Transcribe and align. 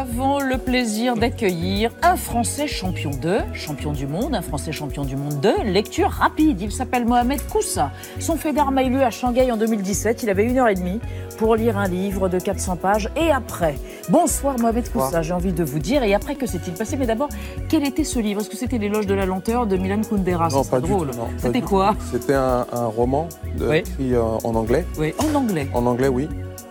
avons 0.00 0.40
le 0.40 0.56
plaisir 0.56 1.14
d'accueillir 1.14 1.90
un 2.02 2.16
Français 2.16 2.66
champion 2.66 3.10
de, 3.10 3.40
champion 3.52 3.92
du 3.92 4.06
monde, 4.06 4.34
un 4.34 4.40
Français 4.40 4.72
champion 4.72 5.04
du 5.04 5.14
monde 5.14 5.40
de 5.40 5.52
lecture 5.62 6.08
rapide. 6.08 6.62
Il 6.62 6.72
s'appelle 6.72 7.04
Mohamed 7.04 7.46
Koussa. 7.48 7.90
Son 8.18 8.36
fait 8.36 8.54
d'armes 8.54 8.78
a 8.78 8.82
eu 8.82 8.88
lieu 8.88 9.02
à 9.02 9.10
Shanghai 9.10 9.52
en 9.52 9.58
2017. 9.58 10.22
Il 10.22 10.30
avait 10.30 10.44
une 10.44 10.58
heure 10.58 10.68
et 10.68 10.74
demie 10.74 11.00
pour 11.36 11.54
lire 11.54 11.76
un 11.76 11.86
livre 11.86 12.30
de 12.30 12.38
400 12.38 12.76
pages. 12.76 13.10
Et 13.14 13.30
après, 13.30 13.74
bonsoir 14.08 14.58
Mohamed 14.58 14.90
Koussa, 14.90 15.20
j'ai 15.20 15.34
envie 15.34 15.52
de 15.52 15.64
vous 15.64 15.78
dire. 15.78 16.02
Et 16.02 16.14
après, 16.14 16.34
que 16.34 16.46
s'est-il 16.46 16.72
passé? 16.72 16.96
Mais 16.96 17.06
d'abord, 17.06 17.28
quel 17.68 17.86
était 17.86 18.04
ce 18.04 18.20
livre? 18.20 18.40
Est-ce 18.40 18.48
que 18.48 18.56
c'était 18.56 18.78
L'éloge 18.78 19.06
de 19.06 19.14
la 19.14 19.26
lenteur 19.26 19.66
de 19.66 19.76
Milan 19.76 20.00
Kundera? 20.00 20.48
Non, 20.48 20.64
pas 20.64 20.80
drôle. 20.80 21.10
C'était 21.36 21.60
quoi? 21.60 21.94
C'était 22.10 22.32
un, 22.32 22.64
roman 22.72 23.28
écrit 23.70 24.14
euh, 24.14 24.22
en 24.44 24.54
anglais. 24.54 24.86
Oui, 24.98 25.12
en 25.18 25.34
anglais. 25.34 25.68
En 25.74 25.84
anglais, 25.84 26.08
oui. 26.08 26.26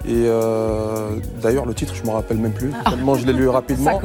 Et 0.05 0.25
euh, 0.27 1.11
d'ailleurs, 1.41 1.65
le 1.65 1.73
titre, 1.73 1.93
je 1.93 2.01
ne 2.01 2.07
me 2.07 2.11
rappelle 2.11 2.37
même 2.37 2.53
plus, 2.53 2.71
ah. 2.85 2.89
tellement 2.89 3.15
je 3.15 3.25
l'ai 3.25 3.33
lu 3.33 3.47
rapidement. 3.49 3.99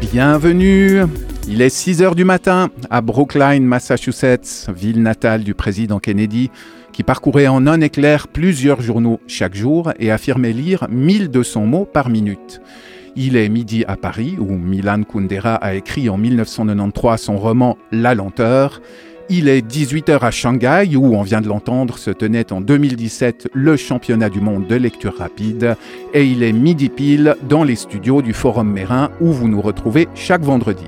Bienvenue 0.00 1.02
Il 1.46 1.62
est 1.62 1.68
6 1.68 2.02
h 2.02 2.14
du 2.14 2.24
matin 2.24 2.68
à 2.90 3.00
Brookline, 3.00 3.64
Massachusetts, 3.64 4.68
ville 4.74 5.02
natale 5.02 5.44
du 5.44 5.54
président 5.54 5.98
Kennedy, 5.98 6.50
qui 6.92 7.02
parcourait 7.02 7.46
en 7.46 7.66
un 7.66 7.80
éclair 7.80 8.28
plusieurs 8.28 8.80
journaux 8.80 9.20
chaque 9.26 9.54
jour 9.54 9.92
et 9.98 10.10
affirmait 10.10 10.52
lire 10.52 10.86
1200 10.90 11.66
mots 11.66 11.84
par 11.84 12.08
minute. 12.08 12.60
Il 13.16 13.36
est 13.36 13.48
midi 13.48 13.84
à 13.88 13.96
Paris, 13.96 14.36
où 14.38 14.52
Milan 14.52 15.02
Kundera 15.02 15.54
a 15.54 15.74
écrit 15.74 16.08
en 16.10 16.18
1993 16.18 17.20
son 17.20 17.38
roman 17.38 17.78
La 17.90 18.14
lenteur, 18.14 18.80
il 19.28 19.48
est 19.48 19.66
18h 19.66 20.20
à 20.20 20.30
Shanghai, 20.30 20.96
où 20.96 21.16
on 21.16 21.22
vient 21.22 21.40
de 21.40 21.48
l'entendre, 21.48 21.98
se 21.98 22.10
tenait 22.10 22.52
en 22.52 22.60
2017 22.60 23.48
le 23.52 23.76
championnat 23.76 24.28
du 24.28 24.40
monde 24.40 24.66
de 24.66 24.76
lecture 24.76 25.18
rapide. 25.18 25.76
Et 26.14 26.24
il 26.24 26.42
est 26.42 26.52
midi 26.52 26.88
pile 26.88 27.36
dans 27.48 27.64
les 27.64 27.74
studios 27.74 28.22
du 28.22 28.32
Forum 28.32 28.70
Mérin, 28.70 29.10
où 29.20 29.32
vous 29.32 29.48
nous 29.48 29.60
retrouvez 29.60 30.08
chaque 30.14 30.42
vendredi. 30.42 30.84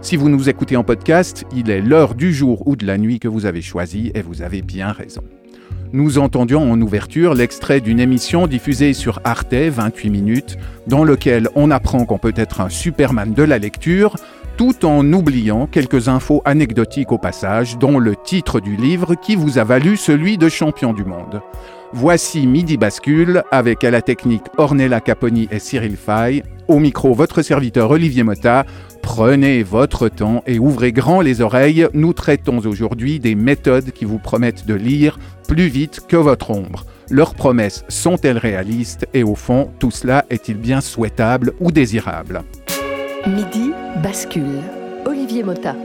Si 0.00 0.16
vous 0.16 0.28
nous 0.28 0.48
écoutez 0.48 0.76
en 0.76 0.84
podcast, 0.84 1.44
il 1.54 1.70
est 1.70 1.80
l'heure 1.80 2.14
du 2.14 2.32
jour 2.32 2.66
ou 2.66 2.76
de 2.76 2.86
la 2.86 2.98
nuit 2.98 3.18
que 3.18 3.28
vous 3.28 3.46
avez 3.46 3.62
choisi, 3.62 4.12
et 4.14 4.22
vous 4.22 4.42
avez 4.42 4.62
bien 4.62 4.92
raison. 4.92 5.22
Nous 5.92 6.18
entendions 6.18 6.70
en 6.70 6.80
ouverture 6.80 7.34
l'extrait 7.34 7.80
d'une 7.80 8.00
émission 8.00 8.46
diffusée 8.46 8.94
sur 8.94 9.20
Arte, 9.24 9.52
28 9.52 10.08
minutes, 10.08 10.56
dans 10.86 11.04
lequel 11.04 11.48
on 11.54 11.70
apprend 11.70 12.06
qu'on 12.06 12.18
peut 12.18 12.32
être 12.36 12.60
un 12.60 12.70
Superman 12.70 13.34
de 13.34 13.42
la 13.42 13.58
lecture, 13.58 14.16
tout 14.62 14.86
en 14.86 15.12
oubliant 15.12 15.66
quelques 15.66 16.06
infos 16.06 16.40
anecdotiques 16.44 17.10
au 17.10 17.18
passage, 17.18 17.78
dont 17.78 17.98
le 17.98 18.14
titre 18.14 18.60
du 18.60 18.76
livre 18.76 19.16
qui 19.16 19.34
vous 19.34 19.58
a 19.58 19.64
valu 19.64 19.96
celui 19.96 20.38
de 20.38 20.48
champion 20.48 20.92
du 20.92 21.04
monde. 21.04 21.42
Voici 21.92 22.46
Midi 22.46 22.76
Bascule 22.76 23.42
avec 23.50 23.82
à 23.82 23.90
la 23.90 24.02
technique 24.02 24.44
Ornella 24.58 25.00
Caponi 25.00 25.48
et 25.50 25.58
Cyril 25.58 25.96
Fay. 25.96 26.44
Au 26.68 26.78
micro, 26.78 27.12
votre 27.12 27.42
serviteur 27.42 27.90
Olivier 27.90 28.22
Motta. 28.22 28.64
Prenez 29.02 29.64
votre 29.64 30.08
temps 30.08 30.44
et 30.46 30.60
ouvrez 30.60 30.92
grand 30.92 31.22
les 31.22 31.40
oreilles. 31.40 31.88
Nous 31.92 32.12
traitons 32.12 32.58
aujourd'hui 32.58 33.18
des 33.18 33.34
méthodes 33.34 33.90
qui 33.90 34.04
vous 34.04 34.20
promettent 34.20 34.64
de 34.64 34.74
lire 34.74 35.18
plus 35.48 35.66
vite 35.66 36.02
que 36.06 36.16
votre 36.16 36.52
ombre. 36.52 36.84
Leurs 37.10 37.34
promesses 37.34 37.84
sont-elles 37.88 38.38
réalistes? 38.38 39.08
Et 39.12 39.24
au 39.24 39.34
fond, 39.34 39.70
tout 39.80 39.90
cela 39.90 40.24
est-il 40.30 40.56
bien 40.56 40.80
souhaitable 40.80 41.52
ou 41.58 41.72
désirable? 41.72 42.44
Bascule. 44.02 44.60
Olivier 45.06 45.44
Mota. 45.44 45.76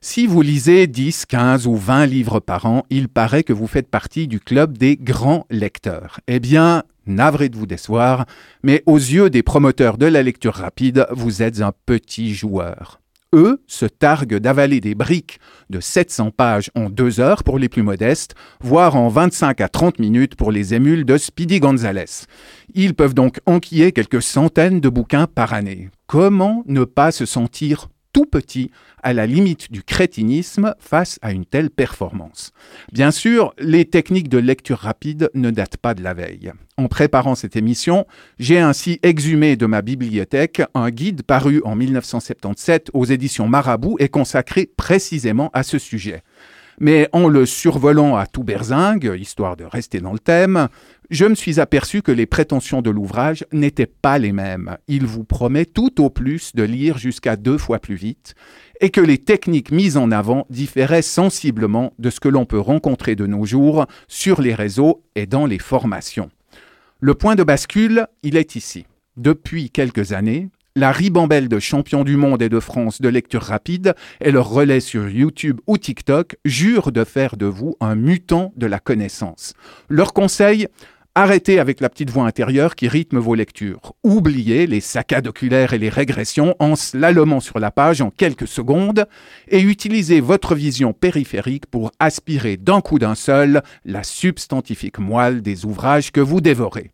Si 0.00 0.26
vous 0.26 0.42
lisez 0.42 0.88
10, 0.88 1.26
15 1.26 1.66
ou 1.66 1.76
20 1.76 2.06
livres 2.06 2.40
par 2.40 2.66
an, 2.66 2.84
il 2.90 3.08
paraît 3.08 3.44
que 3.44 3.52
vous 3.52 3.68
faites 3.68 3.88
partie 3.88 4.26
du 4.26 4.40
club 4.40 4.76
des 4.76 4.96
grands 4.96 5.46
lecteurs. 5.50 6.20
Eh 6.26 6.40
bien, 6.40 6.82
navré 7.06 7.48
de 7.48 7.56
vous 7.56 7.66
décevoir, 7.66 8.26
mais 8.64 8.82
aux 8.86 8.96
yeux 8.96 9.30
des 9.30 9.42
promoteurs 9.42 9.98
de 9.98 10.06
la 10.06 10.22
lecture 10.22 10.54
rapide, 10.54 11.06
vous 11.12 11.42
êtes 11.42 11.60
un 11.60 11.72
petit 11.86 12.34
joueur 12.34 13.00
eux, 13.32 13.62
se 13.66 13.86
targuent 13.86 14.38
d'avaler 14.38 14.80
des 14.80 14.94
briques 14.94 15.38
de 15.70 15.80
700 15.80 16.30
pages 16.30 16.70
en 16.74 16.90
deux 16.90 17.20
heures 17.20 17.44
pour 17.44 17.58
les 17.58 17.68
plus 17.68 17.82
modestes, 17.82 18.34
voire 18.60 18.96
en 18.96 19.08
25 19.08 19.60
à 19.60 19.68
30 19.68 19.98
minutes 19.98 20.34
pour 20.34 20.52
les 20.52 20.74
émules 20.74 21.04
de 21.04 21.16
Speedy 21.16 21.60
Gonzales. 21.60 22.04
Ils 22.74 22.94
peuvent 22.94 23.14
donc 23.14 23.40
enquiller 23.46 23.92
quelques 23.92 24.22
centaines 24.22 24.80
de 24.80 24.88
bouquins 24.88 25.26
par 25.26 25.52
année. 25.52 25.90
Comment 26.06 26.64
ne 26.66 26.84
pas 26.84 27.12
se 27.12 27.26
sentir 27.26 27.88
tout 28.12 28.26
petit, 28.26 28.70
à 29.02 29.12
la 29.12 29.26
limite 29.26 29.70
du 29.70 29.82
crétinisme 29.82 30.74
face 30.78 31.18
à 31.22 31.32
une 31.32 31.46
telle 31.46 31.70
performance. 31.70 32.52
Bien 32.92 33.10
sûr, 33.10 33.54
les 33.58 33.84
techniques 33.84 34.28
de 34.28 34.38
lecture 34.38 34.78
rapide 34.78 35.30
ne 35.34 35.50
datent 35.50 35.76
pas 35.76 35.94
de 35.94 36.02
la 36.02 36.14
veille. 36.14 36.52
En 36.76 36.88
préparant 36.88 37.34
cette 37.34 37.56
émission, 37.56 38.06
j'ai 38.38 38.58
ainsi 38.58 39.00
exhumé 39.02 39.56
de 39.56 39.66
ma 39.66 39.82
bibliothèque 39.82 40.62
un 40.74 40.90
guide 40.90 41.22
paru 41.22 41.60
en 41.64 41.76
1977 41.76 42.90
aux 42.94 43.04
éditions 43.04 43.48
Marabout 43.48 43.96
et 43.98 44.08
consacré 44.08 44.70
précisément 44.76 45.50
à 45.52 45.62
ce 45.62 45.78
sujet. 45.78 46.22
Mais 46.80 47.10
en 47.12 47.28
le 47.28 47.44
survolant 47.44 48.16
à 48.16 48.26
tout 48.26 48.42
berzingue, 48.42 49.14
histoire 49.18 49.54
de 49.54 49.64
rester 49.64 50.00
dans 50.00 50.14
le 50.14 50.18
thème, 50.18 50.68
je 51.10 51.26
me 51.26 51.34
suis 51.34 51.60
aperçu 51.60 52.00
que 52.00 52.10
les 52.10 52.24
prétentions 52.24 52.80
de 52.80 52.88
l'ouvrage 52.88 53.44
n'étaient 53.52 53.84
pas 53.84 54.18
les 54.18 54.32
mêmes. 54.32 54.78
Il 54.88 55.04
vous 55.04 55.24
promet 55.24 55.66
tout 55.66 56.02
au 56.02 56.08
plus 56.08 56.54
de 56.54 56.62
lire 56.62 56.96
jusqu'à 56.96 57.36
deux 57.36 57.58
fois 57.58 57.80
plus 57.80 57.96
vite, 57.96 58.34
et 58.80 58.88
que 58.88 59.02
les 59.02 59.18
techniques 59.18 59.72
mises 59.72 59.98
en 59.98 60.10
avant 60.10 60.46
différaient 60.48 61.02
sensiblement 61.02 61.92
de 61.98 62.08
ce 62.08 62.18
que 62.18 62.28
l'on 62.28 62.46
peut 62.46 62.58
rencontrer 62.58 63.14
de 63.14 63.26
nos 63.26 63.44
jours 63.44 63.86
sur 64.08 64.40
les 64.40 64.54
réseaux 64.54 65.02
et 65.16 65.26
dans 65.26 65.44
les 65.44 65.58
formations. 65.58 66.30
Le 67.00 67.14
point 67.14 67.34
de 67.34 67.44
bascule, 67.44 68.06
il 68.22 68.36
est 68.36 68.56
ici. 68.56 68.86
Depuis 69.18 69.68
quelques 69.68 70.12
années, 70.12 70.48
la 70.80 70.92
ribambelle 70.92 71.50
de 71.50 71.58
champions 71.58 72.04
du 72.04 72.16
monde 72.16 72.40
et 72.40 72.48
de 72.48 72.58
France 72.58 73.02
de 73.02 73.08
lecture 73.10 73.42
rapide 73.42 73.94
et 74.22 74.30
leur 74.30 74.48
relais 74.48 74.80
sur 74.80 75.10
YouTube 75.10 75.60
ou 75.66 75.76
TikTok 75.76 76.36
jurent 76.46 76.90
de 76.90 77.04
faire 77.04 77.36
de 77.36 77.44
vous 77.44 77.76
un 77.80 77.94
mutant 77.94 78.54
de 78.56 78.64
la 78.64 78.78
connaissance. 78.78 79.52
Leur 79.90 80.14
conseil 80.14 80.68
Arrêtez 81.14 81.58
avec 81.58 81.80
la 81.80 81.90
petite 81.90 82.08
voix 82.08 82.24
intérieure 82.24 82.76
qui 82.76 82.88
rythme 82.88 83.18
vos 83.18 83.34
lectures. 83.34 83.92
Oubliez 84.04 84.66
les 84.66 84.80
saccades 84.80 85.26
oculaires 85.26 85.74
et 85.74 85.78
les 85.78 85.90
régressions 85.90 86.54
en 86.60 86.76
slalomant 86.76 87.40
sur 87.40 87.58
la 87.58 87.70
page 87.70 88.00
en 88.00 88.10
quelques 88.10 88.48
secondes 88.48 89.06
et 89.48 89.60
utilisez 89.60 90.20
votre 90.20 90.54
vision 90.54 90.94
périphérique 90.94 91.66
pour 91.66 91.90
aspirer 91.98 92.56
d'un 92.56 92.80
coup 92.80 92.98
d'un 92.98 93.16
seul 93.16 93.62
la 93.84 94.02
substantifique 94.02 94.98
moelle 94.98 95.42
des 95.42 95.66
ouvrages 95.66 96.10
que 96.10 96.20
vous 96.20 96.40
dévorez. 96.40 96.92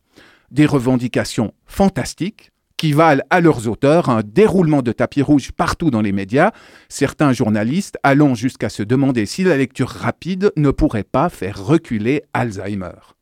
Des 0.50 0.66
revendications 0.66 1.53
fantastiques, 1.66 2.50
qui 2.76 2.92
valent 2.92 3.22
à 3.31 3.41
leurs 3.41 3.69
auteurs 3.69 4.09
un 4.09 4.22
déroulement 4.22 4.82
de 4.82 4.92
tapis 4.92 5.22
rouge 5.22 5.53
partout 5.53 5.91
dans 5.91 6.03
les 6.03 6.12
médias, 6.12 6.53
certains 6.88 7.32
journalistes 7.32 7.97
allant 8.03 8.34
jusqu'à 8.34 8.69
se 8.69 8.82
demander 8.82 9.26
si 9.26 9.44
la 9.44 9.56
lecture 9.56 9.88
rapide 9.88 10.53
ne 10.56 10.70
pourrait 10.70 11.04
pas 11.04 11.28
faire 11.28 11.65
reculer 11.65 12.22
Alzheimer. 12.34 13.15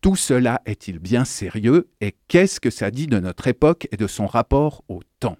Tout 0.00 0.16
cela 0.16 0.60
est-il 0.64 0.98
bien 1.00 1.24
sérieux 1.24 1.88
et 2.00 2.14
qu'est-ce 2.28 2.60
que 2.60 2.70
ça 2.70 2.90
dit 2.90 3.08
de 3.08 3.18
notre 3.18 3.48
époque 3.48 3.88
et 3.90 3.96
de 3.96 4.06
son 4.06 4.26
rapport 4.26 4.84
au 4.88 5.00
temps? 5.18 5.36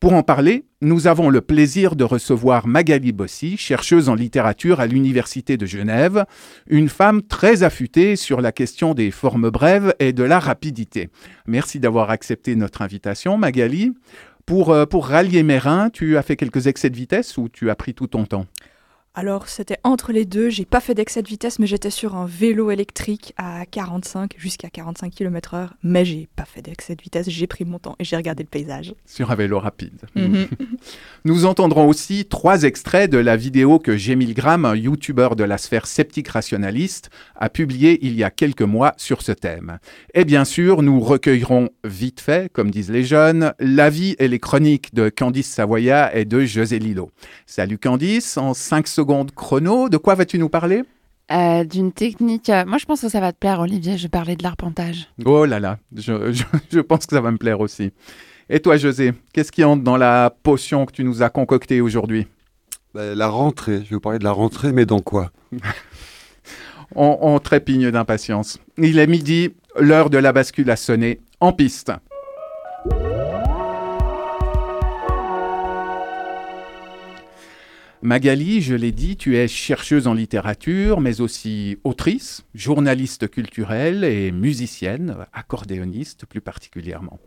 Pour 0.00 0.12
en 0.12 0.22
parler, 0.22 0.64
nous 0.80 1.08
avons 1.08 1.28
le 1.28 1.40
plaisir 1.40 1.96
de 1.96 2.04
recevoir 2.04 2.68
Magali 2.68 3.10
Bossy, 3.10 3.56
chercheuse 3.56 4.08
en 4.08 4.14
littérature 4.14 4.78
à 4.78 4.86
l'Université 4.86 5.56
de 5.56 5.66
Genève, 5.66 6.24
une 6.68 6.88
femme 6.88 7.20
très 7.20 7.64
affûtée 7.64 8.14
sur 8.14 8.40
la 8.40 8.52
question 8.52 8.94
des 8.94 9.10
formes 9.10 9.50
brèves 9.50 9.92
et 9.98 10.12
de 10.12 10.22
la 10.22 10.38
rapidité. 10.38 11.08
Merci 11.48 11.80
d'avoir 11.80 12.10
accepté 12.10 12.54
notre 12.54 12.82
invitation, 12.82 13.36
Magali. 13.38 13.92
Pour, 14.46 14.70
euh, 14.70 14.86
pour 14.86 15.08
rallier 15.08 15.42
mes 15.42 15.58
reins, 15.58 15.90
tu 15.90 16.16
as 16.16 16.22
fait 16.22 16.36
quelques 16.36 16.68
excès 16.68 16.90
de 16.90 16.96
vitesse 16.96 17.36
ou 17.36 17.48
tu 17.48 17.68
as 17.68 17.74
pris 17.74 17.92
tout 17.92 18.06
ton 18.06 18.24
temps? 18.24 18.46
Alors 19.18 19.48
c'était 19.48 19.78
entre 19.82 20.12
les 20.12 20.24
deux, 20.24 20.48
j'ai 20.48 20.64
pas 20.64 20.78
fait 20.78 20.94
d'excès 20.94 21.22
de 21.22 21.28
vitesse 21.28 21.58
mais 21.58 21.66
j'étais 21.66 21.90
sur 21.90 22.14
un 22.14 22.24
vélo 22.24 22.70
électrique 22.70 23.34
à 23.36 23.66
45 23.66 24.36
jusqu'à 24.38 24.70
45 24.70 25.12
km/h 25.12 25.70
mais 25.82 26.04
j'ai 26.04 26.28
pas 26.36 26.44
fait 26.44 26.62
d'excès 26.62 26.94
de 26.94 27.02
vitesse, 27.02 27.28
j'ai 27.28 27.48
pris 27.48 27.64
mon 27.64 27.80
temps 27.80 27.96
et 27.98 28.04
j'ai 28.04 28.14
regardé 28.14 28.44
le 28.44 28.48
paysage. 28.48 28.94
Sur 29.06 29.32
un 29.32 29.34
vélo 29.34 29.58
rapide. 29.58 30.02
Mhm. 30.14 30.46
Nous 31.28 31.44
entendrons 31.44 31.86
aussi 31.86 32.24
trois 32.24 32.62
extraits 32.62 33.10
de 33.10 33.18
la 33.18 33.36
vidéo 33.36 33.78
que 33.78 33.98
Gémil 33.98 34.32
Gram, 34.32 34.64
un 34.64 34.74
youtubeur 34.74 35.36
de 35.36 35.44
la 35.44 35.58
sphère 35.58 35.86
sceptique 35.86 36.28
rationaliste, 36.28 37.10
a 37.36 37.50
publié 37.50 37.98
il 38.00 38.14
y 38.14 38.24
a 38.24 38.30
quelques 38.30 38.62
mois 38.62 38.94
sur 38.96 39.20
ce 39.20 39.32
thème. 39.32 39.78
Et 40.14 40.24
bien 40.24 40.46
sûr, 40.46 40.80
nous 40.80 41.00
recueillerons 41.00 41.68
vite 41.84 42.22
fait, 42.22 42.50
comme 42.50 42.70
disent 42.70 42.90
les 42.90 43.04
jeunes, 43.04 43.52
l'avis 43.60 44.16
et 44.18 44.26
les 44.26 44.38
chroniques 44.38 44.94
de 44.94 45.10
Candice 45.10 45.50
Savoya 45.50 46.16
et 46.16 46.24
de 46.24 46.46
José 46.46 46.78
Lilo. 46.78 47.10
Salut 47.44 47.76
Candice, 47.76 48.38
en 48.38 48.54
5 48.54 48.88
secondes 48.88 49.30
chrono. 49.32 49.90
De 49.90 49.98
quoi 49.98 50.14
vas-tu 50.14 50.38
nous 50.38 50.48
parler? 50.48 50.82
Euh, 51.30 51.64
D'une 51.64 51.92
technique. 51.92 52.48
Euh, 52.48 52.64
moi, 52.64 52.78
je 52.78 52.86
pense 52.86 53.02
que 53.02 53.10
ça 53.10 53.20
va 53.20 53.32
te 53.32 53.38
plaire, 53.38 53.60
Olivier. 53.60 53.98
Je 53.98 54.08
parler 54.08 54.34
de 54.34 54.42
l'arpentage. 54.42 55.08
Oh 55.26 55.44
là 55.44 55.60
là, 55.60 55.78
je, 55.94 56.80
pense 56.80 57.04
que 57.04 57.14
ça 57.14 57.20
va 57.20 57.30
me 57.30 57.36
plaire 57.36 57.60
aussi. 57.60 57.92
Et 58.50 58.60
toi, 58.60 58.76
José, 58.76 59.12
qu'est-ce 59.32 59.52
qui 59.52 59.62
entre 59.62 59.82
dans 59.82 59.96
la 59.96 60.34
potion 60.42 60.86
que 60.86 60.92
tu 60.92 61.04
nous 61.04 61.22
as 61.22 61.28
concoctée 61.28 61.80
aujourd'hui? 61.80 62.26
Bah, 62.94 63.14
La 63.14 63.28
rentrée. 63.28 63.76
Je 63.84 63.90
vais 63.90 63.96
vous 63.96 64.00
parler 64.00 64.18
de 64.18 64.24
la 64.24 64.32
rentrée, 64.32 64.72
mais 64.72 64.86
dans 64.86 65.00
quoi? 65.00 65.30
On, 66.94 67.18
on 67.20 67.38
trépigne 67.38 67.90
d'impatience. 67.90 68.58
Il 68.78 68.98
est 68.98 69.06
midi, 69.06 69.50
l'heure 69.78 70.08
de 70.08 70.16
la 70.16 70.32
bascule 70.32 70.70
a 70.70 70.76
sonné. 70.76 71.20
En 71.38 71.52
piste. 71.52 71.92
Magali, 78.00 78.60
je 78.60 78.76
l'ai 78.76 78.92
dit, 78.92 79.16
tu 79.16 79.36
es 79.36 79.48
chercheuse 79.48 80.06
en 80.06 80.14
littérature, 80.14 81.00
mais 81.00 81.20
aussi 81.20 81.78
autrice, 81.82 82.44
journaliste 82.54 83.28
culturelle 83.28 84.04
et 84.04 84.30
musicienne, 84.30 85.16
accordéoniste 85.32 86.24
plus 86.24 86.40
particulièrement. 86.40 87.18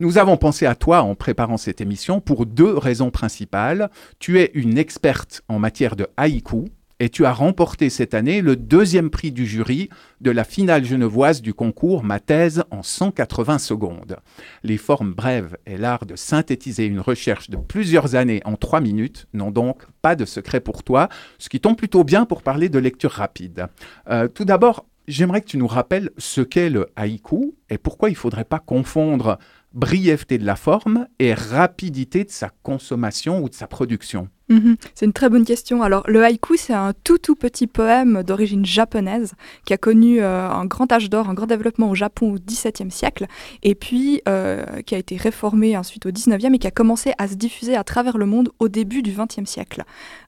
Nous 0.00 0.18
avons 0.18 0.36
pensé 0.36 0.66
à 0.66 0.74
toi 0.74 1.02
en 1.02 1.14
préparant 1.14 1.58
cette 1.58 1.80
émission 1.80 2.20
pour 2.20 2.44
deux 2.44 2.76
raisons 2.76 3.12
principales. 3.12 3.88
Tu 4.18 4.40
es 4.40 4.50
une 4.54 4.78
experte 4.78 5.42
en 5.48 5.60
matière 5.60 5.94
de 5.94 6.08
haïku, 6.16 6.64
et 7.00 7.10
tu 7.10 7.26
as 7.26 7.32
remporté 7.32 7.90
cette 7.90 8.14
année 8.14 8.40
le 8.40 8.56
deuxième 8.56 9.10
prix 9.10 9.32
du 9.32 9.46
jury 9.46 9.88
de 10.20 10.30
la 10.30 10.44
finale 10.44 10.84
genevoise 10.84 11.42
du 11.42 11.52
concours 11.52 12.04
Ma 12.04 12.20
thèse 12.20 12.64
en 12.70 12.82
180 12.82 13.58
secondes. 13.58 14.16
Les 14.62 14.78
formes 14.78 15.12
brèves 15.12 15.56
et 15.66 15.76
l'art 15.76 16.06
de 16.06 16.16
synthétiser 16.16 16.86
une 16.86 17.00
recherche 17.00 17.50
de 17.50 17.56
plusieurs 17.56 18.14
années 18.14 18.40
en 18.44 18.56
trois 18.56 18.80
minutes 18.80 19.26
n'ont 19.34 19.50
donc 19.50 19.82
pas 20.00 20.16
de 20.16 20.24
secret 20.24 20.60
pour 20.60 20.82
toi, 20.82 21.08
ce 21.38 21.48
qui 21.48 21.60
tombe 21.60 21.76
plutôt 21.76 22.04
bien 22.04 22.24
pour 22.24 22.42
parler 22.42 22.68
de 22.68 22.78
lecture 22.78 23.12
rapide. 23.12 23.66
Euh, 24.08 24.28
tout 24.28 24.44
d'abord, 24.44 24.86
j'aimerais 25.06 25.40
que 25.40 25.46
tu 25.46 25.58
nous 25.58 25.66
rappelles 25.66 26.10
ce 26.18 26.40
qu'est 26.40 26.70
le 26.70 26.88
haïku 26.96 27.54
et 27.70 27.78
pourquoi 27.78 28.08
il 28.08 28.12
ne 28.12 28.18
faudrait 28.18 28.44
pas 28.44 28.58
confondre 28.58 29.38
brièveté 29.76 30.38
de 30.38 30.46
la 30.46 30.56
forme 30.56 31.06
et 31.18 31.34
rapidité 31.34 32.24
de 32.24 32.30
sa 32.30 32.50
consommation 32.62 33.42
ou 33.42 33.48
de 33.48 33.54
sa 33.54 33.66
production. 33.66 34.28
Mhm. 34.48 34.76
c'est 34.94 35.06
une 35.06 35.12
très 35.12 35.28
bonne 35.28 35.44
question. 35.44 35.82
Alors, 35.82 36.04
le 36.06 36.22
haïku, 36.22 36.56
c'est 36.56 36.72
un 36.72 36.92
tout 37.02 37.18
tout 37.18 37.34
petit 37.34 37.66
poème 37.66 38.22
d'origine 38.22 38.64
japonaise 38.64 39.32
qui 39.64 39.74
a 39.74 39.76
connu 39.76 40.20
euh, 40.20 40.48
un 40.48 40.66
grand 40.66 40.90
âge 40.92 41.10
d'or, 41.10 41.28
un 41.28 41.34
grand 41.34 41.46
développement 41.46 41.90
au 41.90 41.96
Japon 41.96 42.34
au 42.34 42.38
XVIIe 42.38 42.90
siècle, 42.90 43.26
et 43.64 43.74
puis 43.74 44.22
euh, 44.28 44.64
qui 44.82 44.94
a 44.94 44.98
été 44.98 45.16
réformé 45.16 45.76
ensuite 45.76 46.06
au 46.06 46.12
XIXe 46.12 46.54
et 46.54 46.58
qui 46.58 46.66
a 46.68 46.70
commencé 46.70 47.12
à 47.18 47.26
se 47.26 47.34
diffuser 47.34 47.74
à 47.74 47.82
travers 47.82 48.18
le 48.18 48.26
monde 48.26 48.50
au 48.60 48.68
début 48.68 49.02
du 49.02 49.12
XXe 49.12 49.50
siècle. 49.50 49.82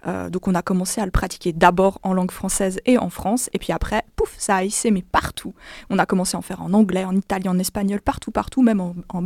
Euh, 0.07 0.31
donc, 0.31 0.49
on 0.49 0.55
a 0.57 0.63
commencé 0.63 1.01
à 1.01 1.05
le 1.05 1.13
pratiquer 1.13 1.53
d'abord 1.53 2.01
en 2.03 2.13
langue 2.13 2.33
française 2.33 2.81
et 2.87 2.99
en 2.99 3.11
France, 3.11 3.49
et 3.53 3.59
puis 3.59 3.73
après, 3.73 4.03
pouf, 4.17 4.35
ça 4.37 4.57
a 4.57 4.63
mais 4.91 5.03
partout. 5.03 5.55
On 5.91 5.99
a 5.99 6.07
commencé 6.07 6.37
à 6.37 6.39
en 6.39 6.43
faire 6.43 6.63
en 6.63 6.73
anglais, 6.73 7.05
en 7.05 7.17
italien, 7.17 7.53
en 7.53 7.59
espagnol, 7.59 8.01
partout, 8.01 8.31
partout, 8.31 8.63
même 8.63 8.81
en, 8.81 8.95
en. 9.09 9.23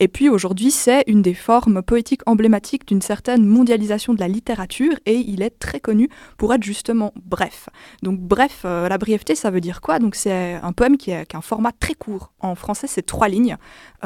Et 0.00 0.08
puis 0.08 0.28
aujourd'hui, 0.28 0.70
c'est 0.70 1.04
une 1.06 1.22
des 1.22 1.34
formes 1.34 1.82
poétiques 1.82 2.22
emblématiques 2.26 2.86
d'une 2.86 3.02
certaine 3.02 3.44
mondialisation 3.44 4.14
de 4.14 4.20
la 4.20 4.28
littérature 4.28 4.92
et 5.06 5.16
il 5.16 5.42
est 5.42 5.58
très 5.58 5.80
connu 5.80 6.08
pour 6.36 6.52
être 6.54 6.62
justement 6.62 7.12
bref. 7.24 7.68
Donc 8.02 8.20
bref, 8.20 8.62
euh, 8.64 8.88
la 8.88 8.98
brièveté, 8.98 9.34
ça 9.34 9.50
veut 9.50 9.60
dire 9.60 9.80
quoi? 9.80 9.98
Donc 9.98 10.14
c'est 10.14 10.54
un 10.54 10.72
poème 10.72 10.96
qui, 10.96 11.12
a 11.12 11.24
un 11.34 11.40
format 11.40 11.72
très 11.72 11.94
court. 11.94 12.32
En 12.40 12.54
français, 12.54 12.86
c'est 12.86 13.02
trois 13.02 13.28
lignes. 13.28 13.56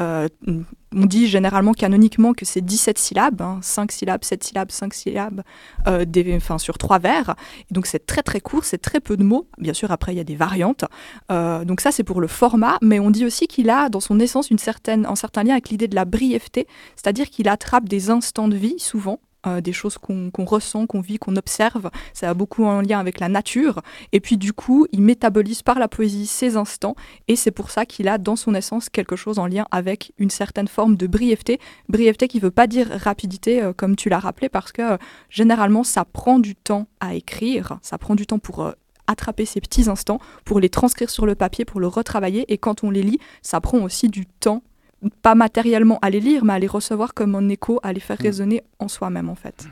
Euh, 0.01 0.27
on 0.93 1.05
dit 1.05 1.27
généralement 1.27 1.71
canoniquement 1.71 2.33
que 2.33 2.43
c'est 2.43 2.59
17 2.59 2.97
syllabes, 2.97 3.41
5 3.61 3.81
hein, 3.81 3.85
syllabes, 3.89 4.23
7 4.23 4.43
syllabes, 4.43 4.71
5 4.71 4.93
syllabes, 4.93 5.41
euh, 5.87 6.05
enfin, 6.35 6.57
sur 6.57 6.77
trois 6.77 6.99
vers. 6.99 7.35
donc 7.69 7.85
c'est 7.85 8.05
très 8.05 8.23
très 8.23 8.41
court, 8.41 8.65
c'est 8.65 8.79
très 8.79 8.99
peu 8.99 9.15
de 9.15 9.23
mots. 9.23 9.47
Bien 9.57 9.73
sûr, 9.73 9.91
après, 9.91 10.13
il 10.13 10.17
y 10.17 10.21
a 10.21 10.25
des 10.25 10.35
variantes. 10.35 10.83
donc 11.29 11.79
ça, 11.79 11.91
c'est 11.91 12.03
pour 12.03 12.19
le 12.19 12.27
format, 12.27 12.77
mais 12.81 12.99
on 12.99 13.09
dit 13.09 13.25
aussi 13.25 13.47
qu'il 13.47 13.69
a 13.69 13.89
dans 13.89 14.01
son 14.01 14.19
essence 14.19 14.49
une 14.49 14.57
certaine, 14.57 15.05
un 15.05 15.15
certain 15.15 15.43
lien 15.43 15.53
avec 15.53 15.69
l'idée 15.69 15.87
de 15.87 15.95
la 15.95 16.05
brièveté, 16.05 16.67
c'est-à-dire 16.95 17.29
qu'il 17.29 17.47
attrape 17.47 17.87
des 17.87 18.09
instants 18.09 18.47
de 18.47 18.57
vie, 18.57 18.79
souvent, 18.79 19.19
euh, 19.47 19.59
des 19.59 19.73
choses 19.73 19.97
qu'on 19.97 20.31
ressent, 20.45 20.85
qu'on 20.85 21.01
vit, 21.01 21.17
qu'on 21.17 21.35
observe. 21.35 21.89
Ça 22.13 22.29
a 22.29 22.33
beaucoup 22.33 22.65
en 22.65 22.81
lien 22.81 22.99
avec 22.99 23.19
la 23.19 23.27
nature. 23.27 23.81
Et 24.11 24.19
puis 24.19 24.37
du 24.37 24.53
coup, 24.53 24.85
il 24.91 25.01
métabolise 25.01 25.63
par 25.63 25.79
la 25.79 25.87
poésie 25.87 26.27
ces 26.27 26.57
instants. 26.57 26.95
Et 27.27 27.35
c'est 27.35 27.51
pour 27.51 27.71
ça 27.71 27.85
qu'il 27.85 28.07
a 28.07 28.17
dans 28.17 28.35
son 28.35 28.53
essence 28.53 28.89
quelque 28.89 29.15
chose 29.15 29.39
en 29.39 29.47
lien 29.47 29.65
avec 29.71 30.13
une 30.17 30.29
certaine 30.29 30.67
forme 30.67 30.95
de 30.95 31.07
brièveté. 31.07 31.59
Brièveté 31.89 32.27
qui 32.27 32.37
ne 32.37 32.43
veut 32.43 32.51
pas 32.51 32.67
dire 32.67 32.87
rapidité, 32.91 33.61
euh, 33.63 33.73
comme 33.73 33.95
tu 33.95 34.09
l'as 34.09 34.19
rappelé, 34.19 34.47
parce 34.47 34.71
que 34.71 34.93
euh, 34.93 34.97
généralement, 35.29 35.83
ça 35.83 36.05
prend 36.05 36.37
du 36.39 36.55
temps 36.55 36.87
à 36.99 37.15
écrire. 37.15 37.79
Ça 37.81 37.97
prend 37.97 38.15
du 38.15 38.27
temps 38.27 38.39
pour 38.39 38.71
attraper 39.07 39.45
ces 39.45 39.61
petits 39.61 39.89
instants, 39.89 40.19
pour 40.45 40.59
les 40.59 40.69
transcrire 40.69 41.09
sur 41.09 41.25
le 41.25 41.35
papier, 41.35 41.65
pour 41.65 41.79
le 41.79 41.87
retravailler. 41.87 42.45
Et 42.51 42.57
quand 42.57 42.83
on 42.83 42.91
les 42.91 43.03
lit, 43.03 43.19
ça 43.41 43.59
prend 43.59 43.79
aussi 43.79 44.07
du 44.07 44.25
temps 44.25 44.61
pas 45.21 45.35
matériellement 45.35 45.99
à 46.01 46.09
les 46.09 46.19
lire, 46.19 46.45
mais 46.45 46.53
à 46.53 46.59
les 46.59 46.67
recevoir 46.67 47.13
comme 47.13 47.35
un 47.35 47.49
écho, 47.49 47.79
à 47.83 47.93
les 47.93 47.99
faire 47.99 48.17
mm. 48.19 48.23
résonner 48.23 48.63
en 48.79 48.87
soi-même 48.87 49.29
en 49.29 49.35
fait. 49.35 49.67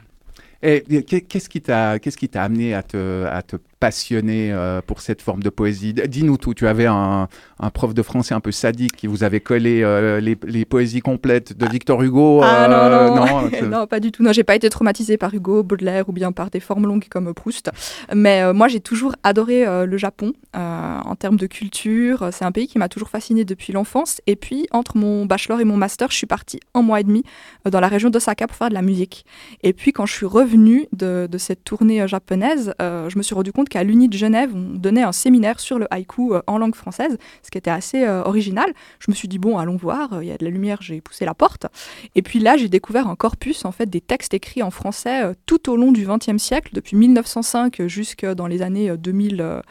Et 0.62 0.84
qu'est-ce 1.04 1.48
qui 1.48 1.62
t'a 1.62 2.00
qu'est-ce 2.00 2.18
qui 2.18 2.28
t'a 2.28 2.44
amené 2.44 2.74
à 2.74 2.84
te, 2.84 3.26
à 3.26 3.42
te 3.42 3.56
passionné 3.80 4.52
euh, 4.52 4.82
pour 4.86 5.02
cette 5.02 5.22
forme 5.22 5.42
de 5.42 5.50
poésie. 5.50 5.94
Dis-nous 5.94 6.38
tout. 6.38 6.54
Tu 6.54 6.68
avais 6.68 6.86
un, 6.86 7.28
prof 7.74 7.94
de 7.94 8.02
français 8.02 8.34
un 8.34 8.40
peu 8.40 8.52
sadique 8.52 8.96
qui 8.96 9.08
vous 9.08 9.24
avait 9.24 9.40
collé 9.40 9.82
euh, 9.84 10.20
les, 10.20 10.66
poésies 10.66 11.00
complètes 11.00 11.58
de 11.58 11.66
Victor 11.66 12.02
Hugo. 12.04 12.42
Ah 12.44 12.68
non, 12.68 12.76
euh, 12.76 13.10
non, 13.10 13.68
non, 13.80 13.88
pas 13.88 14.00
du 14.00 14.12
tout. 14.12 14.22
Non, 14.22 14.34
j'ai 14.34 14.44
pas 14.44 14.56
été 14.56 14.70
traumatisée 14.70 15.18
par 15.18 15.34
Hugo, 15.34 15.64
Baudelaire 15.64 16.10
ou 16.10 16.12
bien 16.12 16.32
par 16.32 16.50
des 16.50 16.60
formes 16.60 16.86
longues 16.86 17.06
comme 17.10 17.34
Proust. 17.34 17.72
Mais 18.14 18.54
moi, 18.54 18.68
j'ai 18.68 18.80
toujours 18.80 19.16
adoré 19.24 19.66
le 19.86 19.98
Japon 19.98 20.34
en 20.54 21.16
termes 21.16 21.38
de 21.38 21.48
culture. 21.48 22.30
C'est 22.32 22.46
un 22.46 22.52
pays 22.52 22.68
qui 22.68 22.78
m'a 22.78 22.90
toujours 22.90 23.10
fascinée 23.10 23.46
depuis 23.46 23.72
l'enfance. 23.74 24.22
Et 24.28 24.36
puis, 24.36 24.68
entre 24.72 24.98
mon 24.98 25.26
bachelor 25.26 25.62
et 25.62 25.66
mon 25.66 25.78
master, 25.78 26.12
je 26.12 26.18
suis 26.18 26.28
partie 26.28 26.60
un 26.74 26.82
mois 26.82 27.00
et 27.00 27.04
demi 27.04 27.24
dans 27.70 27.80
la 27.80 27.88
région 27.88 28.10
d'Osaka 28.10 28.48
pour 28.48 28.58
faire 28.58 28.70
de 28.70 28.74
la 28.74 28.82
musique. 28.82 29.26
Et 29.64 29.74
puis, 29.74 29.94
quand 29.94 30.06
je 30.06 30.14
suis 30.14 30.26
revenue 30.26 30.88
de, 30.92 31.28
de 31.32 31.38
cette 31.38 31.64
tournée 31.64 32.08
japonaise, 32.08 32.74
je 32.80 33.18
me 33.18 33.24
suis 33.24 33.36
rendu 33.36 33.52
compte 33.52 33.69
qu'à 33.70 33.84
l'Uni 33.84 34.10
de 34.10 34.18
Genève, 34.18 34.52
on 34.54 34.76
donnait 34.76 35.04
un 35.04 35.12
séminaire 35.12 35.60
sur 35.60 35.80
le 35.80 35.88
haïku 35.94 36.34
euh, 36.34 36.42
en 36.48 36.58
langue 36.58 36.76
française, 36.76 37.18
ce 37.44 37.52
qui 37.52 37.58
était 37.58 37.72
assez 37.72 38.04
euh, 38.04 38.24
original. 38.24 38.74
Je 39.00 39.10
me 39.10 39.16
suis 39.16 39.28
dit, 39.28 39.40
bon, 39.40 39.58
allons 39.58 39.78
voir, 39.78 40.14
euh, 40.14 40.24
il 40.24 40.28
y 40.28 40.32
a 40.32 40.38
de 40.38 40.44
la 40.44 40.52
lumière, 40.52 40.82
j'ai 40.82 41.02
poussé 41.02 41.26
la 41.26 41.34
porte. 41.34 41.68
Et 42.16 42.22
puis 42.22 42.40
là, 42.40 42.58
j'ai 42.58 42.68
découvert 42.68 43.08
un 43.08 43.16
corpus, 43.16 43.66
en 43.66 43.72
fait, 43.72 43.90
des 43.90 44.02
textes 44.02 44.34
écrits 44.34 44.64
en 44.64 44.72
français 44.72 45.34
tout 45.46 45.70
au 45.70 45.78
long 45.78 45.92
du 45.92 46.06
XXe 46.06 46.42
siècle, 46.42 46.72
depuis 46.74 46.98
1905 46.98 47.88
jusque 47.88 48.26
dans 48.26 48.48
les 48.48 48.62
années 48.62 48.96
2000, 48.98 49.62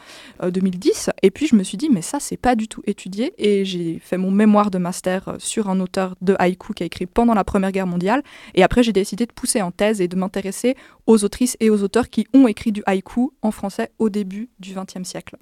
2010. 0.43 1.11
Et 1.21 1.31
puis, 1.31 1.47
je 1.47 1.55
me 1.55 1.63
suis 1.63 1.77
dit, 1.77 1.89
mais 1.91 2.01
ça, 2.01 2.19
c'est 2.19 2.37
pas 2.37 2.55
du 2.55 2.67
tout 2.67 2.81
étudié. 2.85 3.33
Et 3.37 3.65
j'ai 3.65 3.99
fait 3.99 4.17
mon 4.17 4.31
mémoire 4.31 4.71
de 4.71 4.77
master 4.77 5.35
sur 5.37 5.69
un 5.69 5.79
auteur 5.79 6.15
de 6.21 6.35
haïku 6.39 6.73
qui 6.73 6.83
a 6.83 6.85
écrit 6.85 7.05
pendant 7.05 7.33
la 7.33 7.43
Première 7.43 7.71
Guerre 7.71 7.87
mondiale. 7.87 8.23
Et 8.55 8.63
après, 8.63 8.83
j'ai 8.83 8.93
décidé 8.93 9.25
de 9.25 9.33
pousser 9.33 9.61
en 9.61 9.71
thèse 9.71 10.01
et 10.01 10.07
de 10.07 10.15
m'intéresser 10.15 10.75
aux 11.07 11.23
autrices 11.23 11.57
et 11.59 11.69
aux 11.69 11.83
auteurs 11.83 12.09
qui 12.09 12.27
ont 12.33 12.47
écrit 12.47 12.71
du 12.71 12.83
haïku 12.85 13.31
en 13.41 13.51
français 13.51 13.88
au 13.97 14.09
début 14.09 14.49
du 14.59 14.73
XXe 14.73 15.07
siècle. 15.07 15.37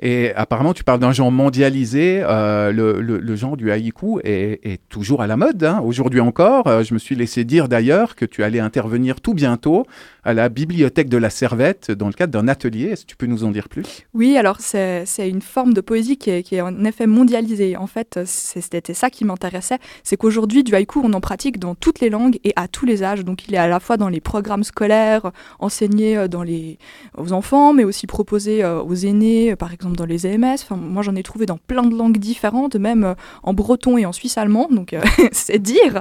Et 0.00 0.32
apparemment, 0.34 0.72
tu 0.72 0.84
parles 0.84 1.00
d'un 1.00 1.12
genre 1.12 1.30
mondialisé. 1.30 2.22
Euh, 2.24 2.72
le, 2.72 3.36
genre 3.36 3.56
du 3.56 3.70
haïku 3.70 4.20
est, 4.24 4.80
toujours 4.88 5.22
à 5.22 5.26
la 5.26 5.36
mode. 5.36 5.62
Hein. 5.64 5.80
Aujourd'hui 5.84 6.20
encore, 6.20 6.66
euh, 6.66 6.82
je 6.82 6.94
me 6.94 6.98
suis 6.98 7.14
laissé 7.14 7.44
dire 7.44 7.68
d'ailleurs 7.68 8.16
que 8.16 8.24
tu 8.24 8.42
allais 8.42 8.60
intervenir 8.60 9.20
tout 9.20 9.34
bientôt 9.34 9.86
à 10.24 10.34
la 10.34 10.48
bibliothèque 10.48 11.08
de 11.08 11.16
la 11.16 11.30
Servette 11.30 11.90
dans 11.90 12.06
le 12.06 12.12
cadre 12.12 12.32
d'un 12.32 12.48
atelier. 12.48 12.86
Est-ce 12.86 13.02
que 13.02 13.10
tu 13.10 13.16
peux 13.16 13.26
nous 13.26 13.44
en 13.44 13.50
dire 13.50 13.68
plus? 13.68 14.06
Oui, 14.14 14.36
alors 14.36 14.60
c'est 14.60 15.04
une 15.18 15.42
forme 15.42 15.74
de 15.74 15.80
poésie 15.80 16.16
qui 16.16 16.30
est, 16.30 16.60
en 16.60 16.84
effet 16.84 17.06
mondialisée. 17.06 17.76
En 17.76 17.86
fait, 17.86 18.20
c'était 18.24 18.94
ça 18.94 19.10
qui 19.10 19.24
m'intéressait. 19.24 19.78
C'est 20.04 20.16
qu'aujourd'hui, 20.16 20.64
du 20.64 20.74
haïku, 20.74 21.00
on 21.04 21.12
en 21.12 21.20
pratique 21.20 21.58
dans 21.58 21.74
toutes 21.74 22.00
les 22.00 22.08
langues 22.08 22.38
et 22.44 22.52
à 22.56 22.66
tous 22.68 22.86
les 22.86 23.02
âges. 23.02 23.24
Donc 23.24 23.46
il 23.46 23.54
est 23.54 23.58
à 23.58 23.68
la 23.68 23.80
fois 23.80 23.96
dans 23.96 24.08
les 24.08 24.20
programmes 24.20 24.64
scolaires, 24.64 25.32
enseigné 25.58 26.16
euh, 26.16 26.28
les, 26.44 26.78
aux 27.18 27.32
enfants, 27.32 27.72
mais 27.72 27.84
aussi 27.84 28.06
proposé 28.06 28.64
aux 28.64 28.94
aînés, 28.94 29.54
par 29.56 29.72
exemple 29.72 29.81
dans 29.90 30.04
les 30.06 30.26
EMS. 30.26 30.54
Enfin, 30.54 30.76
moi, 30.76 31.02
j'en 31.02 31.14
ai 31.16 31.22
trouvé 31.22 31.46
dans 31.46 31.58
plein 31.58 31.82
de 31.82 31.94
langues 31.96 32.18
différentes, 32.18 32.76
même 32.76 33.04
euh, 33.04 33.14
en 33.42 33.54
breton 33.54 33.98
et 33.98 34.06
en 34.06 34.12
suisse 34.12 34.38
allemand. 34.38 34.68
Donc, 34.70 34.92
euh, 34.92 35.00
c'est 35.32 35.58
dire. 35.58 36.00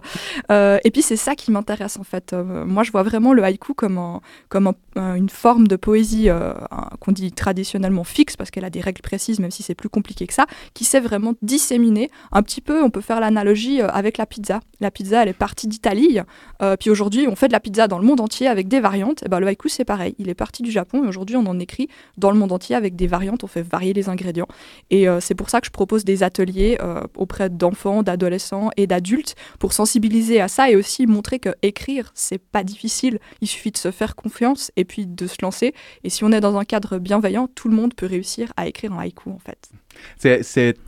Euh, 0.52 0.78
et 0.84 0.92
puis, 0.92 1.02
c'est 1.02 1.16
ça 1.16 1.36
qui 1.36 1.52
m'intéresse 1.52 1.98
en 1.98 2.04
fait. 2.04 2.34
Moi, 2.34 2.84
je 2.84 2.92
vois 2.92 3.04
vraiment 3.04 3.34
le 3.34 3.44
haïku 3.44 3.74
comme, 3.74 4.20
comme 4.50 4.68
un- 4.68 4.76
une 4.96 5.30
forme 5.30 5.68
de 5.68 5.76
poésie 5.76 6.30
euh, 6.30 6.54
qu'on 7.00 7.12
dit 7.12 7.32
traditionnellement 7.32 8.04
fixe, 8.04 8.36
parce 8.36 8.52
qu'elle 8.52 8.66
a 8.66 8.70
des 8.70 8.82
règles 8.82 9.02
précises, 9.02 9.40
même 9.40 9.52
si 9.52 9.64
c'est 9.64 9.76
plus 9.76 9.90
compliqué 9.90 10.28
que 10.28 10.34
ça, 10.34 10.46
qui 10.74 10.84
sait 10.84 11.00
vraiment 11.00 11.34
disséminer. 11.42 12.10
Un 12.32 12.44
petit 12.44 12.62
peu, 12.62 12.84
on 12.84 12.90
peut 12.90 13.02
faire 13.02 13.20
l'analogie 13.20 13.82
euh, 13.82 13.88
avec 13.88 14.18
la 14.18 14.26
pizza. 14.26 14.60
La 14.80 14.92
pizza, 14.92 15.24
elle 15.24 15.30
est 15.30 15.34
partie 15.34 15.68
d'Italie. 15.68 16.20
euh, 16.62 16.76
puis 16.78 16.90
aujourd'hui, 16.90 17.28
on 17.28 17.36
fait 17.36 17.48
de 17.48 17.54
la 17.54 17.60
pizza 17.60 17.88
dans 17.88 18.00
le 18.00 18.06
monde 18.06 18.20
entier 18.20 18.48
avec 18.48 18.68
des 18.68 18.80
variantes. 18.80 19.24
Et 19.24 19.30
ben, 19.30 19.40
le 19.40 19.48
haïku, 19.48 19.70
c'est 19.70 19.86
pareil. 19.86 20.16
Il 20.20 20.30
est 20.30 20.36
parti 20.36 20.64
du 20.64 20.72
Japon 20.72 21.04
et 21.04 21.08
aujourd'hui, 21.08 21.36
on 21.36 21.46
en 21.46 21.60
écrit 21.60 21.88
dans 22.18 22.32
le 22.32 22.38
monde 22.38 22.52
entier 22.52 22.76
avec 22.76 22.96
des 22.96 23.08
variantes. 23.08 23.44
On 23.44 23.48
fait 23.48 23.62
varier 23.62 23.94
les 23.94 24.10
ingrédients. 24.10 24.48
Et 24.90 25.08
c'est 25.20 25.36
pour 25.36 25.50
ça 25.50 25.62
que 25.62 25.68
je 25.68 25.72
propose 25.72 26.04
des 26.04 26.24
ateliers 26.24 26.78
auprès 27.16 27.50
d'enfants, 27.50 28.04
d'adolescents 28.04 28.70
et 28.78 28.88
d'adultes 28.88 29.36
pour 29.60 29.74
sensibiliser 29.74 30.42
à 30.42 30.48
ça 30.48 30.70
et 30.70 30.76
aussi 30.76 31.06
montrer 31.06 31.40
que 31.40 31.50
écrire, 31.62 32.12
c'est 32.16 32.40
pas 32.40 32.64
difficile. 32.64 33.20
Il 33.42 33.48
suffit 33.48 33.72
de 33.72 33.78
se 33.78 33.92
faire 33.92 34.16
confiance 34.16 34.72
puis 34.86 35.08
de 35.08 35.28
se 35.28 35.38
lancer. 35.42 35.74
Et 36.04 36.10
si 36.10 36.24
on 36.24 36.32
est 36.32 36.40
dans 36.40 36.58
un 36.58 36.66
cadre 36.66 36.98
bienveillant, 36.98 37.48
tout 37.48 37.70
le 37.70 37.76
monde 37.76 37.94
peut 37.94 38.06
réussir 38.06 38.52
à 38.58 38.68
écrire 38.68 38.94
un 38.94 39.00
haïku 39.00 39.30
en 39.30 39.40
fait. 39.40 39.70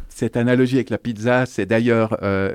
Cette 0.09 0.37
analogie 0.37 0.75
avec 0.75 0.89
la 0.91 0.97
pizza, 0.99 1.45
c'est 1.45 1.65
d'ailleurs 1.65 2.17
euh, 2.21 2.53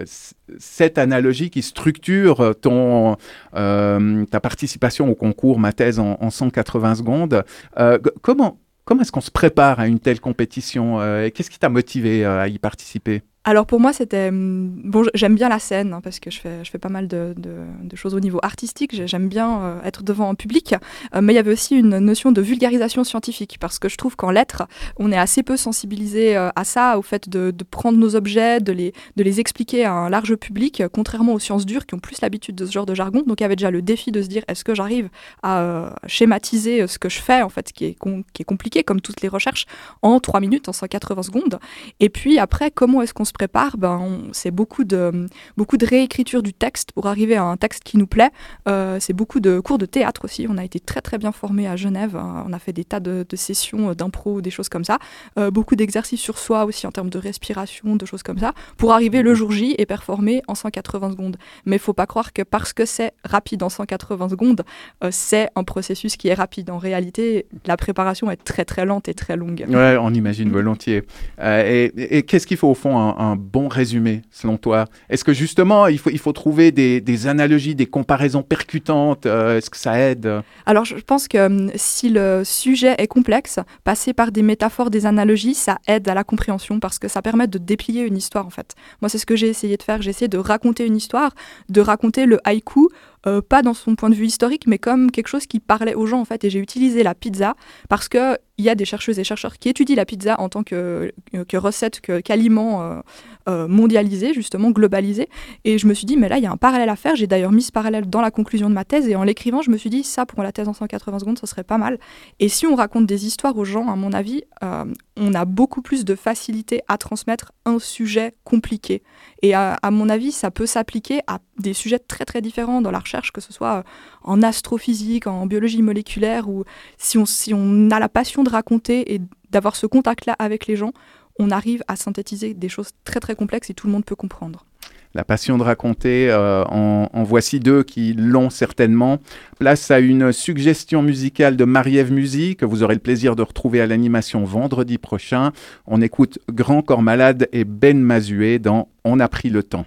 cette 0.59 0.97
analogie 0.97 1.51
qui 1.51 1.63
structure 1.63 2.55
ton, 2.61 3.17
euh, 3.55 4.25
ta 4.27 4.41
participation 4.41 5.11
au 5.11 5.15
concours 5.15 5.59
Ma 5.59 5.73
thèse 5.73 5.99
en, 5.99 6.17
en 6.21 6.31
180 6.31 6.97
secondes. 6.97 7.45
Euh, 7.79 7.99
comment 8.23 8.59
comment 8.85 9.03
est-ce 9.03 9.13
qu'on 9.13 9.21
se 9.21 9.31
prépare 9.31 9.81
à 9.81 9.87
une 9.87 9.99
telle 9.99 10.19
compétition 10.19 11.03
et 11.23 11.31
Qu'est-ce 11.31 11.51
qui 11.51 11.59
t'a 11.59 11.69
motivé 11.69 12.25
à 12.25 12.49
y 12.49 12.59
participer? 12.59 13.23
Alors 13.49 13.65
pour 13.65 13.81
moi, 13.81 13.95
c'était 13.95 14.29
hum, 14.29 14.69
bon. 14.85 15.05
J'aime 15.15 15.35
bien 15.35 15.49
la 15.49 15.59
scène 15.59 15.95
hein, 15.95 16.03
parce 16.03 16.21
que 16.21 16.31
je 16.31 16.39
fais, 16.39 16.63
je 16.65 16.71
fais 16.71 16.77
pas 16.77 16.91
mal 16.91 17.09
de, 17.09 17.33
de- 17.39 17.97
choses 17.97 18.15
au 18.15 18.21
niveau 18.21 18.39
artistique. 18.43 18.95
J'ai- 18.95 19.07
J'aime 19.07 19.29
bien 19.31 19.63
euh, 19.63 19.83
être 19.85 20.03
devant 20.03 20.29
un 20.29 20.35
public, 20.35 20.75
Euh, 21.15 21.23
mais 21.23 21.33
il 21.33 21.37
y 21.37 21.39
avait 21.39 21.51
aussi 21.53 21.75
une 21.75 21.99
notion 21.99 22.31
de 22.31 22.43
vulgarisation 22.43 23.05
scientifique 23.05 23.57
parce 23.59 23.79
que 23.79 23.89
je 23.89 23.97
trouve 23.97 24.17
qu'en 24.17 24.31
lettres, 24.31 24.65
on 24.99 25.11
est 25.11 25.17
assez 25.17 25.43
peu 25.43 25.57
sensibilisé 25.57 26.37
euh, 26.37 26.51
à 26.57 26.65
ça, 26.65 26.99
au 26.99 27.03
fait 27.03 27.31
de, 27.31 27.51
de 27.51 27.65
prendre 27.65 27.97
nos 27.99 28.15
objets, 28.17 28.61
de 28.61 28.71
les, 28.73 28.93
de 29.17 29.23
les 29.23 29.41
expliquer 29.41 29.87
à 29.87 29.95
un 29.95 30.11
large 30.11 30.35
public, 30.37 30.83
contrairement 30.93 31.33
aux 31.33 31.39
sciences 31.39 31.65
dures 31.65 31.87
qui 31.87 31.95
ont 31.95 31.99
plus 32.01 32.21
l'habitude 32.21 32.55
de 32.55 32.67
ce 32.67 32.73
genre 32.73 32.85
de 32.87 32.95
jargon. 32.95 33.23
Donc 33.27 33.41
il 33.41 33.45
y 33.45 33.47
avait 33.47 33.57
déjà 33.57 33.71
le 33.71 33.81
défi 33.81 34.13
de 34.13 34.21
se 34.21 34.29
dire 34.29 34.43
est-ce 34.49 34.63
que 34.63 34.75
j'arrive 34.75 35.09
à 35.43 35.95
schématiser 36.07 36.87
ce 36.87 36.99
que 36.99 37.09
je 37.09 37.19
fais 37.21 37.41
en 37.41 37.49
fait, 37.49 37.73
qui 37.73 37.87
est, 37.87 37.97
qui 38.35 38.43
est 38.43 38.45
compliqué 38.45 38.85
comme 38.85 39.01
toutes 39.01 39.23
les 39.23 39.29
recherches, 39.29 39.65
en 40.03 40.21
3 40.21 40.41
minutes, 40.41 40.69
en 40.69 40.75
180 40.75 41.23
secondes? 41.23 41.59
Et 41.99 42.11
puis 42.11 42.39
après, 42.39 42.71
comment 42.71 43.01
est-ce 43.01 43.15
qu'on 43.15 43.25
se 43.25 43.33
prépare 43.39 43.77
ben, 43.77 44.19
C'est 44.33 44.51
beaucoup 44.51 44.83
de, 44.83 45.27
beaucoup 45.57 45.77
de 45.77 45.87
réécriture 45.87 46.43
du 46.43 46.53
texte 46.53 46.91
pour 46.91 47.07
arriver 47.07 47.37
à 47.37 47.45
un 47.45 47.57
texte 47.57 47.85
qui 47.85 47.97
nous 47.97 48.09
plaît. 48.09 48.31
Euh, 48.69 48.99
c'est 48.99 49.13
beaucoup 49.13 49.39
de 49.39 49.61
cours 49.61 49.79
de 49.79 49.87
théâtre 49.87 50.25
aussi. 50.25 50.47
On 50.51 50.59
a 50.59 50.65
été 50.65 50.81
très 50.81 51.01
très 51.01 51.19
bien 51.19 51.31
formés 51.31 51.69
à 51.69 51.77
Genève. 51.77 52.17
hein. 52.17 52.45
On 52.49 52.53
a 52.53 52.59
fait 52.59 52.73
des 52.73 52.85
tas 52.85 52.99
de, 52.99 53.25
sessions 53.35 53.91
euh, 53.91 53.95
d'impro, 53.95 54.41
des 54.41 54.51
choses 54.51 54.69
comme 54.69 54.85
ça. 54.85 54.99
Euh, 55.39 55.53
beaucoup 55.53 55.77
d'exercices 55.77 56.21
sur 56.21 56.37
soi 56.37 56.65
aussi 56.65 56.85
en 56.87 56.91
termes 56.91 57.11
de 57.11 57.19
respiration, 57.19 57.95
de 57.95 58.07
choses 58.07 58.25
comme 58.25 58.39
ça, 58.39 58.55
pour 58.77 58.93
arriver 58.93 59.23
le 59.23 59.35
jour 59.35 59.53
J 59.53 59.77
et 59.79 59.87
performer 59.87 60.43
en 60.49 60.57
180 60.57 61.13
secondes. 61.13 61.37
Mais 61.65 61.77
il 61.77 61.79
faut 61.79 61.93
pas 61.93 62.07
croire 62.07 62.33
que 62.33 62.43
parce 62.43 62.73
que 62.73 62.85
c'est 62.85 63.13
rapide 63.25 63.63
en 63.63 63.69
180 63.69 64.31
secondes, 64.31 64.65
euh, 65.05 65.11
c'est 65.13 65.49
un 65.55 65.63
processus 65.63 66.17
qui 66.17 66.27
est 66.27 66.35
rapide. 66.35 66.71
En 66.71 66.79
réalité, 66.79 67.47
la 67.67 67.77
préparation 67.77 68.31
est 68.33 68.43
très 68.43 68.65
très 68.65 68.85
lente 68.85 69.09
et 69.09 69.15
très 69.15 69.37
longue. 69.37 69.65
Ouais, 69.69 69.97
on 70.01 70.13
imagine 70.13 70.51
volontiers. 70.51 71.05
Euh, 71.41 71.89
et 71.97 72.23
qu'est-ce 72.25 72.47
qu'il 72.47 72.57
faut 72.57 72.69
au 72.69 72.75
fond 72.75 73.28
bon 73.37 73.69
résumé, 73.69 74.23
selon 74.31 74.57
toi? 74.57 74.87
Est-ce 75.09 75.25
que 75.25 75.33
justement, 75.33 75.87
il 75.87 75.99
faut, 75.99 76.11
il 76.11 76.19
faut 76.19 76.33
trouver 76.33 76.73
des, 76.73 77.01
des 77.01 77.27
analogies, 77.27 77.75
des 77.75 77.87
comparaisons 77.87 78.43
percutantes 78.43 79.27
euh, 79.27 79.59
Est-ce 79.59 79.71
que 79.71 79.77
ça 79.77 79.99
aide? 79.99 80.43
Alors 80.67 80.85
je 80.85 80.95
pense 80.97 81.29
que 81.29 81.47
hum, 81.47 81.71
si 81.75 82.09
le 82.09 82.43
sujet 82.45 82.95
est 82.99 83.07
complexe, 83.07 83.59
passer 83.85 84.13
par 84.13 84.33
des 84.33 84.43
métaphores, 84.43 84.91
des 84.91 85.07
analogies, 85.07 85.55
ça 85.55 85.79
aide 85.87 86.09
à 86.09 86.15
la 86.15 86.25
compréhension 86.25 86.81
parce 86.81 86.99
que 86.99 87.09
ça 87.09 87.23
permet 87.23 87.47
de 87.47 87.59
déplier 87.59 88.03
une 88.03 88.17
histoire 88.17 88.47
en 88.47 88.51
fait. 88.51 88.75
Moi 89.01 89.09
c'est 89.09 89.19
ce 89.19 89.27
que 89.27 89.37
j'ai 89.37 89.49
essayé 89.49 89.77
de 89.77 89.83
faire, 89.83 90.03
j'ai 90.03 90.11
essayé 90.11 90.29
de 90.29 90.39
raconter 90.39 90.87
une 90.87 90.97
histoire, 90.97 91.35
de 91.69 91.81
raconter 91.81 92.27
le 92.27 92.39
haïku, 92.45 92.89
euh, 93.27 93.41
pas 93.41 93.63
dans 93.63 93.75
son 93.75 93.95
point 93.95 94.11
de 94.11 94.15
vue 94.15 94.27
historique, 94.27 94.67
mais 94.67 94.79
comme 94.79 95.11
quelque 95.11 95.29
chose 95.29 95.47
qui 95.47 95.61
parlait 95.61 95.95
aux 95.95 96.07
gens 96.07 96.21
en 96.21 96.25
fait. 96.25 96.45
Et 96.45 96.51
j'ai 96.51 96.61
utilisé 96.61 97.03
la 97.03 97.15
pizza 97.15 97.55
parce 97.89 98.09
que 98.09 98.39
il 98.59 98.65
y 98.65 98.69
a 98.69 98.75
des 98.75 98.85
chercheuses 98.85 99.19
et 99.19 99.25
chercheurs 99.25 99.57
qui 99.59 99.69
étudient 99.69 99.97
la 99.97 100.05
pizza 100.05 100.39
en 100.41 100.49
tant 100.49 100.65
que, 100.65 101.13
que 101.47 101.57
recette, 101.57 102.01
qu'aliment 102.01 102.83
euh, 102.83 103.01
euh, 103.49 103.69
mondialisé, 103.69 104.35
justement 104.35 104.73
globalisé. 104.73 105.29
Et 105.65 105.79
je 105.79 105.87
me 105.87 105.95
suis 105.95 106.07
dit, 106.07 106.17
mais 106.17 106.29
là, 106.29 106.39
il 106.39 106.43
y 106.43 106.47
a 106.47 106.51
un 106.51 106.57
parallèle 106.57 106.89
à 106.89 106.97
faire. 106.97 107.15
J'ai 107.15 107.29
d'ailleurs 107.29 107.53
mis 107.53 107.63
ce 107.63 107.71
parallèle 107.71 108.11
dans 108.11 108.21
la 108.21 108.33
conclusion 108.33 108.69
de 108.69 108.75
ma 108.75 108.85
thèse. 108.85 109.09
Et 109.09 109.15
en 109.15 109.23
l'écrivant, 109.23 109.63
je 109.63 109.71
me 109.71 109.77
suis 109.77 109.91
dit, 109.91 110.03
ça, 110.03 110.27
pour 110.27 110.43
la 110.43 110.51
thèse 110.51 110.67
en 110.67 110.75
180 110.75 111.21
secondes, 111.21 111.39
ce 111.39 111.47
serait 111.47 111.63
pas 111.63 111.79
mal. 111.79 112.01
Et 112.41 112.49
si 112.49 112.67
on 112.67 112.75
raconte 112.75 113.07
des 113.07 113.27
histoires 113.27 113.57
aux 113.57 113.65
gens, 113.65 113.89
à 113.89 113.95
mon 113.95 114.13
avis, 114.13 114.43
euh, 114.65 114.85
on 115.17 115.35
a 115.35 115.45
beaucoup 115.45 115.81
plus 115.81 116.05
de 116.05 116.17
facilité 116.17 116.83
à 116.89 116.99
transmettre 116.99 117.53
un 117.65 117.79
sujet 117.79 118.35
compliqué. 118.43 119.03
Et 119.43 119.55
à, 119.55 119.79
mon 119.91 120.09
avis, 120.09 120.33
ça 120.33 120.51
peut 120.51 120.67
s'appliquer 120.67 121.21
à 121.29 121.39
des 121.59 121.73
sujets 121.73 122.01
très, 122.01 122.25
très 122.25 122.43
différents 122.43 122.81
dans 122.81 122.91
la 122.91 122.99
recherche, 122.99 123.31
que 123.31 123.41
ce 123.41 123.53
soit 123.53 123.79
euh, 123.79 123.83
en 124.25 124.43
astrophysique, 124.43 125.29
en 125.29 125.47
biologie 125.47 125.81
moléculaire, 125.81 126.49
ou 126.49 126.65
si 126.97 127.19
on, 127.19 127.27
si 127.27 127.55
on 127.55 127.91
a 127.91 128.01
la 128.01 128.09
passion 128.09 128.43
de 128.43 128.51
raconter 128.51 129.15
et 129.15 129.21
d'avoir 129.51 129.77
ce 129.77 129.87
contact-là 129.87 130.35
avec 130.41 130.67
les 130.67 130.75
gens, 130.75 130.93
on 131.39 131.51
arrive 131.53 131.85
à 131.87 131.95
synthétiser 131.95 132.53
des 132.53 132.69
choses 132.69 132.91
très 133.05 133.21
très 133.21 133.37
complexes 133.37 133.71
et 133.71 133.75
tout 133.75 133.87
le 133.87 133.93
monde 133.93 134.05
peut 134.05 134.17
comprendre. 134.17 134.67
La 135.15 135.25
passion 135.25 135.57
de 135.57 135.63
raconter, 135.63 136.29
euh, 136.31 136.65
en, 136.65 137.23
voici 137.25 137.61
deux 137.61 137.83
qui 137.83 138.13
l'ont 138.13 138.51
certainement. 138.51 139.19
Place 139.59 139.91
à 139.91 140.01
une 140.01 140.33
suggestion 140.33 141.03
musicale 141.03 141.57
de 141.57 141.65
Marie-Ève 141.65 142.13
Musy 142.13 142.57
que 142.57 142.65
vous 142.65 142.83
aurez 142.83 142.95
le 142.95 143.01
plaisir 143.01 143.35
de 143.35 143.43
retrouver 143.43 143.81
à 143.81 143.87
l'animation 143.87 144.45
vendredi 144.45 144.99
prochain. 144.99 145.53
On 145.87 146.03
écoute 146.03 146.39
Grand 146.53 146.83
Corps 146.83 147.03
Malade 147.03 147.49
et 147.53 147.65
Ben 147.65 147.99
Mazué 147.99 148.59
dans 148.59 148.89
On 149.05 149.19
a 149.19 149.29
pris 149.29 149.49
le 149.51 149.63
temps. 149.63 149.87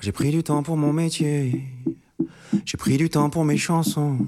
J'ai 0.00 0.12
pris 0.12 0.30
du 0.30 0.42
temps 0.42 0.62
pour 0.62 0.76
mon 0.76 0.92
métier. 0.92 1.64
J'ai 2.64 2.76
pris 2.76 2.96
du 2.96 3.10
temps 3.10 3.30
pour 3.30 3.44
mes 3.44 3.56
chansons. 3.56 4.18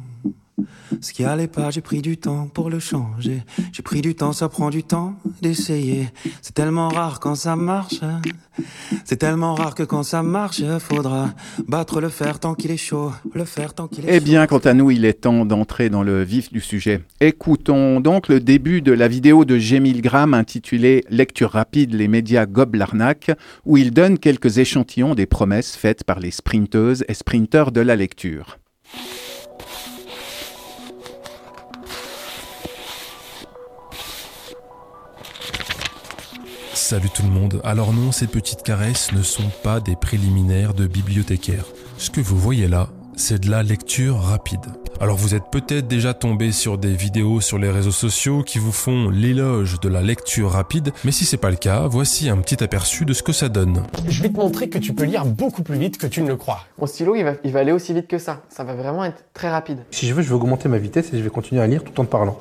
Ce 1.00 1.12
qui 1.12 1.24
allait 1.24 1.48
pas, 1.48 1.70
j'ai 1.70 1.80
pris 1.80 2.02
du 2.02 2.16
temps 2.16 2.48
pour 2.48 2.70
le 2.70 2.78
changer. 2.78 3.42
J'ai 3.72 3.82
pris 3.82 4.00
du 4.00 4.14
temps, 4.14 4.32
ça 4.32 4.48
prend 4.48 4.70
du 4.70 4.82
temps 4.82 5.14
d'essayer. 5.42 6.08
C'est 6.42 6.54
tellement 6.54 6.88
rare 6.88 7.20
quand 7.20 7.34
ça 7.34 7.56
marche. 7.56 8.00
C'est 9.04 9.16
tellement 9.16 9.54
rare 9.54 9.74
que 9.74 9.82
quand 9.82 10.02
ça 10.02 10.22
marche, 10.22 10.62
faudra 10.80 11.30
battre 11.66 12.00
le 12.00 12.08
fer 12.08 12.40
tant 12.40 12.54
qu'il 12.54 12.70
est 12.70 12.76
chaud. 12.76 13.12
Le 13.32 13.44
fer 13.44 13.74
tant 13.74 13.86
qu'il 13.86 14.04
est 14.04 14.16
Eh 14.16 14.20
bien, 14.20 14.46
quant 14.46 14.58
à 14.58 14.74
nous, 14.74 14.90
il 14.90 15.04
est 15.04 15.20
temps 15.22 15.44
d'entrer 15.44 15.90
dans 15.90 16.02
le 16.02 16.22
vif 16.22 16.52
du 16.52 16.60
sujet. 16.60 17.00
Écoutons 17.20 18.00
donc 18.00 18.28
le 18.28 18.40
début 18.40 18.82
de 18.82 18.92
la 18.92 19.08
vidéo 19.08 19.44
de 19.44 19.58
G. 19.58 19.80
Milgram 19.80 20.34
intitulée 20.34 21.04
Lecture 21.10 21.50
rapide, 21.50 21.94
les 21.94 22.08
médias 22.08 22.46
gobent 22.46 22.74
l'arnaque, 22.74 23.30
où 23.64 23.76
il 23.76 23.92
donne 23.92 24.18
quelques 24.18 24.58
échantillons 24.58 25.14
des 25.14 25.26
promesses 25.26 25.76
faites 25.76 26.04
par 26.04 26.18
les 26.18 26.30
sprinteuses 26.30 27.04
et 27.08 27.14
sprinteurs 27.14 27.72
de 27.72 27.80
la 27.80 27.96
lecture. 27.96 28.58
Salut 36.78 37.10
tout 37.10 37.22
le 37.22 37.28
monde. 37.28 37.60
Alors 37.64 37.92
non, 37.92 38.12
ces 38.12 38.28
petites 38.28 38.62
caresses 38.62 39.12
ne 39.12 39.20
sont 39.20 39.50
pas 39.64 39.80
des 39.80 39.96
préliminaires 39.96 40.74
de 40.74 40.86
bibliothécaire. 40.86 41.64
Ce 41.98 42.08
que 42.08 42.20
vous 42.20 42.38
voyez 42.38 42.68
là, 42.68 42.88
c'est 43.16 43.40
de 43.40 43.50
la 43.50 43.64
lecture 43.64 44.16
rapide. 44.16 44.60
Alors 45.00 45.16
vous 45.16 45.34
êtes 45.34 45.50
peut-être 45.50 45.88
déjà 45.88 46.14
tombé 46.14 46.52
sur 46.52 46.78
des 46.78 46.94
vidéos 46.94 47.40
sur 47.40 47.58
les 47.58 47.68
réseaux 47.68 47.90
sociaux 47.90 48.42
qui 48.42 48.58
vous 48.58 48.72
font 48.72 49.10
l'éloge 49.10 49.80
de 49.80 49.88
la 49.88 50.02
lecture 50.02 50.52
rapide, 50.52 50.92
mais 51.04 51.10
si 51.10 51.24
c'est 51.24 51.36
pas 51.36 51.50
le 51.50 51.56
cas, 51.56 51.88
voici 51.88 52.30
un 52.30 52.38
petit 52.38 52.62
aperçu 52.62 53.04
de 53.04 53.12
ce 53.12 53.24
que 53.24 53.32
ça 53.32 53.48
donne. 53.48 53.82
Je 54.06 54.22
vais 54.22 54.30
te 54.30 54.36
montrer 54.36 54.70
que 54.70 54.78
tu 54.78 54.94
peux 54.94 55.04
lire 55.04 55.26
beaucoup 55.26 55.64
plus 55.64 55.78
vite 55.78 55.98
que 55.98 56.06
tu 56.06 56.22
ne 56.22 56.28
le 56.28 56.36
crois. 56.36 56.64
Mon 56.78 56.86
stylo, 56.86 57.16
il 57.16 57.24
va, 57.24 57.32
il 57.42 57.50
va 57.50 57.58
aller 57.58 57.72
aussi 57.72 57.92
vite 57.92 58.06
que 58.06 58.18
ça. 58.18 58.44
Ça 58.50 58.62
va 58.62 58.74
vraiment 58.74 59.04
être 59.04 59.24
très 59.34 59.50
rapide. 59.50 59.80
Si 59.90 60.06
je 60.06 60.14
veux, 60.14 60.22
je 60.22 60.28
vais 60.28 60.36
augmenter 60.36 60.68
ma 60.68 60.78
vitesse 60.78 61.12
et 61.12 61.18
je 61.18 61.22
vais 61.24 61.30
continuer 61.30 61.60
à 61.60 61.66
lire 61.66 61.82
tout 61.82 62.00
en 62.00 62.04
te 62.04 62.10
parlant. 62.10 62.40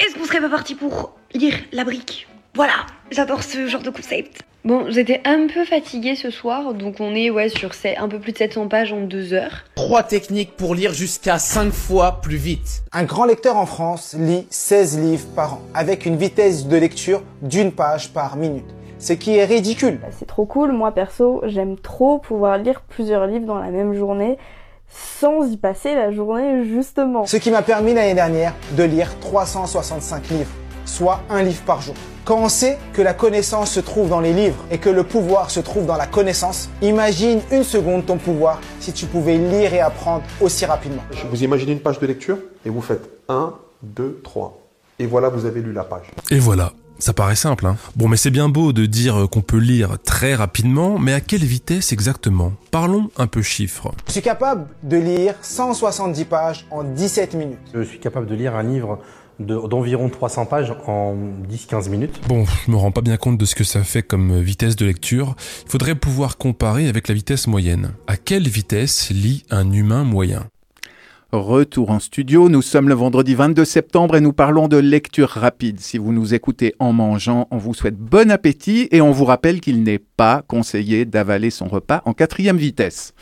Est-ce 0.00 0.18
qu'on 0.18 0.26
serait 0.26 0.40
pas 0.40 0.50
parti 0.50 0.74
pour 0.74 1.14
lire 1.32 1.54
la 1.72 1.84
brique? 1.84 2.26
Voilà, 2.54 2.74
j'adore 3.10 3.42
ce 3.42 3.66
genre 3.66 3.82
de 3.82 3.90
concept. 3.90 4.42
Bon, 4.64 4.86
j'étais 4.88 5.20
un 5.26 5.46
peu 5.52 5.64
fatiguée 5.64 6.14
ce 6.14 6.30
soir, 6.30 6.72
donc 6.72 6.96
on 7.00 7.14
est 7.14 7.28
ouais 7.28 7.48
sur 7.50 7.74
ces- 7.74 7.96
un 7.96 8.08
peu 8.08 8.18
plus 8.18 8.32
de 8.32 8.38
700 8.38 8.68
pages 8.68 8.92
en 8.92 9.00
deux 9.02 9.34
heures. 9.34 9.64
Trois 9.74 10.02
techniques 10.02 10.56
pour 10.56 10.74
lire 10.74 10.92
jusqu'à 10.94 11.38
5 11.38 11.70
fois 11.72 12.20
plus 12.22 12.36
vite. 12.36 12.82
Un 12.92 13.02
grand 13.04 13.24
lecteur 13.26 13.56
en 13.56 13.66
France 13.66 14.14
lit 14.18 14.46
16 14.50 14.98
livres 15.00 15.26
par 15.36 15.54
an, 15.54 15.60
avec 15.74 16.06
une 16.06 16.16
vitesse 16.16 16.66
de 16.66 16.76
lecture 16.76 17.22
d'une 17.42 17.72
page 17.72 18.10
par 18.10 18.36
minute. 18.36 18.64
ce 19.00 19.12
qui 19.12 19.36
est 19.36 19.44
ridicule. 19.44 20.00
C'est 20.18 20.24
trop 20.26 20.46
cool, 20.46 20.72
moi 20.72 20.90
perso, 20.92 21.42
j'aime 21.44 21.76
trop 21.76 22.18
pouvoir 22.20 22.56
lire 22.56 22.80
plusieurs 22.88 23.26
livres 23.26 23.44
dans 23.44 23.58
la 23.58 23.70
même 23.70 23.92
journée 23.92 24.38
sans 24.88 25.44
y 25.50 25.58
passer 25.58 25.94
la 25.94 26.10
journée 26.10 26.64
justement. 26.64 27.26
Ce 27.26 27.36
qui 27.36 27.50
m'a 27.50 27.60
permis 27.60 27.92
l'année 27.92 28.14
dernière 28.14 28.54
de 28.78 28.82
lire 28.84 29.10
365 29.20 30.30
livres, 30.30 30.50
soit 30.84 31.22
un 31.30 31.42
livre 31.42 31.62
par 31.62 31.80
jour. 31.80 31.94
Quand 32.24 32.38
on 32.38 32.48
sait 32.48 32.78
que 32.94 33.02
la 33.02 33.12
connaissance 33.12 33.70
se 33.70 33.80
trouve 33.80 34.08
dans 34.08 34.20
les 34.20 34.32
livres 34.32 34.64
et 34.70 34.78
que 34.78 34.88
le 34.88 35.04
pouvoir 35.04 35.50
se 35.50 35.60
trouve 35.60 35.84
dans 35.84 35.96
la 35.96 36.06
connaissance, 36.06 36.70
imagine 36.80 37.40
une 37.52 37.64
seconde 37.64 38.06
ton 38.06 38.16
pouvoir 38.16 38.60
si 38.80 38.92
tu 38.92 39.06
pouvais 39.06 39.36
lire 39.36 39.74
et 39.74 39.80
apprendre 39.80 40.24
aussi 40.40 40.64
rapidement. 40.64 41.02
Vous 41.30 41.44
imaginez 41.44 41.72
une 41.72 41.80
page 41.80 41.98
de 41.98 42.06
lecture 42.06 42.38
et 42.64 42.70
vous 42.70 42.80
faites 42.80 43.10
1, 43.28 43.54
2, 43.82 44.20
3. 44.24 44.58
Et 44.98 45.06
voilà, 45.06 45.28
vous 45.28 45.44
avez 45.44 45.60
lu 45.60 45.72
la 45.72 45.84
page. 45.84 46.06
Et 46.30 46.38
voilà, 46.38 46.72
ça 46.98 47.12
paraît 47.12 47.36
simple, 47.36 47.66
hein 47.66 47.76
Bon, 47.96 48.08
mais 48.08 48.16
c'est 48.16 48.30
bien 48.30 48.48
beau 48.48 48.72
de 48.72 48.86
dire 48.86 49.26
qu'on 49.30 49.40
peut 49.42 49.58
lire 49.58 49.98
très 50.04 50.34
rapidement, 50.34 50.98
mais 50.98 51.12
à 51.12 51.20
quelle 51.20 51.44
vitesse 51.44 51.92
exactement? 51.92 52.52
Parlons 52.70 53.10
un 53.18 53.26
peu 53.26 53.42
chiffres. 53.42 53.92
Je 54.06 54.12
suis 54.12 54.22
capable 54.22 54.66
de 54.82 54.96
lire 54.96 55.34
170 55.42 56.24
pages 56.24 56.66
en 56.70 56.84
17 56.84 57.34
minutes. 57.34 57.58
Je 57.74 57.82
suis 57.82 57.98
capable 57.98 58.26
de 58.26 58.34
lire 58.34 58.54
un 58.54 58.62
livre 58.62 59.00
d'environ 59.38 60.08
300 60.08 60.46
pages 60.46 60.74
en 60.86 61.16
10-15 61.50 61.90
minutes. 61.90 62.20
Bon, 62.28 62.44
je 62.44 62.70
me 62.70 62.76
rends 62.76 62.92
pas 62.92 63.00
bien 63.00 63.16
compte 63.16 63.38
de 63.38 63.44
ce 63.44 63.54
que 63.54 63.64
ça 63.64 63.82
fait 63.82 64.02
comme 64.02 64.40
vitesse 64.40 64.76
de 64.76 64.86
lecture. 64.86 65.34
Il 65.64 65.70
faudrait 65.70 65.94
pouvoir 65.94 66.36
comparer 66.36 66.88
avec 66.88 67.08
la 67.08 67.14
vitesse 67.14 67.46
moyenne. 67.46 67.92
À 68.06 68.16
quelle 68.16 68.48
vitesse 68.48 69.10
lit 69.10 69.44
un 69.50 69.72
humain 69.72 70.04
moyen? 70.04 70.48
Retour 71.32 71.90
en 71.90 71.98
studio, 71.98 72.48
nous 72.48 72.62
sommes 72.62 72.88
le 72.88 72.94
vendredi 72.94 73.34
22 73.34 73.64
septembre 73.64 74.14
et 74.14 74.20
nous 74.20 74.32
parlons 74.32 74.68
de 74.68 74.76
lecture 74.76 75.30
rapide. 75.30 75.80
Si 75.80 75.98
vous 75.98 76.12
nous 76.12 76.32
écoutez 76.32 76.76
en 76.78 76.92
mangeant, 76.92 77.48
on 77.50 77.56
vous 77.56 77.74
souhaite 77.74 77.96
bon 77.96 78.30
appétit 78.30 78.86
et 78.92 79.00
on 79.00 79.10
vous 79.10 79.24
rappelle 79.24 79.60
qu'il 79.60 79.82
n'est 79.82 79.98
pas 79.98 80.42
conseillé 80.46 81.06
d'avaler 81.06 81.50
son 81.50 81.66
repas 81.66 82.02
en 82.04 82.12
quatrième 82.12 82.56
vitesse. 82.56 83.14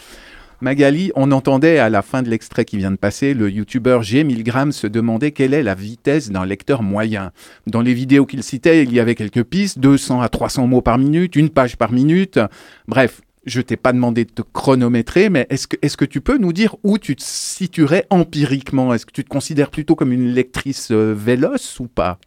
Magali, 0.62 1.10
on 1.16 1.32
entendait 1.32 1.80
à 1.80 1.90
la 1.90 2.02
fin 2.02 2.22
de 2.22 2.30
l'extrait 2.30 2.64
qui 2.64 2.76
vient 2.76 2.92
de 2.92 2.96
passer, 2.96 3.34
le 3.34 3.50
youtubeur 3.50 4.04
G. 4.04 4.22
Milgram 4.22 4.70
se 4.70 4.86
demandait 4.86 5.32
quelle 5.32 5.54
est 5.54 5.62
la 5.64 5.74
vitesse 5.74 6.30
d'un 6.30 6.46
lecteur 6.46 6.84
moyen. 6.84 7.32
Dans 7.66 7.80
les 7.80 7.94
vidéos 7.94 8.26
qu'il 8.26 8.44
citait, 8.44 8.84
il 8.84 8.92
y 8.92 9.00
avait 9.00 9.16
quelques 9.16 9.42
pistes, 9.42 9.80
200 9.80 10.20
à 10.20 10.28
300 10.28 10.68
mots 10.68 10.80
par 10.80 10.98
minute, 10.98 11.34
une 11.34 11.50
page 11.50 11.76
par 11.76 11.90
minute. 11.90 12.38
Bref, 12.86 13.22
je 13.44 13.60
t'ai 13.60 13.76
pas 13.76 13.92
demandé 13.92 14.24
de 14.24 14.30
te 14.30 14.42
chronométrer, 14.42 15.30
mais 15.30 15.48
est-ce 15.50 15.66
que, 15.66 15.76
est 15.82 15.96
que 15.96 16.04
tu 16.04 16.20
peux 16.20 16.38
nous 16.38 16.52
dire 16.52 16.76
où 16.84 16.96
tu 16.96 17.16
te 17.16 17.24
situerais 17.24 18.06
empiriquement? 18.10 18.94
Est-ce 18.94 19.04
que 19.04 19.12
tu 19.12 19.24
te 19.24 19.28
considères 19.28 19.72
plutôt 19.72 19.96
comme 19.96 20.12
une 20.12 20.28
lectrice 20.28 20.92
euh, 20.92 21.12
véloce 21.12 21.80
ou 21.80 21.88
pas? 21.88 22.20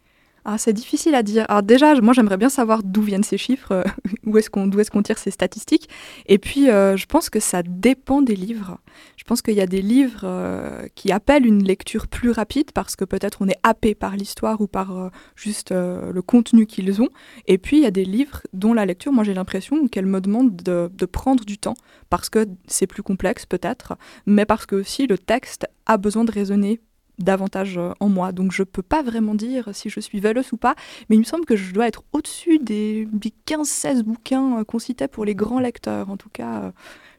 Ah, 0.48 0.58
c'est 0.58 0.72
difficile 0.72 1.16
à 1.16 1.24
dire. 1.24 1.44
Déjà, 1.64 2.00
moi 2.00 2.14
j'aimerais 2.14 2.36
bien 2.36 2.48
savoir 2.48 2.84
d'où 2.84 3.02
viennent 3.02 3.24
ces 3.24 3.36
chiffres, 3.36 3.72
euh, 3.72 3.82
où 4.26 4.38
est-ce 4.38 4.48
qu'on 4.48 4.70
est 4.70 5.02
tire 5.02 5.18
ces 5.18 5.32
statistiques. 5.32 5.88
Et 6.26 6.38
puis, 6.38 6.70
euh, 6.70 6.96
je 6.96 7.06
pense 7.06 7.30
que 7.30 7.40
ça 7.40 7.64
dépend 7.64 8.22
des 8.22 8.36
livres. 8.36 8.78
Je 9.16 9.24
pense 9.24 9.42
qu'il 9.42 9.54
y 9.54 9.60
a 9.60 9.66
des 9.66 9.82
livres 9.82 10.20
euh, 10.22 10.86
qui 10.94 11.10
appellent 11.10 11.46
une 11.46 11.64
lecture 11.64 12.06
plus 12.06 12.30
rapide 12.30 12.70
parce 12.70 12.94
que 12.94 13.04
peut-être 13.04 13.38
on 13.40 13.48
est 13.48 13.58
happé 13.64 13.96
par 13.96 14.14
l'histoire 14.14 14.60
ou 14.60 14.68
par 14.68 15.10
juste 15.34 15.72
le 15.72 16.22
contenu 16.22 16.66
qu'ils 16.66 17.02
ont. 17.02 17.08
Et 17.48 17.58
puis, 17.58 17.78
il 17.78 17.82
y 17.82 17.86
a 17.86 17.90
des 17.90 18.04
livres 18.04 18.42
dont 18.52 18.72
la 18.72 18.86
lecture, 18.86 19.10
moi 19.10 19.24
j'ai 19.24 19.34
l'impression 19.34 19.88
qu'elle 19.88 20.06
me 20.06 20.20
demande 20.20 20.54
de, 20.54 20.88
de 20.94 21.06
prendre 21.06 21.44
du 21.44 21.58
temps 21.58 21.74
parce 22.08 22.30
que 22.30 22.46
c'est 22.68 22.86
plus 22.86 23.02
complexe 23.02 23.46
peut-être, 23.46 23.94
mais 24.26 24.44
parce 24.44 24.64
que 24.64 24.76
aussi 24.76 25.08
le 25.08 25.18
texte 25.18 25.66
a 25.86 25.96
besoin 25.96 26.24
de 26.24 26.30
raisonner 26.30 26.80
davantage 27.18 27.78
euh, 27.78 27.92
en 28.00 28.08
moi. 28.08 28.32
Donc 28.32 28.52
je 28.52 28.62
peux 28.62 28.82
pas 28.82 29.02
vraiment 29.02 29.34
dire 29.34 29.68
si 29.72 29.90
je 29.90 30.00
suis 30.00 30.20
veilleuse 30.20 30.52
ou 30.52 30.56
pas, 30.56 30.74
mais 31.08 31.16
il 31.16 31.20
me 31.20 31.24
semble 31.24 31.44
que 31.44 31.56
je 31.56 31.72
dois 31.72 31.86
être 31.86 32.02
au-dessus 32.12 32.58
des, 32.58 33.08
15-16 33.46 34.02
bouquins 34.02 34.60
euh, 34.60 34.64
qu'on 34.64 34.78
citait 34.78 35.08
pour 35.08 35.24
les 35.24 35.34
grands 35.34 35.60
lecteurs. 35.60 36.10
En 36.10 36.16
tout 36.16 36.28
cas, 36.30 36.62
euh, 36.62 36.70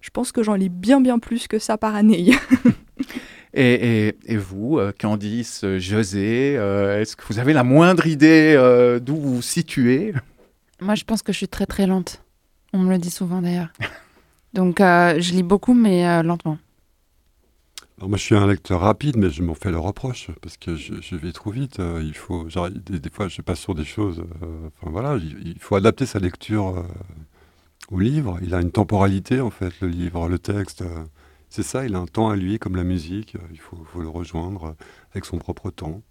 je 0.01 0.10
pense 0.10 0.32
que 0.32 0.44
j'en 0.44 0.56
lis 0.56 0.70
bien 0.70 1.01
bien 1.01 1.20
plus 1.20 1.48
que 1.48 1.60
ça 1.60 1.77
par 1.77 1.96
année. 1.96 2.32
et, 3.54 4.13
vous, 4.38 4.80
Candice, 5.00 5.66
José, 5.77 6.54
est-ce 6.54 7.16
que 7.16 7.24
vous 7.27 7.39
avez 7.39 7.54
la 7.54 7.63
moindre 7.63 8.06
idée 8.06 8.56
d'où 9.01 9.16
vous 9.16 9.36
vous 9.36 9.42
situez? 9.42 10.13
Moi, 10.80 10.96
je 10.96 11.04
pense 11.04 11.24
que 11.24 11.32
je 11.32 11.38
suis 11.38 11.48
très 11.48 11.66
très 11.66 11.88
lente. 11.88 12.24
On 12.74 12.80
me 12.80 12.92
le 12.92 13.00
dit 13.00 13.10
souvent 13.10 13.42
d'ailleurs. 13.42 13.70
Donc 14.54 14.77
je 14.80 15.32
lis 15.34 15.44
beaucoup, 15.44 15.74
mais 15.74 16.22
lentement. 16.24 16.58
Alors 17.98 18.10
moi, 18.10 18.18
je 18.20 18.24
suis 18.24 18.36
un 18.36 18.46
lecteur 18.46 18.82
rapide, 18.82 19.18
mais 19.18 19.32
je 19.32 19.42
m'en 19.42 19.56
fais 19.56 19.72
le 19.72 19.80
reproche 19.80 20.30
parce 20.42 20.56
que 20.58 20.75
je, 20.75 21.16
vais 21.16 21.32
trop 21.32 21.50
vite. 21.50 21.80
Euh, 21.80 22.00
il 22.06 22.13
faut, 22.13 22.48
genre, 22.48 22.70
des, 22.70 23.10
fois, 23.10 23.27
je 23.27 23.42
passe 23.42 23.60
sur 23.60 23.74
des 23.74 23.86
choses. 23.86 24.24
Euh, 24.44 24.70
enfin 24.80 24.92
voilà, 24.92 25.18
il, 25.18 25.58
faut 25.60 25.75
adapter 25.75 26.06
sa 26.06 26.20
lecture 26.20 26.77
euh, 26.77 26.84
au 27.89 28.00
livre. 28.00 28.38
Il 28.44 28.54
a 28.54 28.62
une 28.62 28.72
temporalité 28.72 29.42
en 29.42 29.50
fait, 29.50 29.74
le 29.82 29.88
livre, 29.88 30.30
le 30.30 30.38
texte. 30.38 30.84
c'est 31.50 31.63
ça, 31.63 31.86
il 31.88 31.96
a 31.96 32.00
un 32.00 32.06
temps 32.06 32.30
à 32.30 32.36
lui, 32.36 32.60
comme 32.60 32.75
la 32.75 32.84
musique. 32.84 33.36
Il 33.51 33.60
faut, 33.60 33.84
faut 33.92 34.01
le 34.01 34.10
rejoindre 34.10 34.75
avec 35.13 35.25
son 35.25 35.39
propre 35.39 35.72
temps. 35.72 36.04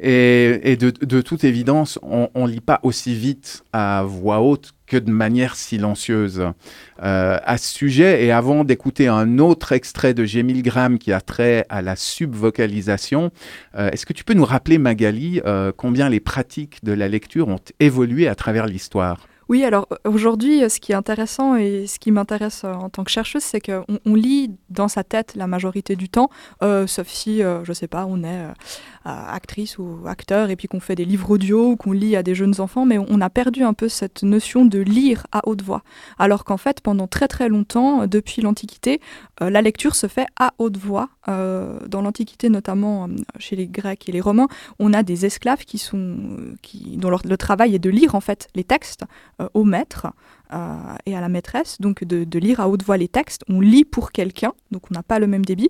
Et, 0.00 0.76
de, 0.76 1.20
toute 1.20 1.44
évidence, 1.44 1.98
on 2.02 2.30
ne 2.34 2.48
lit 2.50 2.60
pas 2.60 2.80
aussi 2.82 3.14
vite 3.14 3.64
à 3.72 4.04
voix 4.04 4.40
haute 4.40 4.74
que 4.88 4.96
de 4.96 5.10
manière 5.10 5.54
silencieuse. 5.54 6.44
Euh, 7.02 7.38
à 7.44 7.58
ce 7.58 7.72
sujet, 7.72 8.24
et 8.24 8.32
avant 8.32 8.64
d'écouter 8.64 9.06
un 9.06 9.38
autre 9.38 9.72
extrait 9.72 10.14
de 10.14 10.24
G. 10.24 10.42
Milgram 10.42 10.98
qui 10.98 11.12
a 11.12 11.20
trait 11.20 11.64
à 11.68 11.82
la 11.82 11.94
subvocalisation, 11.94 13.30
euh, 13.76 13.90
est-ce 13.90 14.06
que 14.06 14.12
tu 14.12 14.24
peux 14.24 14.34
nous 14.34 14.44
rappeler, 14.44 14.78
Magali, 14.78 15.40
euh, 15.46 15.70
combien 15.76 16.08
les 16.08 16.20
pratiques 16.20 16.82
de 16.84 16.92
la 16.92 17.08
lecture 17.08 17.48
ont 17.48 17.60
évolué 17.78 18.26
à 18.26 18.34
travers 18.34 18.66
l'histoire? 18.66 19.28
Oui, 19.48 19.64
alors 19.64 19.88
aujourd'hui, 20.04 20.68
ce 20.68 20.80
qui 20.80 20.92
est 20.92 20.94
intéressant 20.94 21.56
et 21.56 21.86
ce 21.86 21.98
qui 21.98 22.10
m'intéresse 22.10 22.64
en 22.64 22.88
tant 22.90 23.04
que 23.04 23.10
chercheuse, 23.10 23.42
c'est 23.42 23.60
qu'on 23.60 23.98
on 24.04 24.14
lit 24.14 24.50
dans 24.70 24.88
sa 24.88 25.04
tête 25.04 25.34
la 25.34 25.46
majorité 25.46 25.96
du 25.96 26.08
temps, 26.08 26.30
sauf 26.60 27.08
si, 27.08 27.38
je 27.38 27.68
ne 27.68 27.74
sais 27.74 27.88
pas, 27.88 28.06
on 28.06 28.22
est 28.24 28.46
actrice 29.04 29.78
ou 29.78 30.00
acteur 30.06 30.50
et 30.50 30.56
puis 30.56 30.68
qu'on 30.68 30.80
fait 30.80 30.94
des 30.94 31.04
livres 31.04 31.30
audio 31.30 31.70
ou 31.70 31.76
qu'on 31.76 31.92
lit 31.92 32.16
à 32.16 32.22
des 32.22 32.34
jeunes 32.34 32.60
enfants, 32.60 32.84
mais 32.84 32.98
on 32.98 33.20
a 33.20 33.30
perdu 33.30 33.62
un 33.62 33.72
peu 33.72 33.88
cette 33.88 34.22
notion 34.22 34.64
de 34.64 34.78
lire 34.78 35.26
à 35.32 35.46
haute 35.48 35.62
voix. 35.62 35.82
Alors 36.18 36.44
qu'en 36.44 36.56
fait, 36.56 36.80
pendant 36.80 37.06
très 37.06 37.28
très 37.28 37.48
longtemps, 37.48 38.06
depuis 38.06 38.42
l'Antiquité, 38.42 39.00
euh, 39.42 39.50
la 39.50 39.62
lecture 39.62 39.94
se 39.94 40.06
fait 40.06 40.26
à 40.38 40.52
haute 40.58 40.76
voix. 40.76 41.08
Euh, 41.28 41.78
dans 41.86 42.02
l'Antiquité, 42.02 42.48
notamment 42.48 43.04
euh, 43.04 43.08
chez 43.38 43.56
les 43.56 43.66
Grecs 43.66 44.08
et 44.08 44.12
les 44.12 44.20
Romains, 44.20 44.48
on 44.78 44.92
a 44.92 45.02
des 45.02 45.26
esclaves 45.26 45.64
qui 45.64 45.78
sont, 45.78 46.16
qui, 46.62 46.96
dont 46.96 47.10
leur, 47.10 47.22
le 47.24 47.36
travail 47.36 47.74
est 47.74 47.78
de 47.78 47.90
lire 47.90 48.14
en 48.14 48.20
fait 48.20 48.48
les 48.54 48.64
textes 48.64 49.04
au 49.54 49.64
maître. 49.64 50.08
Et 51.06 51.16
à 51.16 51.20
la 51.20 51.28
maîtresse, 51.28 51.80
donc 51.80 52.04
de, 52.04 52.38
lire 52.38 52.60
à 52.60 52.68
haute 52.68 52.82
voix 52.82 52.96
les 52.96 53.08
textes. 53.08 53.42
On 53.48 53.60
lit 53.60 53.84
pour 53.84 54.12
quelqu'un, 54.12 54.52
donc 54.70 54.82
on 54.90 54.94
n'a 54.94 55.02
pas 55.02 55.18
le 55.18 55.26
même 55.26 55.44
débit. 55.44 55.68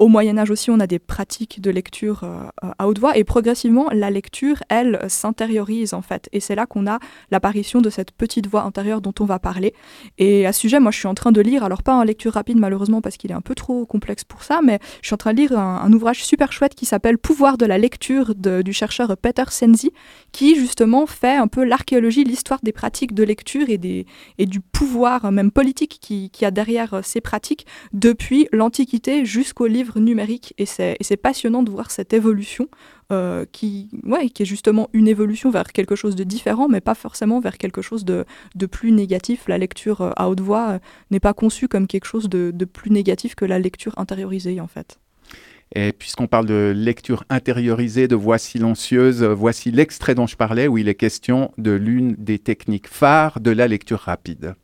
Au 0.00 0.08
Moyen 0.08 0.38
Âge 0.38 0.50
aussi, 0.50 0.70
on 0.70 0.80
a 0.80 0.86
des 0.86 0.98
pratiques 0.98 1.60
de 1.60 1.70
lecture 1.70 2.24
euh, 2.24 2.44
à 2.78 2.88
haute 2.88 2.98
voix 2.98 3.18
et 3.18 3.24
progressivement, 3.24 3.88
la 3.92 4.08
lecture, 4.08 4.56
elle, 4.70 4.98
s'intériorise 5.08 5.92
en 5.92 6.00
fait. 6.00 6.28
Et 6.32 6.40
c'est 6.40 6.54
là 6.54 6.64
qu'on 6.64 6.86
a 6.86 6.98
l'apparition 7.30 7.82
de 7.82 7.90
cette 7.90 8.12
petite 8.12 8.46
voix 8.46 8.62
intérieure 8.62 9.02
dont 9.02 9.12
on 9.20 9.26
va 9.26 9.38
parler. 9.38 9.74
Et 10.16 10.46
à 10.46 10.54
ce 10.54 10.60
sujet, 10.60 10.80
moi, 10.80 10.90
je 10.90 10.98
suis 10.98 11.06
en 11.06 11.12
train 11.12 11.32
de 11.32 11.40
lire, 11.42 11.64
alors 11.64 11.82
pas 11.82 11.94
en 11.94 12.02
lecture 12.02 12.32
rapide 12.32 12.58
malheureusement 12.58 13.02
parce 13.02 13.18
qu'il 13.18 13.30
est 13.30 13.34
un 13.34 13.42
peu 13.42 13.54
trop 13.54 13.84
complexe 13.84 14.24
pour 14.24 14.42
ça, 14.42 14.60
mais 14.64 14.78
je 15.02 15.08
suis 15.08 15.14
en 15.14 15.18
train 15.18 15.34
de 15.34 15.38
lire 15.38 15.58
un, 15.58 15.92
ouvrage 15.92 16.24
super 16.24 16.50
chouette 16.50 16.74
qui 16.74 16.86
s'appelle 16.86 17.18
Pouvoir 17.18 17.58
de 17.58 17.66
la 17.66 17.76
lecture 17.76 18.34
du 18.34 18.72
chercheur 18.72 19.14
Peter 19.18 19.44
Senzi, 19.50 19.90
qui 20.32 20.54
justement 20.54 21.04
fait 21.06 21.36
un 21.36 21.46
peu 21.46 21.62
l'archéologie, 21.62 22.24
l'histoire 22.24 22.60
des 22.62 22.72
pratiques 22.72 23.12
de 23.12 23.22
lecture 23.22 23.68
et, 23.68 23.76
des, 23.76 24.06
et 24.38 24.46
du 24.46 24.60
pouvoir 24.60 25.30
même 25.32 25.50
politique 25.50 25.98
qui, 26.00 26.30
a 26.44 26.50
derrière 26.50 27.00
ces 27.02 27.20
pratiques 27.20 27.66
depuis 27.92 28.48
l'Antiquité 28.52 29.24
jusqu'au 29.24 29.66
livre 29.66 30.00
numérique 30.00 30.54
et 30.58 30.66
c'est 30.66 31.16
passionnant 31.16 31.62
de 31.62 31.70
voir 31.70 31.90
cette 31.90 32.12
évolution 32.12 32.68
euh, 33.12 33.44
qui, 33.50 33.88
ouais, 34.04 34.28
qui 34.28 34.44
est 34.44 34.46
justement 34.46 34.88
une 34.92 35.08
évolution 35.08 35.50
vers 35.50 35.72
quelque 35.72 35.96
chose 35.96 36.14
de 36.14 36.22
différent, 36.22 36.68
mais 36.68 36.80
pas 36.80 36.94
forcément 36.94 37.40
vers 37.40 37.58
quelque 37.58 37.82
chose 37.82 38.04
de, 38.04 38.24
plus 38.70 38.92
négatif. 38.92 39.48
La 39.48 39.58
lecture 39.58 40.02
euh, 40.02 40.10
à 40.14 40.28
haute 40.28 40.40
voix 40.40 40.68
euh, 40.70 40.78
n'est 41.10 41.18
pas 41.18 41.34
conçue 41.34 41.66
comme 41.66 41.88
quelque 41.88 42.04
chose 42.04 42.28
de, 42.28 42.52
de, 42.54 42.64
plus 42.64 42.92
négatif 42.92 43.34
que 43.34 43.44
la 43.44 43.58
lecture 43.58 43.98
intériorisée, 43.98 44.60
en 44.60 44.68
fait. 44.68 45.00
Et 45.74 45.92
puisqu'on 45.92 46.26
parle 46.26 46.46
de 46.46 46.72
lecture 46.74 47.24
intériorisée, 47.28 48.08
de 48.08 48.16
voix 48.16 48.38
silencieuse, 48.38 49.22
voici 49.22 49.70
l'extrait 49.70 50.16
dont 50.16 50.26
je 50.26 50.36
parlais, 50.36 50.66
où 50.66 50.78
il 50.78 50.88
est 50.88 50.96
question 50.96 51.52
de 51.58 51.70
l'une 51.70 52.16
des 52.18 52.40
techniques 52.40 52.88
phares 52.88 53.40
de 53.40 53.52
la 53.52 53.68
lecture 53.68 54.00
rapide. 54.00 54.54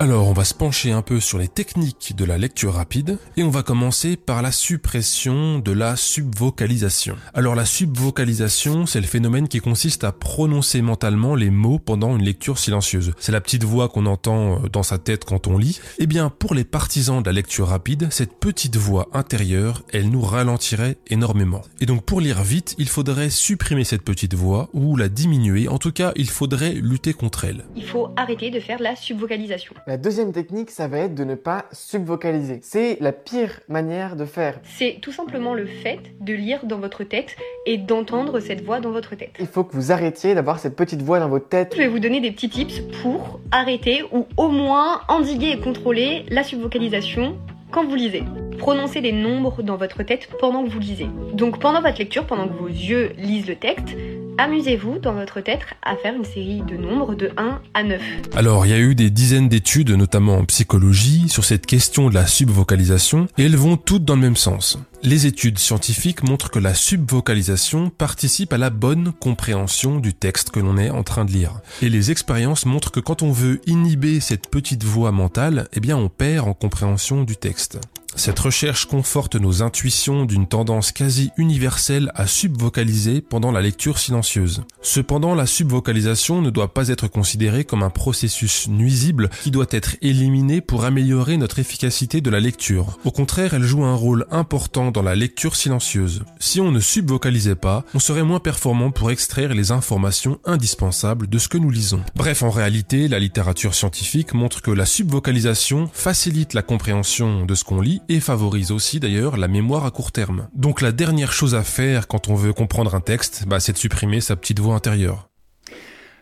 Alors, 0.00 0.28
on 0.28 0.32
va 0.32 0.44
se 0.44 0.54
pencher 0.54 0.90
un 0.90 1.02
peu 1.02 1.20
sur 1.20 1.38
les 1.38 1.46
techniques 1.46 2.14
de 2.16 2.24
la 2.24 2.36
lecture 2.36 2.74
rapide 2.74 3.16
et 3.36 3.44
on 3.44 3.48
va 3.48 3.62
commencer 3.62 4.16
par 4.16 4.42
la 4.42 4.50
suppression 4.50 5.60
de 5.60 5.70
la 5.70 5.94
subvocalisation. 5.94 7.16
Alors, 7.32 7.54
la 7.54 7.64
subvocalisation, 7.64 8.86
c'est 8.86 9.00
le 9.00 9.06
phénomène 9.06 9.46
qui 9.46 9.60
consiste 9.60 10.02
à 10.02 10.10
prononcer 10.10 10.82
mentalement 10.82 11.36
les 11.36 11.50
mots 11.50 11.78
pendant 11.78 12.16
une 12.16 12.24
lecture 12.24 12.58
silencieuse. 12.58 13.12
C'est 13.18 13.30
la 13.30 13.40
petite 13.40 13.62
voix 13.62 13.88
qu'on 13.88 14.06
entend 14.06 14.64
euh, 14.64 14.68
dans 14.68 14.82
sa 14.82 14.98
tête 14.98 15.24
quand 15.24 15.46
on 15.46 15.56
lit. 15.56 15.80
Eh 15.98 16.06
bien, 16.06 16.28
pour 16.28 16.54
les 16.54 16.64
partisans 16.64 17.22
de 17.22 17.26
la 17.26 17.32
lecture 17.32 17.68
rapide, 17.68 18.08
cette 18.10 18.34
petite 18.34 18.76
voix 18.76 19.08
intérieure, 19.12 19.84
elle 19.92 20.10
nous 20.10 20.22
ralentirait 20.22 20.98
énormément. 21.06 21.62
Et 21.80 21.86
donc, 21.86 22.04
pour 22.04 22.20
lire 22.20 22.42
vite, 22.42 22.74
il 22.78 22.88
faudrait 22.88 23.30
supprimer 23.30 23.84
cette 23.84 24.02
petite 24.02 24.34
voix 24.34 24.68
ou 24.72 24.96
la 24.96 25.08
diminuer. 25.08 25.68
En 25.68 25.78
tout 25.78 25.92
cas, 25.92 26.12
il 26.16 26.28
faudrait 26.28 26.72
lutter 26.72 27.12
contre 27.12 27.44
elle. 27.44 27.64
Il 27.76 27.86
faut 27.86 28.10
arrêter 28.16 28.50
de 28.50 28.58
faire 28.58 28.80
la 28.80 28.96
subvocalisation. 28.96 29.72
La 29.86 29.98
deuxième 29.98 30.32
technique, 30.32 30.70
ça 30.70 30.88
va 30.88 31.00
être 31.00 31.14
de 31.14 31.24
ne 31.24 31.34
pas 31.34 31.66
subvocaliser. 31.70 32.60
C'est 32.62 32.96
la 33.02 33.12
pire 33.12 33.60
manière 33.68 34.16
de 34.16 34.24
faire. 34.24 34.58
C'est 34.64 34.98
tout 35.02 35.12
simplement 35.12 35.52
le 35.52 35.66
fait 35.66 36.00
de 36.22 36.32
lire 36.32 36.64
dans 36.64 36.78
votre 36.78 37.04
texte 37.04 37.36
et 37.66 37.76
d'entendre 37.76 38.40
cette 38.40 38.64
voix 38.64 38.80
dans 38.80 38.92
votre 38.92 39.14
tête. 39.14 39.32
Il 39.40 39.46
faut 39.46 39.62
que 39.62 39.76
vous 39.76 39.92
arrêtiez 39.92 40.34
d'avoir 40.34 40.58
cette 40.58 40.74
petite 40.74 41.02
voix 41.02 41.20
dans 41.20 41.28
votre 41.28 41.50
tête. 41.50 41.74
Je 41.74 41.82
vais 41.82 41.88
vous 41.88 41.98
donner 41.98 42.22
des 42.22 42.30
petits 42.30 42.48
tips 42.48 42.80
pour 43.02 43.40
arrêter 43.50 44.02
ou 44.10 44.26
au 44.38 44.48
moins 44.48 45.02
endiguer 45.08 45.50
et 45.50 45.60
contrôler 45.60 46.24
la 46.30 46.44
subvocalisation 46.44 47.36
quand 47.70 47.84
vous 47.86 47.96
lisez. 47.96 48.24
Prononcez 48.56 49.02
des 49.02 49.12
nombres 49.12 49.62
dans 49.62 49.76
votre 49.76 50.02
tête 50.02 50.30
pendant 50.40 50.64
que 50.64 50.70
vous 50.70 50.78
lisez. 50.78 51.08
Donc 51.34 51.60
pendant 51.60 51.82
votre 51.82 51.98
lecture, 51.98 52.26
pendant 52.26 52.48
que 52.48 52.54
vos 52.54 52.68
yeux 52.68 53.12
lisent 53.18 53.48
le 53.48 53.56
texte, 53.56 53.94
amusez-vous 54.38 54.98
dans 54.98 55.14
votre 55.14 55.40
tête 55.40 55.60
à 55.82 55.96
faire 55.96 56.14
une 56.14 56.24
série 56.24 56.62
de 56.62 56.76
nombres 56.76 57.14
de 57.14 57.30
1 57.36 57.60
à 57.74 57.82
9. 57.82 58.00
Alors, 58.34 58.66
il 58.66 58.70
y 58.70 58.74
a 58.74 58.78
eu 58.78 58.94
des 58.94 59.10
dizaines 59.10 59.48
d'études, 59.48 59.90
notamment 59.90 60.36
en 60.38 60.44
psychologie, 60.44 61.28
sur 61.28 61.44
cette 61.44 61.66
question 61.66 62.08
de 62.08 62.14
la 62.14 62.26
subvocalisation, 62.26 63.28
et 63.38 63.44
elles 63.44 63.56
vont 63.56 63.76
toutes 63.76 64.04
dans 64.04 64.16
le 64.16 64.22
même 64.22 64.36
sens. 64.36 64.78
Les 65.02 65.26
études 65.26 65.58
scientifiques 65.58 66.22
montrent 66.22 66.50
que 66.50 66.58
la 66.58 66.72
subvocalisation 66.72 67.90
participe 67.90 68.52
à 68.52 68.58
la 68.58 68.70
bonne 68.70 69.12
compréhension 69.12 69.98
du 69.98 70.14
texte 70.14 70.50
que 70.50 70.60
l'on 70.60 70.78
est 70.78 70.90
en 70.90 71.02
train 71.02 71.24
de 71.26 71.30
lire. 71.30 71.60
Et 71.82 71.90
les 71.90 72.10
expériences 72.10 72.64
montrent 72.64 72.90
que 72.90 73.00
quand 73.00 73.22
on 73.22 73.30
veut 73.30 73.60
inhiber 73.66 74.20
cette 74.20 74.48
petite 74.48 74.84
voix 74.84 75.12
mentale, 75.12 75.68
eh 75.74 75.80
bien 75.80 75.98
on 75.98 76.08
perd 76.08 76.48
en 76.48 76.54
compréhension 76.54 77.24
du 77.24 77.36
texte. 77.36 77.78
Cette 78.16 78.38
recherche 78.38 78.86
conforte 78.86 79.34
nos 79.34 79.62
intuitions 79.62 80.24
d'une 80.24 80.46
tendance 80.46 80.92
quasi 80.92 81.30
universelle 81.36 82.12
à 82.14 82.26
subvocaliser 82.26 83.20
pendant 83.20 83.50
la 83.50 83.60
lecture 83.60 83.98
silencieuse. 83.98 84.62
Cependant, 84.82 85.34
la 85.34 85.46
subvocalisation 85.46 86.40
ne 86.40 86.50
doit 86.50 86.72
pas 86.72 86.88
être 86.88 87.08
considérée 87.08 87.64
comme 87.64 87.82
un 87.82 87.90
processus 87.90 88.68
nuisible 88.68 89.30
qui 89.42 89.50
doit 89.50 89.66
être 89.70 89.96
éliminé 90.00 90.60
pour 90.60 90.84
améliorer 90.84 91.36
notre 91.36 91.58
efficacité 91.58 92.20
de 92.20 92.30
la 92.30 92.40
lecture. 92.40 92.98
Au 93.04 93.10
contraire, 93.10 93.54
elle 93.54 93.64
joue 93.64 93.84
un 93.84 93.96
rôle 93.96 94.26
important 94.30 94.90
dans 94.90 95.02
la 95.02 95.16
lecture 95.16 95.56
silencieuse. 95.56 96.22
Si 96.38 96.60
on 96.60 96.70
ne 96.70 96.80
subvocalisait 96.80 97.56
pas, 97.56 97.84
on 97.94 97.98
serait 97.98 98.22
moins 98.22 98.40
performant 98.40 98.92
pour 98.92 99.10
extraire 99.10 99.54
les 99.54 99.72
informations 99.72 100.38
indispensables 100.44 101.28
de 101.28 101.38
ce 101.38 101.48
que 101.48 101.58
nous 101.58 101.70
lisons. 101.70 102.02
Bref, 102.14 102.42
en 102.42 102.50
réalité, 102.50 103.08
la 103.08 103.18
littérature 103.18 103.74
scientifique 103.74 104.34
montre 104.34 104.62
que 104.62 104.70
la 104.70 104.86
subvocalisation 104.86 105.90
facilite 105.92 106.54
la 106.54 106.62
compréhension 106.62 107.44
de 107.44 107.54
ce 107.54 107.64
qu'on 107.64 107.80
lit 107.80 108.02
et 108.08 108.20
favorise 108.20 108.70
aussi 108.70 109.00
d'ailleurs 109.00 109.36
la 109.36 109.48
mémoire 109.48 109.84
à 109.84 109.90
court 109.90 110.12
terme. 110.12 110.48
Donc 110.54 110.80
la 110.80 110.92
dernière 110.92 111.32
chose 111.32 111.54
à 111.54 111.62
faire 111.62 112.08
quand 112.08 112.28
on 112.28 112.34
veut 112.34 112.52
comprendre 112.52 112.94
un 112.94 113.00
texte, 113.00 113.44
bah, 113.46 113.60
c'est 113.60 113.72
de 113.72 113.78
supprimer 113.78 114.20
sa 114.20 114.36
petite 114.36 114.60
voix 114.60 114.74
intérieure. 114.74 115.28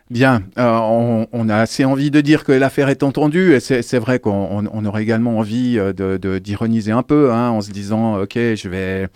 Bien, 0.09 0.43
euh, 0.59 1.25
on, 1.31 1.49
a 1.49 1.55
assez 1.55 1.85
envie 1.85 2.11
de 2.11 2.19
dire 2.19 2.43
que 2.43 2.51
l'affaire 2.51 2.89
est 2.89 3.03
entendue, 3.03 3.55
et 3.55 3.61
c'est 3.61 3.97
vrai 3.99 4.19
qu'on 4.19 4.67
on 4.71 4.85
aurait 4.85 5.01
également 5.01 5.39
envie 5.39 5.79
euh, 5.79 6.19
d'ironiser 6.39 6.91
un 6.91 7.03
peu, 7.03 7.31
hein, 7.31 7.49
en 7.49 7.61
se 7.61 7.71
disant, 7.71 8.21
ok, 8.21 8.33
je 8.35 8.67
vais, 8.67 9.07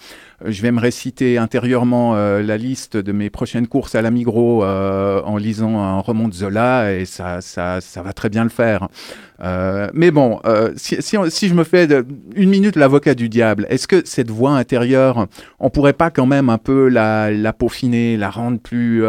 je 0.45 0.61
vais 0.61 0.71
me 0.71 0.79
réciter 0.79 1.37
intérieurement 1.37 2.15
euh, 2.15 2.41
la 2.41 2.55
liste 2.55 2.95
de 2.95 3.11
mes 3.11 3.29
prochaines 3.29 3.67
courses 3.67 3.95
à 3.95 4.01
la 4.01 4.11
Migros 4.11 4.63
en 4.63 5.35
lisant 5.35 5.77
un 5.77 5.99
roman 5.99 6.29
de 6.29 6.33
Zola, 6.33 6.93
et 6.93 7.03
ça, 7.03 7.41
ça, 7.41 7.79
va 8.01 8.13
très 8.13 8.29
bien 8.29 8.43
le 8.43 8.49
faire. 8.49 8.87
Mais 9.93 10.09
bon, 10.09 10.39
si, 10.77 10.95
je 11.01 11.53
me 11.53 11.65
fais 11.65 11.87
une 12.35 12.49
minute 12.49 12.77
l'avocat 12.77 13.13
du 13.13 13.27
diable, 13.27 13.67
est-ce 13.69 13.89
que 13.89 14.03
cette 14.05 14.31
voix 14.31 14.51
intérieure, 14.51 15.27
on 15.59 15.69
pourrait 15.69 15.93
pas 15.93 16.11
quand 16.11 16.25
même 16.25 16.49
un 16.49 16.57
peu 16.57 16.87
la, 16.87 17.29
la 17.29 17.51
peaufiner, 17.51 18.15
la 18.15 18.29
rendre 18.29 18.59
plus 18.59 19.03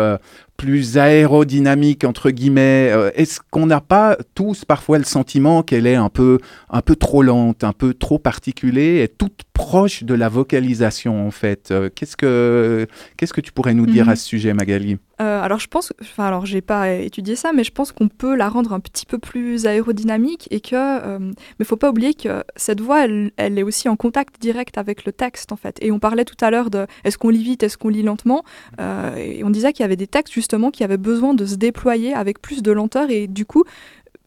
plus 0.59 0.99
aérodynamique 0.99 2.05
entre 2.05 2.31
guillemets 2.31 2.93
Est-ce 3.15 3.41
qu'on 3.51 3.65
n'a 3.67 3.81
pas 3.81 4.19
tous 4.35 4.67
parfois 4.67 4.99
le 4.99 5.05
sentiment 5.05 5.63
qu'elle 5.63 5.87
est 5.87 5.95
un 5.95 6.11
peu 6.11 6.39
un 6.69 6.83
peu 6.83 6.97
trop 6.97 7.23
lente, 7.23 7.65
un 7.65 7.73
peu 7.73 7.95
trop 7.95 8.19
particulée 8.19 9.03
et 9.03 9.09
toute 9.09 9.45
proche 9.55 10.03
de 10.05 10.13
la 10.15 10.29
vocalisation 10.29 11.27
en 11.27 11.31
fait? 11.31 11.73
Qu'est-ce 11.95 12.17
que 12.17 12.87
qu'est-ce 13.17 13.33
que 13.33 13.41
tu 13.41 13.53
pourrais 13.53 13.73
nous 13.75 13.87
dire 13.87 14.05
Mhm. 14.07 14.11
à 14.11 14.17
ce 14.17 14.27
sujet, 14.27 14.53
Magali? 14.53 14.99
Euh, 15.21 15.43
alors 15.43 15.59
je 15.59 15.67
pense, 15.67 15.93
enfin 16.01 16.27
alors 16.27 16.47
j'ai 16.47 16.61
pas 16.61 16.93
étudié 16.93 17.35
ça, 17.35 17.53
mais 17.53 17.65
je 17.65 17.73
pense 17.73 17.91
qu'on 17.91 18.09
peut 18.09 18.37
la 18.37 18.49
rendre 18.49 18.73
un 18.73 18.81
petit 18.81 19.05
peu 19.05 19.19
plus 19.19 19.67
aérodynamique 19.67 20.47
et 20.51 20.61
que, 20.61 20.75
euh, 20.75 21.19
mais 21.59 21.65
faut 21.65 21.77
pas 21.77 21.91
oublier 21.91 22.15
que 22.15 22.45
cette 22.55 22.81
voix, 22.81 23.05
elle, 23.05 23.33
est 23.37 23.63
aussi 23.65 23.89
en 23.89 23.97
contact 23.97 24.41
direct 24.41 24.79
avec 24.79 25.05
le 25.05 25.13
texte 25.13 25.51
en 25.51 25.57
fait. 25.57 25.77
Et 25.81 25.91
on 25.91 25.99
parlait 25.99 26.25
tout 26.25 26.37
à 26.41 26.51
l'heure 26.51 26.71
de, 26.71 26.87
est-ce 27.05 27.19
qu'on 27.19 27.31
lit 27.31 27.43
vite, 27.43 27.63
est-ce 27.65 27.77
qu'on 27.77 27.89
lit 27.89 28.03
lentement, 28.03 28.45
Euh, 28.81 29.17
et 29.17 29.43
on 29.45 29.51
disait 29.51 29.73
qu'il 29.73 29.83
y 29.83 29.85
avait 29.85 29.97
des 29.97 30.07
textes 30.07 30.33
justement 30.33 30.71
qui 30.71 30.85
avaient 30.85 30.97
besoin 30.97 31.35
de 31.35 31.45
se 31.47 31.57
déployer 31.57 32.15
avec 32.15 32.41
plus 32.41 32.63
de 32.63 32.71
lenteur 32.73 33.11
et 33.11 33.27
du 33.27 33.45
coup 33.45 33.65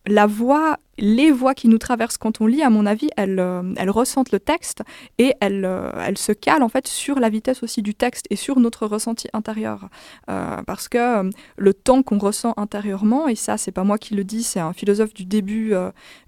la 0.07 0.25
voix, 0.25 0.77
les 1.01 1.31
voix 1.31 1.53
qui 1.53 1.67
nous 1.67 1.79
traversent 1.79 2.17
quand 2.17 2.39
on 2.41 2.47
lit, 2.47 2.61
à 2.61 2.69
mon 2.69 2.85
avis, 2.85 3.09
elles, 3.17 3.39
euh, 3.39 3.73
ressentent 3.87 4.31
le 4.31 4.39
texte 4.39 4.83
et 5.17 5.33
elles, 5.41 5.65
euh, 5.65 5.91
elles 6.05 6.17
se 6.17 6.31
calent 6.31 6.63
en 6.63 6.69
fait 6.69 6.87
sur 6.87 7.19
la 7.19 7.29
vitesse 7.29 7.63
aussi 7.63 7.81
du 7.81 7.93
texte 7.93 8.27
et 8.29 8.35
sur 8.35 8.59
notre 8.59 8.85
ressenti 8.85 9.27
intérieur. 9.33 9.89
Euh, 10.29 10.61
parce 10.65 10.87
que 10.87 11.29
le 11.57 11.73
temps 11.73 12.03
qu'on 12.03 12.19
ressent 12.19 12.53
intérieurement, 12.55 13.27
et 13.27 13.35
ça, 13.35 13.57
c'est 13.57 13.71
pas 13.71 13.83
moi 13.83 13.97
qui 13.97 14.13
le 14.13 14.23
dis, 14.23 14.43
c'est 14.43 14.59
un 14.59 14.73
philosophe 14.73 15.13
du 15.13 15.25
début 15.25 15.73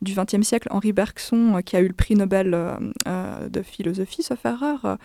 du 0.02 0.14
XXe 0.16 0.42
siècle, 0.42 0.68
Henri 0.72 0.92
Bergson, 0.92 1.62
qui 1.64 1.76
a 1.76 1.82
eu 1.82 1.88
le 1.88 1.94
prix 1.94 2.16
Nobel 2.16 2.58
de 3.06 3.62
philosophie, 3.62 4.24
sauf 4.24 4.44
erreur, 4.46 4.98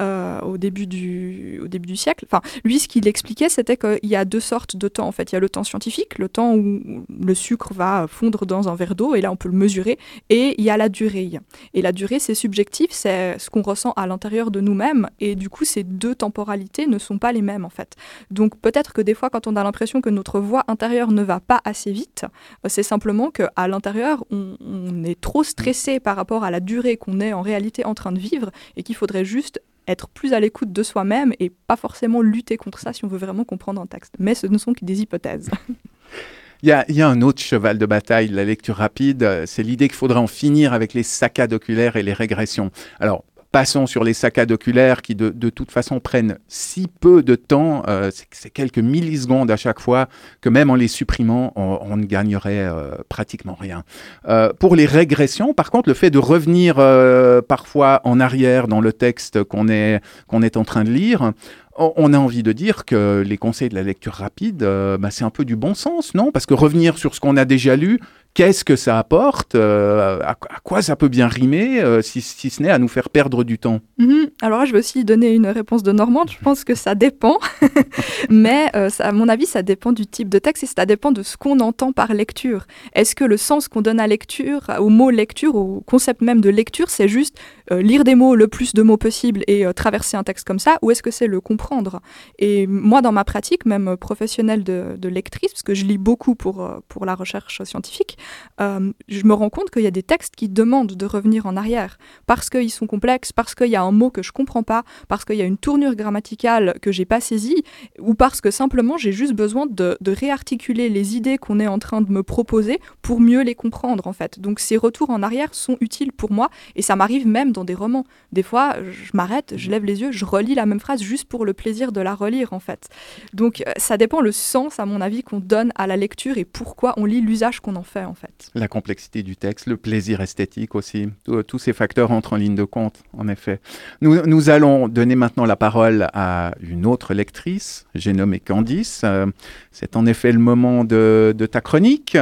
au, 0.00 0.56
début 0.56 0.86
du, 0.86 1.60
au 1.62 1.66
début 1.66 1.88
du 1.88 1.96
siècle. 1.96 2.26
Enfin, 2.30 2.40
lui, 2.64 2.78
ce 2.78 2.86
qu'il 2.86 3.08
expliquait, 3.08 3.48
c'était 3.48 3.76
qu'il 3.76 3.98
y 4.08 4.16
a 4.16 4.24
deux 4.24 4.40
sortes 4.40 4.76
de 4.76 4.88
temps. 4.88 5.08
En 5.08 5.12
fait, 5.12 5.32
il 5.32 5.34
y 5.34 5.36
a 5.36 5.40
le 5.40 5.48
temps 5.48 5.64
scientifique, 5.64 6.18
le 6.18 6.28
temps 6.28 6.54
où 6.54 7.04
le 7.20 7.34
sucre 7.34 7.74
va 7.74 8.06
fondre 8.08 8.46
dans 8.46 8.68
un 8.68 8.74
verre 8.76 8.94
d'eau, 8.94 9.15
et 9.16 9.20
là, 9.20 9.32
on 9.32 9.36
peut 9.36 9.48
le 9.48 9.56
mesurer, 9.56 9.98
et 10.30 10.54
il 10.58 10.64
y 10.64 10.70
a 10.70 10.76
la 10.76 10.88
durée. 10.88 11.30
Et 11.74 11.82
la 11.82 11.92
durée, 11.92 12.18
c'est 12.18 12.34
subjectif, 12.34 12.90
c'est 12.90 13.38
ce 13.38 13.50
qu'on 13.50 13.62
ressent 13.62 13.92
à 13.96 14.06
l'intérieur 14.06 14.50
de 14.50 14.60
nous-mêmes, 14.60 15.08
et 15.20 15.34
du 15.34 15.48
coup, 15.48 15.64
ces 15.64 15.82
deux 15.82 16.14
temporalités 16.14 16.86
ne 16.86 16.98
sont 16.98 17.18
pas 17.18 17.32
les 17.32 17.42
mêmes, 17.42 17.64
en 17.64 17.70
fait. 17.70 17.94
Donc, 18.30 18.58
peut-être 18.60 18.92
que 18.92 19.00
des 19.00 19.14
fois, 19.14 19.30
quand 19.30 19.46
on 19.46 19.56
a 19.56 19.64
l'impression 19.64 20.00
que 20.00 20.10
notre 20.10 20.40
voix 20.40 20.64
intérieure 20.68 21.12
ne 21.12 21.22
va 21.22 21.40
pas 21.40 21.60
assez 21.64 21.92
vite, 21.92 22.24
euh, 22.64 22.68
c'est 22.68 22.82
simplement 22.82 23.30
qu'à 23.30 23.68
l'intérieur, 23.68 24.24
on, 24.30 24.56
on 24.60 25.04
est 25.04 25.20
trop 25.20 25.44
stressé 25.44 26.00
par 26.00 26.16
rapport 26.16 26.44
à 26.44 26.50
la 26.50 26.60
durée 26.60 26.96
qu'on 26.96 27.20
est 27.20 27.32
en 27.32 27.42
réalité 27.42 27.84
en 27.84 27.94
train 27.94 28.12
de 28.12 28.18
vivre, 28.18 28.50
et 28.76 28.82
qu'il 28.82 28.94
faudrait 28.94 29.24
juste 29.24 29.60
être 29.88 30.08
plus 30.08 30.32
à 30.32 30.40
l'écoute 30.40 30.72
de 30.72 30.82
soi-même 30.82 31.32
et 31.38 31.50
pas 31.50 31.76
forcément 31.76 32.20
lutter 32.20 32.56
contre 32.56 32.78
ça 32.78 32.92
si 32.92 33.04
on 33.04 33.08
veut 33.08 33.18
vraiment 33.18 33.44
comprendre 33.44 33.80
un 33.80 33.86
texte. 33.86 34.14
Mais 34.18 34.34
ce 34.34 34.46
ne 34.46 34.58
sont 34.58 34.72
que 34.72 34.84
des 34.84 35.02
hypothèses. 35.02 35.50
Il 36.62 36.68
y, 36.68 36.72
a, 36.72 36.84
il 36.88 36.96
y 36.96 37.02
a 37.02 37.08
un 37.08 37.22
autre 37.22 37.42
cheval 37.42 37.78
de 37.78 37.86
bataille 37.86 38.28
la 38.28 38.44
lecture 38.44 38.76
rapide, 38.76 39.44
c'est 39.46 39.62
l'idée 39.62 39.88
qu'il 39.88 39.96
faudrait 39.96 40.18
en 40.18 40.26
finir 40.26 40.72
avec 40.72 40.94
les 40.94 41.02
saccades 41.02 41.52
oculaires 41.52 41.96
et 41.96 42.02
les 42.02 42.12
régressions. 42.12 42.70
Alors, 42.98 43.24
passons 43.52 43.86
sur 43.86 44.04
les 44.04 44.12
saccades 44.12 44.52
oculaires 44.52 45.00
qui, 45.00 45.14
de, 45.14 45.30
de 45.30 45.48
toute 45.48 45.70
façon, 45.70 45.98
prennent 45.98 46.36
si 46.46 46.88
peu 47.00 47.22
de 47.22 47.36
temps, 47.36 47.84
euh, 47.88 48.10
c'est 48.30 48.50
quelques 48.50 48.78
millisecondes 48.78 49.50
à 49.50 49.56
chaque 49.56 49.80
fois, 49.80 50.08
que 50.42 50.50
même 50.50 50.68
en 50.68 50.74
les 50.74 50.88
supprimant, 50.88 51.54
on, 51.56 51.78
on 51.80 51.96
ne 51.96 52.04
gagnerait 52.04 52.66
euh, 52.66 52.96
pratiquement 53.08 53.56
rien. 53.58 53.82
Euh, 54.28 54.52
pour 54.58 54.76
les 54.76 54.84
régressions, 54.84 55.54
par 55.54 55.70
contre, 55.70 55.88
le 55.88 55.94
fait 55.94 56.10
de 56.10 56.18
revenir 56.18 56.76
euh, 56.78 57.40
parfois 57.40 58.02
en 58.04 58.20
arrière 58.20 58.68
dans 58.68 58.82
le 58.82 58.92
texte 58.92 59.42
qu'on 59.42 59.68
est, 59.68 60.00
qu'on 60.26 60.42
est 60.42 60.58
en 60.58 60.64
train 60.64 60.84
de 60.84 60.90
lire, 60.90 61.32
on 61.78 62.12
a 62.12 62.18
envie 62.18 62.42
de 62.42 62.52
dire 62.52 62.84
que 62.84 63.22
les 63.26 63.38
conseils 63.38 63.68
de 63.68 63.74
la 63.74 63.82
lecture 63.82 64.12
rapide, 64.14 64.62
euh, 64.62 64.98
bah, 64.98 65.10
c'est 65.10 65.24
un 65.24 65.30
peu 65.30 65.44
du 65.44 65.56
bon 65.56 65.74
sens, 65.74 66.14
non? 66.14 66.32
Parce 66.32 66.46
que 66.46 66.54
revenir 66.54 66.98
sur 66.98 67.14
ce 67.14 67.20
qu'on 67.20 67.36
a 67.36 67.44
déjà 67.44 67.76
lu, 67.76 68.00
qu'est-ce 68.34 68.64
que 68.64 68.76
ça 68.76 68.98
apporte? 68.98 69.54
Euh, 69.54 70.20
à, 70.22 70.34
quoi 70.62 70.82
ça 70.82 70.96
peut 70.96 71.08
bien 71.08 71.28
rimer, 71.28 71.80
euh, 71.80 72.02
si, 72.02 72.20
ce 72.20 72.62
n'est 72.62 72.70
à 72.70 72.78
nous 72.78 72.88
faire 72.88 73.10
perdre 73.10 73.44
du 73.44 73.58
temps? 73.58 73.80
-hmm. 73.98 74.30
Alors 74.42 74.60
là, 74.60 74.64
je 74.64 74.72
vais 74.72 74.78
aussi 74.78 75.04
donner 75.04 75.34
une 75.34 75.46
réponse 75.46 75.82
de 75.82 75.92
Normande. 75.92 76.30
Je 76.30 76.38
pense 76.42 76.64
que 76.64 76.74
ça 76.74 76.94
dépend. 76.94 77.38
Mais 78.30 78.70
à 79.00 79.12
mon 79.12 79.28
avis, 79.28 79.46
ça 79.46 79.62
dépend 79.62 79.92
du 79.92 80.06
type 80.06 80.28
de 80.28 80.38
texte 80.38 80.62
et 80.64 80.66
ça 80.66 80.86
dépend 80.86 81.12
de 81.12 81.22
ce 81.22 81.36
qu'on 81.36 81.60
entend 81.60 81.92
par 81.92 82.12
lecture. 82.14 82.66
Est-ce 82.94 83.14
que 83.14 83.24
le 83.24 83.36
sens 83.36 83.68
qu'on 83.68 83.82
donne 83.82 84.00
à 84.00 84.06
lecture, 84.06 84.62
au 84.78 84.88
mot 84.88 85.10
lecture, 85.10 85.54
au 85.54 85.82
concept 85.86 86.20
même 86.22 86.40
de 86.40 86.50
lecture, 86.50 86.88
c'est 86.90 87.08
juste 87.08 87.38
lire 87.70 88.04
des 88.04 88.14
mots, 88.14 88.34
le 88.34 88.48
plus 88.48 88.74
de 88.74 88.82
mots 88.82 88.96
possible 88.96 89.42
et 89.46 89.66
euh, 89.66 89.72
traverser 89.72 90.16
un 90.16 90.24
texte 90.24 90.46
comme 90.46 90.58
ça, 90.58 90.78
ou 90.82 90.90
est-ce 90.90 91.02
que 91.02 91.10
c'est 91.10 91.26
le 91.26 91.40
comprendre? 91.40 92.00
Et 92.38 92.66
moi, 92.66 93.02
dans 93.02 93.12
ma 93.12 93.24
pratique, 93.24 93.66
même 93.66 93.96
professionnelle 93.96 94.64
de, 94.64 95.08
lectrice, 95.08 95.52
parce 95.52 95.62
que 95.62 95.74
je 95.74 95.84
lis 95.84 95.98
beaucoup 95.98 96.34
pour, 96.34 96.62
euh, 96.62 96.78
pour 96.88 97.06
la 97.06 97.14
recherche 97.14 97.62
scientifique, 97.62 98.18
euh, 98.60 98.92
je 99.08 99.24
me 99.24 99.34
rends 99.34 99.50
compte 99.50 99.70
qu'il 99.70 99.82
y 99.82 99.86
a 99.86 99.92
des 99.92 100.02
textes 100.02 100.34
qui 100.36 100.48
demandent 100.48 100.94
de 100.94 101.06
revenir 101.06 101.46
en 101.46 101.56
arrière, 101.56 101.98
parce 102.26 102.50
qu'ils 102.50 102.70
sont 102.70 102.86
complexes, 102.86 103.32
parce 103.32 103.54
qu'il 103.54 103.68
y 103.68 103.76
a 103.76 103.82
un 103.82 103.92
mot 103.92 104.10
que 104.10 104.22
je 104.22 104.32
comprends 104.32 104.62
pas, 104.62 104.82
parce 105.08 105.24
qu'il 105.24 105.36
y 105.36 105.42
a 105.42 105.44
une 105.44 105.58
tournure 105.58 105.94
grammaticale 105.94 106.78
que 106.82 106.92
j'ai 106.92 107.04
pas 107.04 107.20
saisie, 107.20 107.62
ou 108.00 108.14
parce 108.14 108.40
que 108.40 108.50
simplement 108.50 108.96
j'ai 108.96 109.12
juste 109.12 109.34
besoin 109.34 109.66
de, 109.66 109.96
de 110.00 110.12
réarticuler 110.12 110.88
les 110.88 111.16
idées 111.16 111.38
qu'on 111.38 111.60
est 111.60 111.66
en 111.66 111.78
train 111.78 112.00
de 112.00 112.10
me 112.10 112.22
proposer 112.22 112.80
pour 113.02 113.20
mieux 113.20 113.42
les 113.42 113.54
comprendre 113.54 114.06
en 114.06 114.12
fait. 114.12 114.40
Donc 114.40 114.60
ces 114.60 114.76
retours 114.76 115.10
en 115.10 115.22
arrière 115.22 115.54
sont 115.54 115.76
utiles 115.80 116.12
pour 116.12 116.32
moi 116.32 116.50
et 116.74 116.82
ça 116.82 116.96
m'arrive 116.96 117.26
même 117.26 117.52
dans 117.56 117.64
des 117.64 117.74
romans. 117.74 118.04
Des 118.32 118.42
fois, 118.42 118.76
je 118.82 119.10
m'arrête, 119.14 119.54
je 119.56 119.70
lève 119.70 119.84
les 119.84 120.00
yeux, 120.00 120.12
je 120.12 120.24
relis 120.24 120.54
la 120.54 120.66
même 120.66 120.80
phrase 120.80 121.02
juste 121.02 121.26
pour 121.28 121.44
le 121.44 121.52
plaisir 121.52 121.90
de 121.90 122.00
la 122.00 122.14
relire 122.14 122.52
en 122.52 122.60
fait. 122.60 122.88
Donc 123.34 123.62
euh, 123.66 123.72
ça 123.76 123.96
dépend 123.96 124.20
le 124.20 124.32
sens 124.32 124.78
à 124.78 124.86
mon 124.86 125.00
avis 125.00 125.22
qu'on 125.22 125.40
donne 125.40 125.72
à 125.74 125.86
la 125.86 125.96
lecture 125.96 126.38
et 126.38 126.44
pourquoi 126.44 126.94
on 126.96 127.04
lit 127.04 127.20
l'usage 127.20 127.60
qu'on 127.60 127.76
en 127.76 127.82
fait 127.82 128.04
en 128.04 128.14
fait. 128.14 128.50
La 128.54 128.68
complexité 128.68 129.22
du 129.22 129.36
texte, 129.36 129.66
le 129.66 129.76
plaisir 129.76 130.20
esthétique 130.20 130.74
aussi, 130.74 131.08
tous 131.48 131.58
ces 131.58 131.72
facteurs 131.72 132.10
entrent 132.12 132.34
en 132.34 132.36
ligne 132.36 132.54
de 132.54 132.64
compte, 132.64 133.02
en 133.12 133.26
effet. 133.28 133.60
Nous, 134.00 134.24
nous 134.26 134.50
allons 134.50 134.88
donner 134.88 135.16
maintenant 135.16 135.46
la 135.46 135.56
parole 135.56 136.06
à 136.12 136.54
une 136.60 136.86
autre 136.86 137.14
lectrice, 137.14 137.86
j'ai 137.94 138.12
nommé 138.12 138.38
Candice. 138.40 139.02
Euh, 139.04 139.26
C'est 139.72 139.96
en 139.96 140.06
effet 140.06 140.32
le 140.32 140.38
moment 140.38 140.84
de, 140.84 141.34
de 141.36 141.46
ta 141.46 141.60
chronique, 141.60 142.16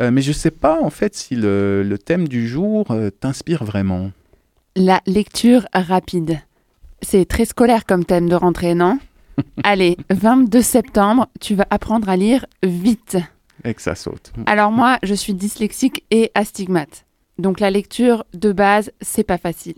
Euh, 0.00 0.10
mais 0.10 0.22
je 0.22 0.30
ne 0.30 0.34
sais 0.34 0.50
pas 0.50 0.80
en 0.82 0.90
fait 0.90 1.14
si 1.14 1.36
le, 1.36 1.84
le 1.84 1.98
thème 1.98 2.26
du 2.26 2.48
jour 2.48 2.90
euh, 2.90 3.10
t'inspire 3.10 3.62
vraiment. 3.62 4.10
La 4.76 5.00
lecture 5.06 5.68
rapide. 5.72 6.40
C'est 7.00 7.26
très 7.26 7.44
scolaire 7.44 7.86
comme 7.86 8.04
thème 8.04 8.28
de 8.28 8.34
rentrée, 8.34 8.74
non? 8.74 8.98
Allez, 9.62 9.96
22 10.10 10.62
septembre, 10.62 11.28
tu 11.40 11.54
vas 11.54 11.66
apprendre 11.70 12.08
à 12.08 12.16
lire 12.16 12.44
vite. 12.64 13.16
Et 13.62 13.72
que 13.72 13.80
ça 13.80 13.94
saute. 13.94 14.32
Alors 14.46 14.72
moi, 14.72 14.98
je 15.04 15.14
suis 15.14 15.32
dyslexique 15.32 16.04
et 16.10 16.32
astigmate. 16.34 17.04
Donc 17.38 17.60
la 17.60 17.70
lecture 17.70 18.24
de 18.34 18.50
base, 18.50 18.90
c'est 19.00 19.22
pas 19.22 19.38
facile. 19.38 19.76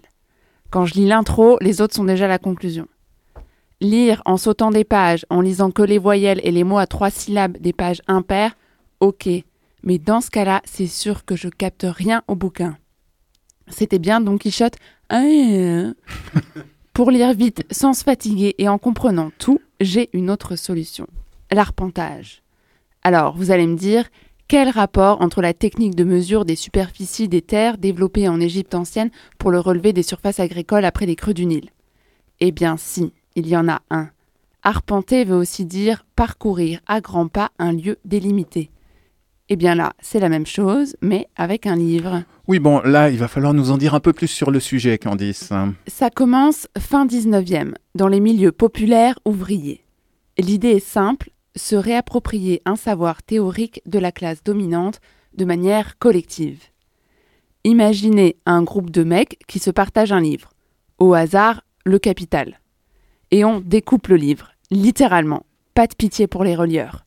Quand 0.71 0.87
je 0.87 0.95
lis 0.95 1.07
l'intro, 1.07 1.59
les 1.61 1.83
autres 1.83 1.95
sont 1.95 2.05
déjà 2.05 2.27
la 2.27 2.39
conclusion. 2.39 2.89
Lire 3.83 4.23
en 4.25 4.39
sautant 4.39 4.71
des 4.71 4.85
pages, 4.85 5.27
en 5.29 5.43
lisant 5.43 5.73
que 5.73 5.83
les 5.83 5.99
voyelles 5.99 6.41
et 6.43 6.51
les 6.51 6.65
mots 6.65 6.79
à 6.79 6.87
trois 6.87 7.11
syllabes 7.11 7.59
des 7.59 7.75
pages 7.75 8.01
impaires, 8.09 8.57
ok. 9.01 9.29
Mais 9.83 9.99
dans 9.99 10.23
ce 10.23 10.31
cas-là, 10.31 10.63
c'est 10.65 10.87
sûr 10.87 11.27
que 11.27 11.37
je 11.37 11.51
capte 11.51 11.85
rien 11.87 12.23
au 12.29 12.35
bouquin. 12.35 12.79
C'était 13.69 13.99
bien 13.99 14.21
Don 14.21 14.39
Quichotte. 14.39 14.77
Pour 16.93 17.11
lire 17.11 17.35
vite, 17.35 17.65
sans 17.71 17.93
se 17.95 18.05
fatiguer 18.05 18.55
et 18.59 18.69
en 18.69 18.79
comprenant 18.79 19.31
tout, 19.39 19.61
j'ai 19.81 20.09
une 20.13 20.31
autre 20.31 20.57
solution. 20.57 21.07
L'arpentage. 21.51 22.43
Alors, 23.03 23.37
vous 23.37 23.51
allez 23.51 23.67
me 23.67 23.77
dire, 23.77 24.05
quel 24.49 24.69
rapport 24.69 25.21
entre 25.21 25.43
la 25.43 25.55
technique 25.55 25.95
de 25.95 26.05
mesure 26.05 26.45
des 26.45 26.57
superficies 26.57 27.29
des 27.29 27.43
terres 27.43 27.79
développée 27.79 28.29
en 28.29 28.41
Égypte 28.41 28.75
ancienne 28.75 29.11
pour 29.39 29.51
le 29.51 29.61
relevé 29.61 29.93
des 29.93 30.03
surfaces 30.03 30.41
agricoles 30.41 30.85
après 30.85 31.07
les 31.07 31.17
crues 31.17 31.35
du 31.35 31.47
Nil? 31.47 31.71
Eh 32.41 32.53
bien 32.53 32.77
si, 32.77 33.13
il 33.35 33.49
y 33.49 33.57
en 33.57 33.69
a 33.69 33.83
un. 33.91 34.11
Arpenter 34.63 35.25
veut 35.25 35.37
aussi 35.37 35.65
dire 35.65 36.05
parcourir 36.17 36.81
à 36.87 37.01
grands 37.01 37.29
pas 37.29 37.51
un 37.59 37.73
lieu 37.73 37.99
délimité. 38.05 38.71
Eh 39.49 39.57
bien 39.57 39.75
là, 39.75 39.93
c'est 40.01 40.21
la 40.21 40.29
même 40.29 40.47
chose, 40.47 40.97
mais 41.01 41.29
avec 41.37 41.67
un 41.67 41.77
livre. 41.77 42.25
Oui, 42.49 42.61
bon, 42.61 42.81
là, 42.85 43.11
il 43.11 43.19
va 43.19 43.27
falloir 43.27 43.55
nous 43.55 43.73
en 43.73 43.77
dire 43.77 43.95
un 43.95 44.01
peu 44.01 44.13
plus 44.13 44.29
sur 44.29 44.53
le 44.53 44.61
sujet, 44.61 44.99
Candice. 44.99 45.53
Ça 45.89 46.11
commence 46.11 46.69
fin 46.79 47.05
19e, 47.05 47.75
dans 47.97 48.07
les 48.07 48.21
milieux 48.21 48.53
populaires 48.53 49.19
ouvriers. 49.25 49.85
L'idée 50.39 50.73
est 50.73 50.87
simple, 50.87 51.31
se 51.57 51.75
réapproprier 51.75 52.63
un 52.65 52.77
savoir 52.77 53.25
théorique 53.25 53.83
de 53.87 53.99
la 53.99 54.13
classe 54.13 54.45
dominante 54.45 55.01
de 55.37 55.45
manière 55.45 55.99
collective. 55.99 56.63
Imaginez 57.65 58.37
un 58.47 58.63
groupe 58.63 58.91
de 58.91 59.03
mecs 59.03 59.41
qui 59.49 59.59
se 59.59 59.73
partagent 59.73 60.13
un 60.13 60.21
livre. 60.21 60.51
Au 60.99 61.15
hasard, 61.15 61.63
le 61.85 61.99
capital. 61.99 62.61
Et 63.33 63.45
on 63.45 63.59
découpe 63.59 64.07
le 64.07 64.17
livre, 64.17 64.53
littéralement. 64.71 65.47
Pas 65.75 65.89
de 65.89 65.97
pitié 65.97 66.29
pour 66.29 66.45
les 66.45 66.55
relieurs. 66.55 67.07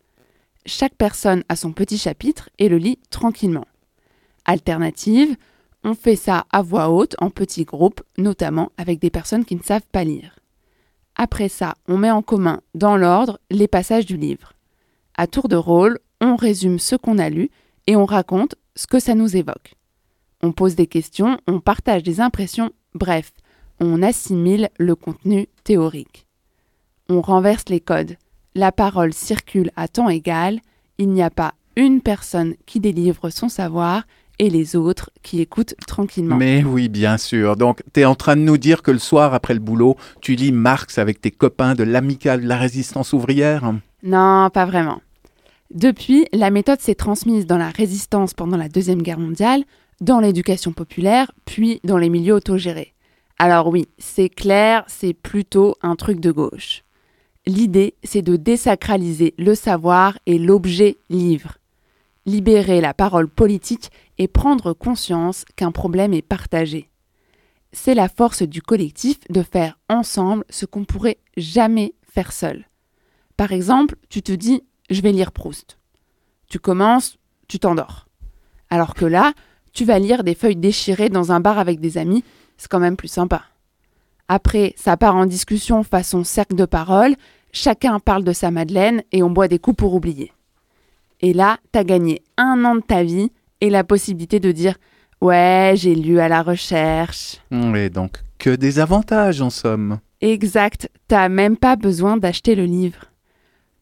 Chaque 0.65 0.95
personne 0.95 1.45
a 1.47 1.56
son 1.56 1.71
petit 1.71 1.97
chapitre 1.97 2.49
et 2.60 2.67
le 2.67 2.78
lit 2.78 2.99
tranquillement. 3.10 3.65
Alternative, 4.49 5.35
on 5.83 5.93
fait 5.93 6.15
ça 6.15 6.47
à 6.51 6.63
voix 6.63 6.89
haute, 6.89 7.15
en 7.19 7.29
petits 7.29 7.65
groupes, 7.65 8.01
notamment 8.17 8.71
avec 8.77 8.97
des 8.99 9.12
personnes 9.12 9.45
qui 9.45 9.55
ne 9.55 9.62
savent 9.62 9.85
pas 9.91 10.03
lire. 10.03 10.39
Après 11.15 11.49
ça, 11.49 11.75
on 11.88 11.99
met 11.99 12.09
en 12.09 12.23
commun, 12.23 12.59
dans 12.73 12.97
l'ordre, 12.97 13.39
les 13.51 13.67
passages 13.67 14.07
du 14.07 14.17
livre. 14.17 14.53
À 15.15 15.27
tour 15.27 15.49
de 15.49 15.55
rôle, 15.55 15.99
on 16.19 16.35
résume 16.35 16.79
ce 16.79 16.95
qu'on 16.95 17.19
a 17.19 17.29
lu 17.29 17.51
et 17.85 17.95
on 17.95 18.05
raconte 18.05 18.55
ce 18.75 18.88
que 18.88 18.97
ça 18.97 19.13
nous 19.13 19.38
évoque. 19.38 19.75
On 20.41 20.51
pose 20.51 20.73
des 20.73 20.88
questions, 20.88 21.38
on 21.47 21.59
partage 21.59 22.01
des 22.01 22.19
impressions, 22.19 22.71
bref, 22.95 23.31
on 23.79 24.01
assimile 24.01 24.69
le 24.79 24.95
contenu 24.95 25.45
théorique. 25.63 26.25
On 27.07 27.21
renverse 27.21 27.65
les 27.69 27.81
codes. 27.81 28.17
La 28.55 28.71
parole 28.71 29.13
circule 29.13 29.69
à 29.75 29.88
temps 29.88 30.09
égal, 30.09 30.59
il 30.97 31.09
n'y 31.09 31.21
a 31.21 31.29
pas 31.29 31.53
une 31.75 32.01
personne 32.01 32.55
qui 32.65 32.79
délivre 32.79 33.29
son 33.29 33.47
savoir 33.47 34.05
et 34.39 34.49
les 34.49 34.75
autres 34.75 35.12
qui 35.21 35.41
écoutent 35.41 35.75
tranquillement. 35.86 36.38
Mais 36.38 36.63
oui, 36.63 36.89
bien 36.89 37.17
sûr. 37.17 37.56
Donc, 37.56 37.82
tu 37.93 37.99
es 37.99 38.06
en 38.06 38.15
train 38.15 38.36
de 38.36 38.41
nous 38.41 38.58
dire 38.58 38.82
que 38.82 38.91
le 38.91 38.99
soir, 38.99 39.34
après 39.34 39.54
le 39.54 39.60
boulot, 39.60 39.97
tu 40.21 40.36
lis 40.36 40.52
Marx 40.52 40.97
avec 40.97 41.21
tes 41.21 41.32
copains 41.32 41.75
de 41.75 41.84
l'amicale 41.84 42.41
de 42.41 42.47
la 42.47 42.58
résistance 42.58 43.13
ouvrière? 43.13 43.73
Non, 44.02 44.49
pas 44.49 44.65
vraiment. 44.65 45.02
Depuis, 45.71 46.25
la 46.34 46.49
méthode 46.49 46.80
s'est 46.80 46.95
transmise 46.95 47.45
dans 47.45 47.58
la 47.58 47.69
résistance 47.69 48.34
pendant 48.34 48.58
la 48.58 48.69
Deuxième 48.69 49.04
Guerre 49.04 49.19
mondiale, 49.19 49.63
dans 50.02 50.19
l'éducation 50.19 50.71
populaire, 50.71 51.32
puis 51.45 51.80
dans 51.84 51.97
les 51.97 52.10
milieux 52.10 52.34
autogérés. 52.34 52.93
Alors 53.38 53.67
oui, 53.67 53.88
c'est 53.97 54.30
clair, 54.30 54.84
c'est 54.88 55.13
plutôt 55.13 55.75
un 55.82 55.95
truc 55.95 56.19
de 56.19 56.32
gauche. 56.32 56.84
L'idée, 57.45 57.95
c'est 58.04 58.21
de 58.21 58.36
désacraliser 58.36 59.34
le 59.38 59.56
savoir 59.56 60.17
et 60.25 60.38
l'objet 60.38 60.97
livre. 61.10 61.58
Libérer 62.25 62.82
la 62.82 62.93
parole 62.93 63.30
politique 63.30 63.89
et 64.19 64.27
prendre 64.27 64.73
conscience 64.73 65.45
qu'un 65.55 65.71
problème 65.71 66.13
est 66.13 66.21
partagé. 66.21 66.91
C'est 67.71 67.95
la 67.95 68.10
force 68.10 68.43
du 68.43 68.62
collectif 68.62 69.17
de 69.29 69.41
faire 69.41 69.79
ensemble 69.89 70.43
ce 70.49 70.65
qu'on 70.65 70.86
pourrait 70.86 71.19
jamais 71.38 71.95
faire 72.03 72.32
seul. 72.32 72.67
Par 73.38 73.51
exemple, 73.53 73.95
tu 74.10 74.21
te 74.21 74.32
dis 74.32 74.63
je 74.89 75.01
vais 75.01 75.12
lire 75.12 75.32
Proust. 75.32 75.77
Tu 76.49 76.60
commences, 76.60 77.17
tu 77.47 77.60
t'endors. 77.60 78.08
Alors 78.69 78.93
que 78.93 79.05
là, 79.05 79.34
tu 79.71 79.86
vas 79.86 79.99
lire 79.99 80.23
des 80.23 80.36
feuilles 80.36 80.55
déchirées 80.55 81.10
dans 81.10 81.32
un 81.32 81.39
bar 81.39 81.60
avec 81.60 81.79
des 81.79 81.97
amis, 81.97 82.23
c'est 82.58 82.69
quand 82.69 82.79
même 82.79 82.97
plus 82.97 83.08
sympa. 83.08 83.43
Après, 84.27 84.73
ça 84.75 84.97
part 84.97 85.15
en 85.15 85.25
discussion 85.25 85.84
façon 85.84 86.23
cercle 86.23 86.55
de 86.55 86.65
parole, 86.65 87.15
chacun 87.51 87.99
parle 87.99 88.23
de 88.23 88.34
sa 88.34 88.51
Madeleine 88.51 89.03
et 89.12 89.23
on 89.23 89.29
boit 89.29 89.47
des 89.47 89.60
coups 89.60 89.77
pour 89.77 89.93
oublier. 89.93 90.34
Et 91.21 91.34
là, 91.34 91.58
t'as 91.71 91.84
gagné 91.84 92.21
un 92.38 92.65
an 92.65 92.75
de 92.75 92.82
ta 92.82 93.03
vie 93.03 93.32
et 93.62 93.69
la 93.69 93.84
possibilité 93.84 94.39
de 94.39 94.52
dire 94.52 94.76
Ouais, 95.22 95.74
j'ai 95.76 95.95
lu 95.95 96.19
à 96.19 96.30
la 96.30 96.41
recherche. 96.41 97.38
Et 97.52 97.89
donc, 97.89 98.22
que 98.38 98.56
des 98.56 98.80
avantages 98.80 99.41
en 99.41 99.50
somme. 99.50 100.00
Exact, 100.22 100.89
t'as 101.08 101.28
même 101.28 101.58
pas 101.58 101.76
besoin 101.76 102.17
d'acheter 102.17 102.56
le 102.56 102.65
livre. 102.65 103.06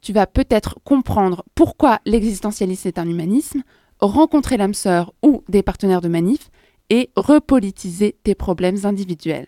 Tu 0.01 0.13
vas 0.13 0.25
peut-être 0.25 0.79
comprendre 0.83 1.43
pourquoi 1.53 1.99
l'existentialisme 2.05 2.87
est 2.87 2.99
un 2.99 3.07
humanisme, 3.07 3.61
rencontrer 3.99 4.57
l'âme 4.57 4.73
sœur 4.73 5.13
ou 5.23 5.43
des 5.49 5.63
partenaires 5.63 6.01
de 6.01 6.07
manif 6.07 6.49
et 6.89 7.09
repolitiser 7.15 8.15
tes 8.23 8.35
problèmes 8.35 8.85
individuels. 8.85 9.47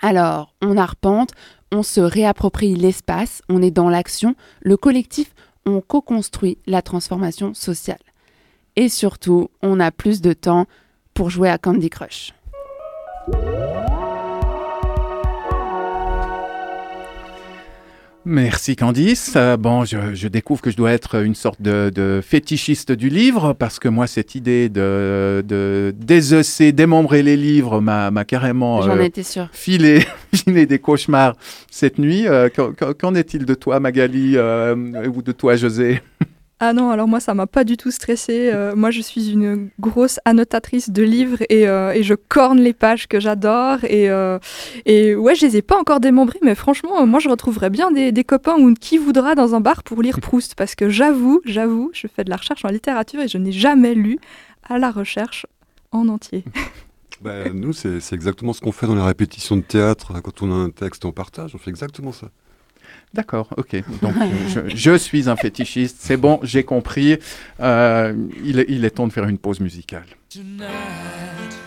Alors, 0.00 0.54
on 0.60 0.76
arpente, 0.76 1.30
on 1.72 1.82
se 1.82 2.00
réapproprie 2.00 2.74
l'espace, 2.74 3.42
on 3.48 3.62
est 3.62 3.70
dans 3.70 3.88
l'action, 3.88 4.34
le 4.60 4.76
collectif, 4.76 5.34
on 5.66 5.80
co-construit 5.80 6.58
la 6.66 6.82
transformation 6.82 7.54
sociale. 7.54 7.98
Et 8.76 8.88
surtout, 8.88 9.50
on 9.62 9.78
a 9.78 9.90
plus 9.90 10.20
de 10.20 10.32
temps 10.32 10.66
pour 11.14 11.30
jouer 11.30 11.48
à 11.48 11.58
Candy 11.58 11.90
Crush. 11.90 12.32
Merci 18.26 18.74
Candice. 18.74 19.34
Euh, 19.36 19.58
bon, 19.58 19.84
je, 19.84 20.14
je, 20.14 20.28
découvre 20.28 20.62
que 20.62 20.70
je 20.70 20.76
dois 20.76 20.92
être 20.92 21.22
une 21.22 21.34
sorte 21.34 21.60
de, 21.60 21.92
de, 21.94 22.22
fétichiste 22.26 22.90
du 22.90 23.10
livre 23.10 23.52
parce 23.52 23.78
que 23.78 23.86
moi, 23.86 24.06
cette 24.06 24.34
idée 24.34 24.70
de, 24.70 25.44
de 25.46 25.94
désosser, 25.94 26.72
démembrer 26.72 27.22
les 27.22 27.36
livres 27.36 27.80
m'a 27.82 28.24
carrément 28.24 28.82
euh, 28.82 29.08
filé, 29.52 30.06
filé 30.34 30.64
des 30.64 30.78
cauchemars 30.78 31.36
cette 31.70 31.98
nuit. 31.98 32.26
Euh, 32.26 32.48
Qu'en 32.48 33.14
est-il 33.14 33.44
de 33.44 33.54
toi, 33.54 33.78
Magali, 33.78 34.36
euh, 34.36 34.74
ou 35.14 35.20
de 35.20 35.32
toi, 35.32 35.56
José? 35.56 36.00
Ah 36.60 36.72
non, 36.72 36.90
alors 36.90 37.08
moi, 37.08 37.18
ça 37.18 37.34
m'a 37.34 37.46
pas 37.46 37.64
du 37.64 37.76
tout 37.76 37.90
stressé. 37.90 38.50
Euh, 38.52 38.76
moi, 38.76 38.90
je 38.90 39.00
suis 39.00 39.30
une 39.30 39.70
grosse 39.80 40.20
annotatrice 40.24 40.90
de 40.90 41.02
livres 41.02 41.42
et, 41.50 41.68
euh, 41.68 41.92
et 41.92 42.04
je 42.04 42.14
corne 42.14 42.60
les 42.60 42.72
pages 42.72 43.08
que 43.08 43.18
j'adore. 43.18 43.78
Et, 43.84 44.08
euh, 44.08 44.38
et 44.86 45.16
ouais, 45.16 45.34
je 45.34 45.46
les 45.46 45.56
ai 45.56 45.62
pas 45.62 45.76
encore 45.76 45.98
démembrées, 45.98 46.38
mais 46.42 46.54
franchement, 46.54 47.06
moi, 47.06 47.18
je 47.18 47.28
retrouverais 47.28 47.70
bien 47.70 47.90
des, 47.90 48.12
des 48.12 48.24
copains 48.24 48.56
ou 48.56 48.72
qui 48.74 48.98
voudra 48.98 49.34
dans 49.34 49.54
un 49.54 49.60
bar 49.60 49.82
pour 49.82 50.00
lire 50.00 50.20
Proust. 50.22 50.54
Parce 50.54 50.74
que 50.76 50.88
j'avoue, 50.88 51.40
j'avoue, 51.44 51.90
je 51.92 52.06
fais 52.06 52.22
de 52.22 52.30
la 52.30 52.36
recherche 52.36 52.64
en 52.64 52.68
littérature 52.68 53.20
et 53.20 53.28
je 53.28 53.38
n'ai 53.38 53.52
jamais 53.52 53.94
lu 53.94 54.18
à 54.62 54.78
la 54.78 54.90
recherche 54.90 55.46
en 55.92 56.08
entier. 56.08 56.44
Ben, 57.22 57.54
nous, 57.54 57.72
c'est 57.72 58.00
c'est 58.00 58.14
exactement 58.14 58.52
ce 58.52 58.60
qu'on 58.60 58.72
fait 58.72 58.86
dans 58.86 58.96
les 58.96 59.00
répétitions 59.00 59.56
de 59.56 59.62
théâtre. 59.62 60.12
Quand 60.20 60.42
on 60.42 60.50
a 60.50 60.54
un 60.54 60.68
texte, 60.68 61.06
on 61.06 61.12
partage, 61.12 61.54
on 61.54 61.58
fait 61.58 61.70
exactement 61.70 62.12
ça. 62.12 62.26
D'accord, 63.14 63.48
ok. 63.56 63.76
Donc, 64.02 64.12
je, 64.48 64.74
je 64.74 64.96
suis 64.96 65.28
un 65.30 65.36
fétichiste, 65.36 65.98
c'est 66.00 66.16
bon, 66.16 66.40
j'ai 66.42 66.64
compris. 66.64 67.16
Euh, 67.60 68.12
il, 68.44 68.58
est- 68.58 68.66
il 68.68 68.84
est 68.84 68.90
temps 68.90 69.06
de 69.06 69.12
faire 69.12 69.28
une 69.28 69.38
pause 69.38 69.60
musicale. 69.60 70.04
Tonight, 70.30 70.66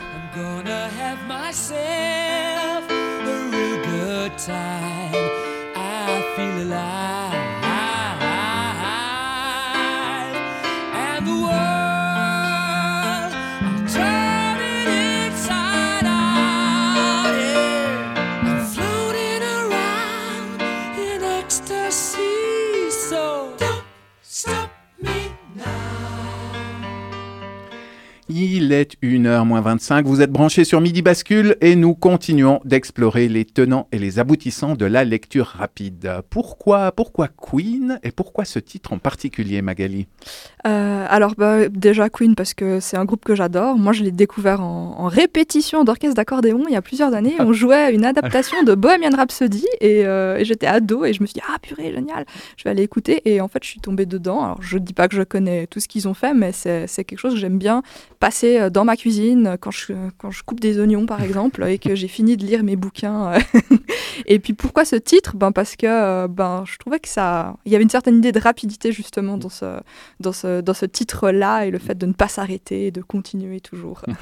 I'm 0.02 0.36
gonna 0.36 0.88
have 1.00 1.20
myself 1.30 2.84
a 2.90 3.50
real 3.52 3.82
good 3.86 4.32
time. 4.38 5.16
I 5.76 6.22
feel 6.36 6.68
alive. 6.72 6.97
Il 28.50 28.72
est 28.72 28.96
1h 29.04 29.44
moins 29.44 29.60
25, 29.60 30.06
vous 30.06 30.22
êtes 30.22 30.32
branchés 30.32 30.64
sur 30.64 30.80
Midi 30.80 31.02
Bascule 31.02 31.58
et 31.60 31.76
nous 31.76 31.94
continuons 31.94 32.62
d'explorer 32.64 33.28
les 33.28 33.44
tenants 33.44 33.90
et 33.92 34.00
les 34.00 34.20
aboutissants 34.20 34.76
de 34.76 34.86
la 34.86 35.04
lecture 35.04 35.48
rapide. 35.48 36.22
Pourquoi, 36.30 36.94
pourquoi 36.94 37.28
Queen 37.28 38.00
et 38.04 38.12
pourquoi 38.12 38.46
ce 38.46 38.60
titre 38.60 38.94
en 38.94 39.00
particulier, 39.00 39.62
Magali? 39.62 40.08
Euh, 40.66 41.06
alors 41.10 41.36
bah, 41.38 41.68
déjà 41.68 42.10
Queen 42.10 42.36
parce 42.36 42.54
que 42.54 42.80
c'est 42.80 42.96
un 42.96 43.04
groupe 43.04 43.26
que 43.26 43.36
j'adore. 43.36 43.78
Moi 43.78 43.92
je 43.92 44.04
l'ai 44.04 44.14
découvert 44.14 44.62
en, 44.62 44.96
en 44.98 45.08
répétition 45.08 45.84
d'orchestre 45.84 46.16
d'accordéon 46.16 46.64
il 46.70 46.74
y 46.74 46.78
a 46.78 46.82
plusieurs 46.82 47.14
années. 47.14 47.36
On 47.40 47.52
jouait 47.52 47.94
une 47.94 48.06
adaptation 48.06 48.64
de 48.64 48.76
Bohemian 48.76 49.14
Rhapsody 49.14 49.66
et, 49.82 50.06
euh, 50.06 50.38
et 50.38 50.46
j'étais 50.46 50.68
ado 50.68 51.04
et 51.04 51.12
je 51.12 51.22
me 51.22 51.28
suis 51.28 51.34
dit 51.34 51.46
ah 51.54 51.60
purée 51.62 51.92
génial, 51.94 52.26
je 52.56 52.64
vais 52.64 52.70
aller 52.70 52.84
écouter 52.84 53.22
et 53.26 53.42
en 53.42 53.50
fait 53.50 53.62
je 53.62 53.72
suis 53.72 53.82
tombée 53.82 54.06
dedans. 54.06 54.42
Alors 54.42 54.62
je 54.62 54.78
dis 54.78 54.94
pas 54.94 55.10
que 55.10 55.18
je 55.18 55.24
connais 55.24 55.68
tout 55.68 55.82
ce 55.82 55.90
qu'ils 55.90 56.08
ont 56.08 56.14
fait 56.14 56.34
mais 56.34 56.54
c'est 56.54 56.88
c'est 56.88 57.04
quelque 57.04 57.20
chose 57.20 57.34
que 57.34 57.40
j'aime 57.40 57.58
bien 57.58 57.84
passer 58.22 58.37
euh, 58.43 58.69
dans 58.69 58.86
ma 58.86 58.95
cuisine 58.95 59.58
quand 59.60 59.71
je, 59.71 59.93
quand 60.17 60.32
je 60.32 60.43
coupe 60.43 60.60
des 60.60 60.80
oignons 60.80 61.06
par 61.06 61.21
exemple 61.28 61.63
et 61.67 61.80
que 61.80 61.95
j'ai 61.95 62.08
fini 62.08 62.38
de 62.38 62.45
lire 62.45 62.63
mes 62.63 62.76
bouquins. 62.76 63.34
euh. 63.34 63.39
et 64.26 64.39
puis 64.39 64.54
pourquoi 64.54 64.86
ce 64.86 64.95
titre? 64.95 65.36
Ben 65.36 65.52
parce 65.52 65.76
que 65.76 65.88
euh, 65.88 66.28
ben 66.28 66.63
je 66.65 66.78
trouvais 66.78 67.00
que 67.00 67.08
ça, 67.10 67.56
il 67.65 67.71
y 67.71 67.76
avait 67.76 67.84
une 67.84 67.89
certaine 67.89 68.17
idée 68.17 68.32
de 68.32 68.39
rapidité 68.39 68.91
justement 68.91 69.38
dans 69.38 69.50
ce 69.50 69.80
dans 70.19 70.32
ce, 70.34 70.62
dans 70.62 70.73
ce 70.73 70.86
titre-là 70.86 71.65
et 71.65 71.71
le 71.71 71.80
fait 71.80 71.97
de 71.97 72.06
ne 72.06 72.13
pas 72.13 72.28
s'arrêter 72.28 72.88
et 72.88 72.91
de 72.91 73.02
continuer 73.02 73.60
toujours. 73.62 74.02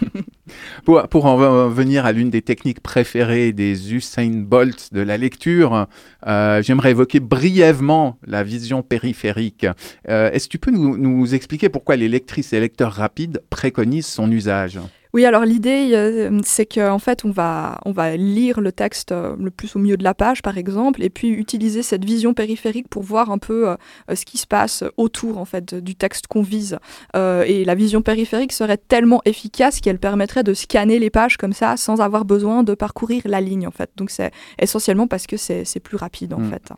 Pour, 0.86 1.08
pour 1.08 1.25
en 1.25 1.38
ve- 1.39 1.73
venir 1.73 2.06
à 2.06 2.12
l'une 2.12 2.30
des 2.30 2.43
techniques 2.43 2.80
préférées 2.80 3.51
des 3.51 3.95
Usain 3.95 4.30
Bolt 4.45 4.89
de 4.93 5.01
la 5.01 5.17
lecture, 5.17 5.88
euh, 6.28 6.62
j'aimerais 6.62 6.91
évoquer 6.91 7.19
brièvement 7.19 8.19
la 8.28 8.43
vision 8.43 8.84
périphérique. 8.84 9.65
Euh, 10.08 10.30
Est-ce 10.32 10.45
que 10.45 10.51
tu 10.51 10.60
peux 10.60 10.69
nous, 10.69 10.97
nous 10.97 11.34
expliquer 11.34 11.69
pourquoi 11.69 11.95
les 11.95 12.08
lectrices 12.08 12.54
et 12.54 12.60
lecteurs 12.60 12.91
rapides 12.93 13.41
préconisent 13.49 13.95
son 14.02 14.32
usage 14.32 14.80
Oui, 15.14 15.24
alors 15.24 15.46
l'idée, 15.46 15.92
euh, 15.94 16.40
c'est 16.44 16.66
qu'en 16.66 17.00
fait, 17.00 17.24
on 17.24 17.32
va, 17.32 17.80
on 17.86 17.94
va 17.94 18.18
lire 18.18 18.60
le 18.60 18.74
texte 18.74 19.14
euh, 19.14 19.34
le 19.40 19.50
plus 19.50 19.74
au 19.78 19.80
milieu 19.80 19.96
de 19.96 20.04
la 20.04 20.14
page, 20.14 20.42
par 20.42 20.58
exemple, 20.58 21.02
et 21.02 21.10
puis 21.10 21.30
utiliser 21.30 21.84
cette 21.84 22.04
vision 22.04 22.34
périphérique 22.34 22.90
pour 22.90 23.02
voir 23.04 23.32
un 23.32 23.38
peu 23.38 23.70
euh, 23.70 23.76
ce 24.14 24.26
qui 24.26 24.38
se 24.38 24.46
passe 24.46 24.84
autour, 24.98 25.38
en 25.38 25.46
fait, 25.46 25.74
du 25.74 25.96
texte 25.96 26.28
qu'on 26.28 26.42
vise. 26.42 26.80
Euh, 27.16 27.44
et 27.48 27.64
la 27.64 27.76
vision 27.76 28.02
périphérique 28.02 28.52
serait 28.52 28.78
tellement 28.78 29.22
efficace 29.24 29.80
qu'elle 29.80 30.00
permettrait 30.00 30.44
de 30.44 30.54
scanner 30.54 31.00
les 31.00 31.10
pages 31.10 31.38
comme 31.38 31.54
ça, 31.54 31.78
sans 31.78 32.02
avoir 32.02 32.26
besoin 32.26 32.64
de 32.64 32.74
parcourir 32.76 33.22
la 33.26 33.40
ligne, 33.40 33.68
en 33.68 33.72
fait. 33.72 33.90
Donc 33.96 34.10
c'est 34.10 34.32
essentiellement 34.60 35.08
parce 35.08 35.28
que 35.28 35.38
c'est 35.38 35.80
plus 35.82 35.96
rapide, 35.98 36.34
en 36.34 36.40
Mm. 36.40 36.50
fait. 36.50 36.70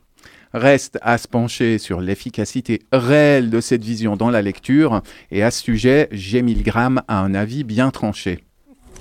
Reste 0.58 0.98
à 1.04 1.20
se 1.20 1.28
pencher 1.28 1.78
sur 1.78 2.02
l'efficacité 2.02 2.82
réelle 2.92 3.52
de 3.52 3.62
cette 3.62 3.84
vision 3.84 4.16
dans 4.16 4.32
la 4.32 4.42
lecture, 4.42 5.04
et 5.30 5.44
à 5.44 5.52
ce 5.52 5.62
sujet, 5.62 6.10
G. 6.12 6.42
Milgram 6.42 7.04
a 7.08 7.20
un 7.20 7.36
avis 7.36 7.64
bien 7.64 7.92
tranché. 7.92 8.44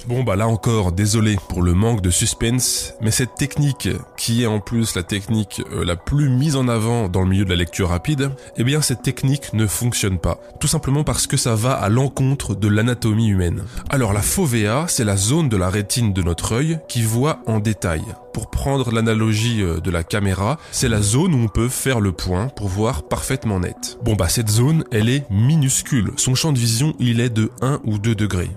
Bon 0.06 0.22
bah 0.22 0.36
là 0.36 0.46
encore, 0.46 0.92
désolé 0.92 1.38
pour 1.48 1.62
le 1.62 1.72
manque 1.72 2.02
de 2.02 2.10
suspense, 2.10 2.92
mais 3.00 3.10
cette 3.10 3.36
technique, 3.36 3.88
qui 4.18 4.42
est 4.42 4.46
en 4.46 4.60
plus 4.60 4.94
la 4.94 5.02
technique 5.02 5.62
euh, 5.72 5.82
la 5.82 5.96
plus 5.96 6.28
mise 6.28 6.56
en 6.56 6.68
avant 6.68 7.08
dans 7.08 7.22
le 7.22 7.28
milieu 7.28 7.46
de 7.46 7.50
la 7.50 7.56
lecture 7.56 7.88
rapide, 7.88 8.30
eh 8.58 8.62
bien 8.62 8.82
cette 8.82 9.02
technique 9.02 9.54
ne 9.54 9.66
fonctionne 9.66 10.18
pas. 10.18 10.38
Tout 10.60 10.68
simplement 10.68 11.04
parce 11.04 11.26
que 11.26 11.38
ça 11.38 11.54
va 11.54 11.72
à 11.72 11.88
l'encontre 11.88 12.54
de 12.54 12.68
l'anatomie 12.68 13.28
humaine. 13.28 13.64
Alors 13.88 14.12
la 14.12 14.22
fovea, 14.22 14.84
c'est 14.88 15.04
la 15.04 15.16
zone 15.16 15.48
de 15.48 15.56
la 15.56 15.70
rétine 15.70 16.12
de 16.12 16.22
notre 16.22 16.52
œil 16.52 16.78
qui 16.86 17.02
voit 17.02 17.40
en 17.46 17.60
détail. 17.60 18.02
Pour 18.36 18.50
prendre 18.50 18.92
l'analogie 18.92 19.62
euh, 19.62 19.80
de 19.80 19.90
la 19.90 20.04
caméra, 20.04 20.58
c'est 20.70 20.90
la 20.90 21.00
zone 21.00 21.34
où 21.34 21.38
on 21.38 21.48
peut 21.48 21.70
faire 21.70 22.00
le 22.00 22.12
point 22.12 22.48
pour 22.48 22.68
voir 22.68 23.04
parfaitement 23.04 23.60
net. 23.60 23.96
Bon 24.02 24.14
bah 24.14 24.28
cette 24.28 24.50
zone, 24.50 24.84
elle 24.92 25.08
est 25.08 25.24
minuscule. 25.30 26.10
Son 26.18 26.34
champ 26.34 26.52
de 26.52 26.58
vision, 26.58 26.92
il 26.98 27.20
est 27.20 27.30
de 27.30 27.50
1 27.62 27.80
ou 27.84 27.96
2 27.96 28.14
degrés. 28.14 28.50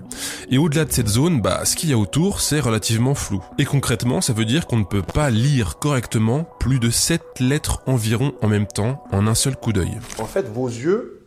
Et 0.50 0.58
au-delà 0.58 0.84
de 0.84 0.92
cette 0.92 1.08
zone, 1.08 1.40
bah, 1.40 1.64
ce 1.64 1.76
qu'il 1.76 1.88
y 1.88 1.94
a 1.94 1.96
autour, 1.96 2.42
c'est 2.42 2.60
relativement 2.60 3.14
flou. 3.14 3.42
Et 3.56 3.64
concrètement, 3.64 4.20
ça 4.20 4.34
veut 4.34 4.44
dire 4.44 4.66
qu'on 4.66 4.76
ne 4.76 4.84
peut 4.84 5.00
pas 5.00 5.30
lire 5.30 5.78
correctement 5.78 6.46
plus 6.58 6.78
de 6.78 6.90
7 6.90 7.40
lettres 7.40 7.80
environ 7.86 8.34
en 8.42 8.48
même 8.48 8.66
temps, 8.66 9.02
en 9.12 9.26
un 9.26 9.34
seul 9.34 9.56
coup 9.56 9.72
d'œil. 9.72 9.96
En 10.18 10.26
fait, 10.26 10.46
vos 10.46 10.68
yeux 10.68 11.22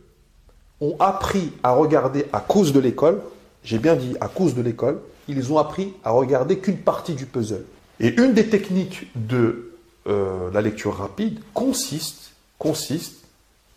ont 0.80 0.94
appris 1.00 1.50
à 1.64 1.72
regarder 1.72 2.26
à 2.32 2.38
cause 2.38 2.72
de 2.72 2.78
l'école, 2.78 3.20
j'ai 3.64 3.80
bien 3.80 3.96
dit 3.96 4.14
à 4.20 4.28
cause 4.28 4.54
de 4.54 4.62
l'école, 4.62 5.00
ils 5.26 5.52
ont 5.52 5.58
appris 5.58 5.92
à 6.04 6.12
regarder 6.12 6.60
qu'une 6.60 6.78
partie 6.78 7.14
du 7.14 7.26
puzzle. 7.26 7.64
Et 8.00 8.08
une 8.20 8.34
des 8.34 8.48
techniques 8.48 9.06
de 9.14 9.72
euh, 10.06 10.50
la 10.52 10.60
lecture 10.60 10.96
rapide 10.96 11.40
consiste, 11.54 12.32
consiste 12.58 13.24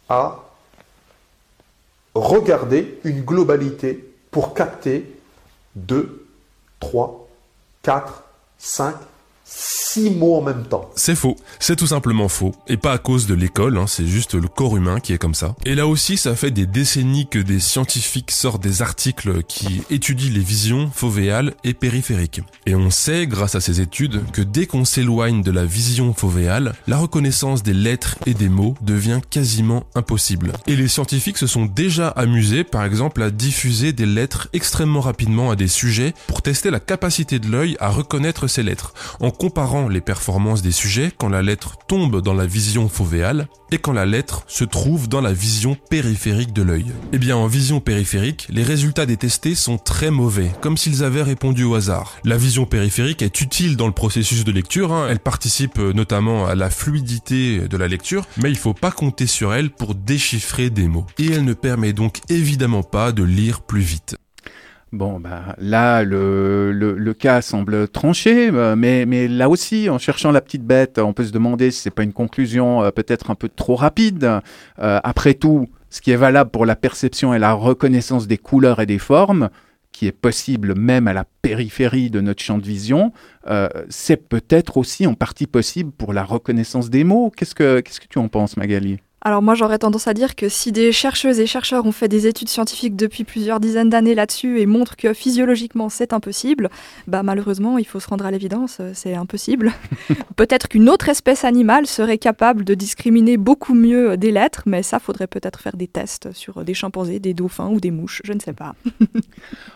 à 0.09 0.43
regarder 2.15 2.99
une 3.03 3.21
globalité 3.21 4.11
pour 4.31 4.53
capter 4.53 5.09
2, 5.75 6.25
3, 6.79 7.27
4, 7.83 8.23
5, 8.57 8.95
6 9.49 10.11
mots 10.11 10.35
en 10.35 10.41
même 10.41 10.65
temps. 10.65 10.89
C'est 10.95 11.15
faux. 11.15 11.37
C'est 11.59 11.77
tout 11.77 11.87
simplement 11.87 12.27
faux. 12.27 12.53
Et 12.67 12.77
pas 12.77 12.91
à 12.91 12.97
cause 12.97 13.27
de 13.27 13.33
l'école, 13.33 13.77
hein, 13.77 13.87
c'est 13.87 14.05
juste 14.05 14.33
le 14.33 14.47
corps 14.47 14.75
humain 14.75 14.99
qui 14.99 15.13
est 15.13 15.17
comme 15.17 15.33
ça. 15.33 15.55
Et 15.65 15.75
là 15.75 15.87
aussi, 15.87 16.17
ça 16.17 16.35
fait 16.35 16.51
des 16.51 16.65
décennies 16.65 17.27
que 17.27 17.39
des 17.39 17.59
scientifiques 17.59 18.31
sortent 18.31 18.61
des 18.61 18.81
articles 18.81 19.43
qui 19.43 19.81
étudient 19.89 20.31
les 20.33 20.41
visions 20.41 20.91
fovéales 20.93 21.53
et 21.63 21.73
périphériques. 21.73 22.41
Et 22.65 22.75
on 22.75 22.89
sait, 22.89 23.25
grâce 23.27 23.55
à 23.55 23.61
ces 23.61 23.79
études, 23.79 24.21
que 24.33 24.41
dès 24.41 24.65
qu'on 24.65 24.85
s'éloigne 24.85 25.41
de 25.41 25.51
la 25.51 25.65
vision 25.65 26.13
fovéale, 26.13 26.73
la 26.87 26.97
reconnaissance 26.97 27.63
des 27.63 27.73
lettres 27.73 28.17
et 28.25 28.33
des 28.33 28.49
mots 28.49 28.75
devient 28.81 29.21
quasiment 29.29 29.85
impossible. 29.95 30.53
Et 30.67 30.75
les 30.75 30.89
scientifiques 30.89 31.37
se 31.37 31.47
sont 31.47 31.65
déjà 31.65 32.09
amusés, 32.09 32.63
par 32.63 32.83
exemple, 32.83 33.21
à 33.21 33.31
diffuser 33.31 33.93
des 33.93 34.05
lettres 34.05 34.49
extrêmement 34.51 35.01
rapidement 35.01 35.51
à 35.51 35.55
des 35.55 35.67
sujets 35.67 36.13
pour 36.27 36.41
tester 36.41 36.69
la 36.69 36.79
capacité 36.79 37.39
de 37.39 37.49
l'œil 37.49 37.77
à 37.79 37.89
reconnaître 37.89 38.47
ces 38.47 38.63
lettres, 38.63 38.93
comparant 39.37 39.87
les 39.87 40.01
performances 40.01 40.61
des 40.61 40.71
sujets 40.71 41.11
quand 41.17 41.29
la 41.29 41.41
lettre 41.41 41.77
tombe 41.87 42.21
dans 42.21 42.33
la 42.33 42.45
vision 42.45 42.89
fovéale 42.89 43.47
et 43.71 43.77
quand 43.77 43.93
la 43.93 44.05
lettre 44.05 44.43
se 44.47 44.63
trouve 44.63 45.07
dans 45.07 45.21
la 45.21 45.33
vision 45.33 45.75
périphérique 45.89 46.53
de 46.53 46.61
l'œil. 46.61 46.85
Eh 47.13 47.17
bien, 47.17 47.35
en 47.35 47.47
vision 47.47 47.79
périphérique, 47.79 48.47
les 48.49 48.63
résultats 48.63 49.05
des 49.05 49.17
testés 49.17 49.55
sont 49.55 49.77
très 49.77 50.11
mauvais, 50.11 50.51
comme 50.61 50.77
s'ils 50.77 51.03
avaient 51.03 51.23
répondu 51.23 51.63
au 51.63 51.75
hasard. 51.75 52.15
La 52.23 52.37
vision 52.37 52.65
périphérique 52.65 53.21
est 53.21 53.41
utile 53.41 53.77
dans 53.77 53.87
le 53.87 53.93
processus 53.93 54.43
de 54.43 54.51
lecture, 54.51 54.93
hein. 54.93 55.07
elle 55.09 55.19
participe 55.19 55.79
euh, 55.79 55.93
notamment 55.93 56.45
à 56.45 56.55
la 56.55 56.69
fluidité 56.69 57.67
de 57.67 57.77
la 57.77 57.87
lecture, 57.87 58.25
mais 58.37 58.49
il 58.49 58.57
faut 58.57 58.73
pas 58.73 58.91
compter 58.91 59.27
sur 59.27 59.53
elle 59.53 59.69
pour 59.69 59.95
déchiffrer 59.95 60.69
des 60.69 60.87
mots. 60.87 61.05
Et 61.17 61.31
elle 61.31 61.45
ne 61.45 61.53
permet 61.53 61.93
donc 61.93 62.19
évidemment 62.29 62.83
pas 62.83 63.11
de 63.11 63.23
lire 63.23 63.61
plus 63.61 63.81
vite. 63.81 64.17
Bon, 64.93 65.19
bah, 65.19 65.53
là, 65.57 66.03
le, 66.03 66.71
le, 66.71 67.13
cas 67.13 67.41
semble 67.41 67.89
tranché, 67.89 68.49
euh, 68.53 68.77
mais, 68.77 69.27
là 69.27 69.49
aussi, 69.49 69.89
en 69.89 69.97
cherchant 69.97 70.31
la 70.31 70.39
petite 70.39 70.63
bête, 70.63 70.97
on 70.97 71.11
peut 71.11 71.25
se 71.25 71.33
demander 71.33 71.71
si 71.71 71.81
c'est 71.81 71.91
pas 71.91 72.03
une 72.03 72.13
conclusion 72.13 72.83
euh, 72.83 72.91
peut-être 72.91 73.29
un 73.29 73.35
peu 73.35 73.49
trop 73.49 73.75
rapide. 73.75 74.23
Euh, 74.79 74.99
après 75.03 75.33
tout, 75.33 75.67
ce 75.89 75.99
qui 75.99 76.11
est 76.11 76.15
valable 76.15 76.51
pour 76.51 76.65
la 76.65 76.77
perception 76.77 77.33
et 77.33 77.39
la 77.39 77.51
reconnaissance 77.51 78.27
des 78.27 78.37
couleurs 78.37 78.79
et 78.79 78.85
des 78.85 78.97
formes, 78.97 79.49
qui 79.91 80.07
est 80.07 80.13
possible 80.13 80.73
même 80.75 81.09
à 81.09 81.13
la 81.13 81.25
périphérie 81.41 82.09
de 82.09 82.21
notre 82.21 82.41
champ 82.41 82.57
de 82.57 82.65
vision, 82.65 83.13
c'est 83.89 84.29
peut-être 84.29 84.77
aussi 84.77 85.07
en 85.07 85.15
partie 85.15 85.47
possible 85.47 85.91
pour 85.91 86.13
la 86.13 86.23
reconnaissance 86.23 86.91
des 86.91 87.03
mots. 87.03 87.31
Qu'est-ce 87.35 87.55
que, 87.55 87.79
qu'est-ce 87.79 87.99
que 87.99 88.07
tu 88.07 88.19
en 88.19 88.27
penses, 88.27 88.57
Magali? 88.57 88.99
Alors 89.27 89.41
moi 89.41 89.55
j'aurais 89.55 89.77
tendance 89.77 90.07
à 90.07 90.13
dire 90.13 90.37
que 90.37 90.47
si 90.47 90.71
des 90.71 90.93
chercheuses 90.93 91.41
et 91.41 91.47
chercheurs 91.47 91.85
ont 91.85 91.91
fait 91.91 92.07
des 92.07 92.27
études 92.27 92.47
scientifiques 92.47 92.95
depuis 92.95 93.25
plusieurs 93.25 93.59
dizaines 93.59 93.89
d'années 93.89 94.15
là-dessus 94.15 94.61
et 94.61 94.65
montrent 94.65 94.95
que 94.95 95.13
physiologiquement 95.13 95.89
c'est 95.89 96.13
impossible, 96.13 96.69
bah 97.07 97.23
malheureusement 97.23 97.77
il 97.77 97.85
faut 97.85 97.99
se 97.99 98.07
rendre 98.07 98.25
à 98.25 98.31
l'évidence, 98.31 98.77
euh, 98.79 98.91
c'est 98.93 99.15
impossible. 99.15 99.73
peut-être 100.37 100.69
qu'une 100.69 100.87
autre 100.87 101.09
espèce 101.09 101.43
animale 101.43 101.87
serait 101.87 102.17
capable 102.17 102.63
de 102.63 102.73
discriminer 102.73 103.35
beaucoup 103.35 103.73
mieux 103.73 104.15
des 104.15 104.31
lettres, 104.31 104.63
mais 104.65 104.81
ça 104.81 104.97
faudrait 104.97 105.27
peut-être 105.27 105.59
faire 105.59 105.75
des 105.75 105.89
tests 105.89 106.31
sur 106.31 106.63
des 106.63 106.73
chimpanzés, 106.73 107.19
des 107.19 107.33
dauphins 107.33 107.67
ou 107.67 107.81
des 107.81 107.91
mouches, 107.91 108.21
je 108.23 108.31
ne 108.31 108.39
sais 108.39 108.53
pas. 108.53 108.75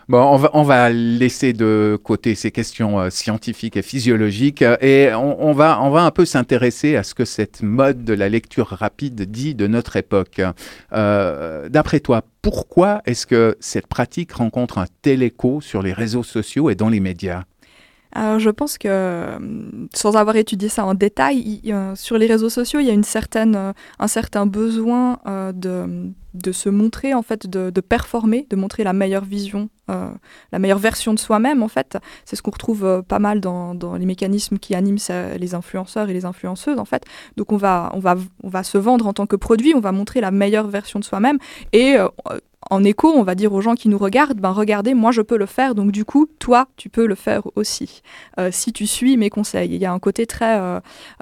Bon, 0.09 0.19
on 0.23 0.35
va, 0.35 0.49
on 0.53 0.63
va 0.63 0.89
laisser 0.89 1.53
de 1.53 1.97
côté 2.03 2.35
ces 2.35 2.51
questions 2.51 2.99
euh, 2.99 3.09
scientifiques 3.09 3.77
et 3.77 3.81
physiologiques 3.81 4.61
euh, 4.61 4.75
et 4.81 5.13
on, 5.13 5.41
on 5.41 5.53
va, 5.53 5.81
on 5.81 5.89
va 5.89 6.03
un 6.03 6.11
peu 6.11 6.25
s'intéresser 6.25 6.97
à 6.97 7.03
ce 7.03 7.13
que 7.15 7.23
cette 7.23 7.61
mode 7.61 8.03
de 8.03 8.13
la 8.13 8.27
lecture 8.27 8.67
rapide 8.67 9.21
dit 9.31 9.40
de 9.53 9.67
notre 9.67 9.95
époque. 9.95 10.41
Euh, 10.93 11.69
D'après 11.69 11.99
toi, 11.99 12.23
pourquoi 12.41 13.01
est-ce 13.05 13.25
que 13.27 13.55
cette 13.59 13.87
pratique 13.87 14.31
rencontre 14.33 14.77
un 14.77 14.85
tel 15.01 15.23
écho 15.23 15.61
sur 15.61 15.81
les 15.81 15.93
réseaux 15.93 16.23
sociaux 16.23 16.69
et 16.69 16.75
dans 16.75 16.89
les 16.89 16.99
médias? 16.99 17.43
Alors 18.13 18.39
je 18.39 18.49
pense 18.49 18.77
que, 18.77 18.87
euh, 18.89 19.39
sans 19.93 20.15
avoir 20.17 20.35
étudié 20.35 20.67
ça 20.69 20.85
en 20.85 20.93
détail, 20.93 21.37
il- 21.39 21.61
il- 21.63 21.73
euh, 21.73 21.95
sur 21.95 22.17
les 22.17 22.25
réseaux 22.27 22.49
sociaux, 22.49 22.79
il 22.81 22.85
y 22.85 22.89
a 22.89 22.93
une 22.93 23.03
certaine, 23.05 23.55
euh, 23.55 23.73
un 23.99 24.07
certain 24.07 24.45
besoin 24.45 25.19
euh, 25.27 25.51
de, 25.53 26.11
de 26.33 26.51
se 26.51 26.67
montrer, 26.69 27.13
en 27.13 27.21
fait, 27.21 27.47
de, 27.47 27.69
performer, 27.81 28.47
de 28.49 28.55
montrer 28.57 28.83
la 28.83 28.91
meilleure 28.93 29.23
vision, 29.23 29.69
euh, 29.89 30.09
la 30.51 30.59
meilleure 30.59 30.77
version 30.79 31.13
de 31.13 31.19
soi-même, 31.19 31.63
en 31.63 31.67
fait. 31.69 31.97
C'est 32.25 32.35
ce 32.35 32.41
qu'on 32.41 32.51
retrouve 32.51 32.83
euh, 32.85 33.01
pas 33.01 33.19
mal 33.19 33.39
dans, 33.39 33.75
dans 33.75 33.95
les 33.95 34.05
mécanismes 34.05 34.57
qui 34.57 34.75
animent 34.75 34.97
les 35.39 35.55
influenceurs 35.55 36.09
et 36.09 36.13
les 36.13 36.25
influenceuses, 36.25 36.79
en 36.79 36.85
fait. 36.85 37.03
Donc 37.37 37.51
on 37.53 37.57
va, 37.57 37.91
on, 37.93 37.99
va, 37.99 38.15
on 38.43 38.49
va 38.49 38.63
se 38.63 38.77
vendre 38.77 39.07
en 39.07 39.13
tant 39.13 39.25
que 39.25 39.37
produit, 39.37 39.73
on 39.75 39.79
va 39.79 39.91
montrer 39.93 40.19
la 40.19 40.31
meilleure 40.31 40.67
version 40.67 40.99
de 40.99 41.05
soi-même 41.05 41.37
et... 41.71 41.95
en 42.71 42.83
écho, 42.85 43.09
on 43.09 43.23
va 43.23 43.35
dire 43.35 43.53
aux 43.53 43.61
gens 43.61 43.75
qui 43.75 43.89
nous 43.89 43.97
regardent, 43.97 44.39
ben 44.39 44.51
regardez, 44.51 44.93
moi 44.93 45.11
je 45.11 45.21
peux 45.21 45.37
le 45.37 45.45
faire, 45.45 45.75
donc 45.75 45.91
du 45.91 46.05
coup, 46.05 46.27
toi, 46.39 46.67
tu 46.77 46.89
peux 46.89 47.05
le 47.05 47.15
faire 47.15 47.43
aussi. 47.55 48.01
Euh, 48.39 48.49
si 48.51 48.71
tu 48.73 48.87
suis 48.87 49.17
mes 49.17 49.29
conseils, 49.29 49.69
il 49.75 49.81
y 49.81 49.85
a 49.85 49.91
un 49.91 49.99
côté 49.99 50.25
très, 50.25 50.57
euh, 50.57 50.79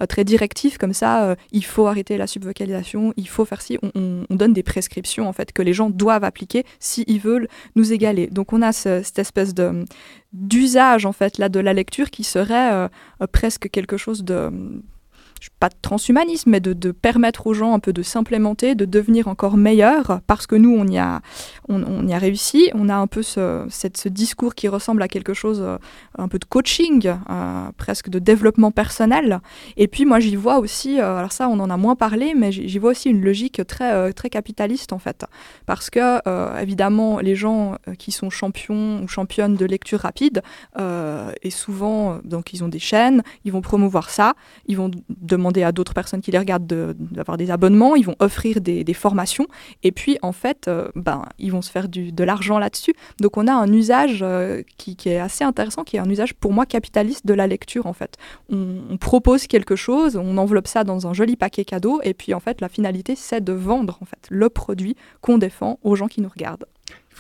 très 0.07 0.23
directif 0.23 0.77
comme 0.77 0.93
ça. 0.93 1.23
euh, 1.25 1.35
il 1.51 1.65
faut 1.65 1.87
arrêter 1.87 2.17
la 2.17 2.27
subvocalisation, 2.27 3.13
il 3.17 3.27
faut 3.27 3.45
faire 3.45 3.61
ci. 3.61 3.77
On, 3.81 3.91
on- 3.95 4.25
on 4.29 4.35
donne 4.35 4.53
des 4.53 4.63
prescriptions 4.63 5.27
en 5.27 5.33
fait 5.33 5.51
que 5.51 5.61
les 5.63 5.73
gens 5.73 5.89
doivent 5.89 6.23
appliquer 6.23 6.63
s'ils 6.79 7.19
veulent 7.19 7.47
nous 7.75 7.91
égaler. 7.93 8.27
Donc 8.27 8.53
on 8.53 8.61
a 8.61 8.71
ce- 8.71 9.01
cette 9.03 9.19
espèce 9.19 9.53
de 9.53 9.85
d'usage 10.33 11.07
en 11.07 11.11
fait 11.11 11.39
là 11.39 11.49
de 11.49 11.59
la 11.59 11.73
lecture 11.73 12.11
qui 12.11 12.23
serait 12.23 12.87
presque 13.31 13.69
quelque 13.71 13.97
chose 13.97 14.23
de 14.23 14.51
pas 15.59 15.69
de 15.69 15.75
transhumanisme, 15.81 16.51
mais 16.51 16.59
de, 16.59 16.91
permettre 16.91 17.47
aux 17.47 17.53
gens 17.53 17.73
un 17.73 17.79
peu 17.79 17.93
de 17.93 18.01
s'implémenter, 18.01 18.75
de 18.75 18.85
devenir 18.85 19.27
encore 19.27 19.57
meilleurs, 19.57 20.21
parce 20.27 20.47
que 20.47 20.55
nous, 20.55 20.75
on 20.75 20.85
y 20.87 20.97
a, 20.97 21.21
on, 21.67 22.07
y 22.07 22.13
a 22.13 22.17
réussi. 22.17 22.71
On 22.73 22.89
a 22.89 22.95
un 22.95 23.07
peu 23.07 23.23
ce, 23.23 23.67
discours 24.07 24.55
qui 24.55 24.67
ressemble 24.67 25.01
à 25.01 25.07
quelque 25.07 25.33
chose, 25.33 25.61
euh, 25.61 25.77
un 26.17 26.27
peu 26.27 26.39
de 26.39 26.45
coaching, 26.45 27.07
euh, 27.07 27.69
presque 27.77 28.09
de 28.09 28.19
développement 28.19 28.71
personnel. 28.71 29.39
Et 29.77 29.87
puis, 29.87 30.05
moi, 30.05 30.19
j'y 30.19 30.35
vois 30.35 30.59
aussi, 30.59 30.99
euh, 30.99 31.17
alors 31.17 31.31
ça, 31.31 31.47
on 31.47 31.59
en 31.59 31.69
a 31.69 31.77
moins 31.77 31.95
parlé, 31.95 32.33
mais 32.35 32.51
j'y 32.51 32.79
vois 32.79 32.91
aussi 32.91 33.09
une 33.09 33.23
logique 33.23 33.61
très, 33.67 34.11
très 34.13 34.29
capitaliste, 34.29 34.93
en 34.93 34.99
fait. 34.99 35.25
Parce 35.65 35.89
que, 35.89 36.59
évidemment, 36.61 37.19
les 37.19 37.35
gens 37.35 37.75
qui 37.97 38.11
sont 38.11 38.29
champions 38.29 39.01
ou 39.03 39.07
championnes 39.07 39.55
de 39.55 39.65
lecture 39.65 39.99
rapide, 39.99 40.41
et 40.77 41.49
souvent, 41.49 42.19
donc, 42.23 42.53
ils 42.53 42.63
ont 42.63 42.67
des 42.67 42.79
chaînes, 42.79 43.23
ils 43.45 43.51
vont 43.51 43.61
promouvoir 43.61 44.09
ça, 44.09 44.33
ils 44.67 44.77
vont 44.77 44.91
demander 45.29 45.63
à 45.63 45.71
d'autres 45.71 45.93
personnes 45.93 46.21
qui 46.21 46.31
les 46.31 46.39
regardent 46.39 46.67
de- 46.67 46.95
d'avoir 46.99 47.37
des 47.37 47.51
abonnements, 47.51 47.95
ils 47.95 48.05
vont 48.05 48.15
offrir 48.19 48.61
des, 48.61 48.93
formations, 48.93 49.47
et 49.83 49.91
puis 49.91 50.17
en 50.23 50.31
fait, 50.31 50.67
euh, 50.67 50.89
ben, 50.95 51.23
ils 51.37 51.51
vont 51.51 51.61
se 51.61 51.69
faire 51.71 51.87
de 51.87 52.23
l'argent 52.23 52.59
là-dessus. 52.59 52.93
Donc 53.21 53.37
on 53.37 53.47
a 53.47 53.53
un 53.53 53.71
usage 53.71 54.19
euh, 54.23 54.63
qui, 54.77 54.95
qui 54.95 55.09
est 55.09 55.19
assez 55.19 55.43
intéressant, 55.43 55.83
qui 55.83 55.95
est 55.97 55.99
un 55.99 56.09
usage 56.09 56.33
pour 56.33 56.51
moi 56.53 56.65
capitaliste 56.65 57.25
de 57.25 57.33
la 57.33 57.47
lecture 57.47 57.85
en 57.85 57.93
fait. 57.93 58.17
On, 58.49 58.79
on 58.89 58.97
propose 58.97 59.47
quelque 59.47 59.75
chose, 59.75 60.17
on 60.17 60.37
enveloppe 60.37 60.67
ça 60.67 60.83
dans 60.83 61.07
un 61.07 61.13
joli 61.13 61.35
paquet 61.35 61.65
cadeau, 61.65 62.01
et 62.03 62.13
puis 62.13 62.33
en 62.33 62.39
fait, 62.39 62.61
la 62.61 62.69
finalité, 62.69 63.15
c'est 63.15 63.43
de 63.43 63.53
vendre 63.53 63.99
en 64.01 64.05
fait 64.05 64.27
le 64.29 64.49
produit 64.49 64.95
qu'on 65.21 65.37
défend 65.37 65.79
aux 65.83 65.95
gens 65.95 66.07
qui 66.07 66.21
nous 66.21 66.29
regardent. 66.29 66.65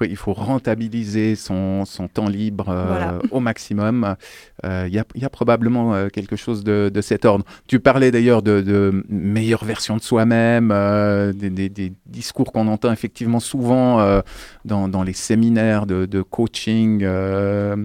Il 0.05 0.15
faut, 0.15 0.31
il 0.31 0.33
faut 0.33 0.33
rentabiliser 0.33 1.35
son, 1.35 1.85
son 1.85 2.07
temps 2.07 2.27
libre 2.29 2.69
euh, 2.69 2.85
Voilà. 2.87 3.19
au 3.31 3.39
maximum. 3.39 4.15
Euh, 4.65 4.85
Il 4.87 4.93
y, 4.93 4.99
a, 4.99 5.05
il 5.15 5.21
y 5.21 5.25
a 5.25 5.29
probablement 5.29 5.93
euh, 5.93 6.07
quelque 6.09 6.35
chose 6.35 6.63
de, 6.63 6.89
de 6.93 7.01
cet 7.01 7.25
ordre. 7.25 7.45
Tu 7.67 7.79
parlais 7.79 8.11
d'ailleurs 8.11 8.41
de, 8.41 8.61
de 8.61 9.03
meilleure 9.09 9.63
version 9.65 9.97
de 9.97 10.01
soi-même, 10.01 10.71
euh, 10.71 11.33
des, 11.33 11.49
des- 11.49 11.69
des 11.69 11.93
discours 12.05 12.51
qu'on 12.51 12.67
entend 12.67 12.91
effectivement 12.91 13.39
souvent 13.39 13.99
euh, 13.99 14.21
dans, 14.65 14.87
dans 14.87 15.03
les 15.03 15.13
séminaires 15.13 15.85
de, 15.85 16.05
de 16.05 16.21
coaching 16.21 17.01
euh, 17.03 17.75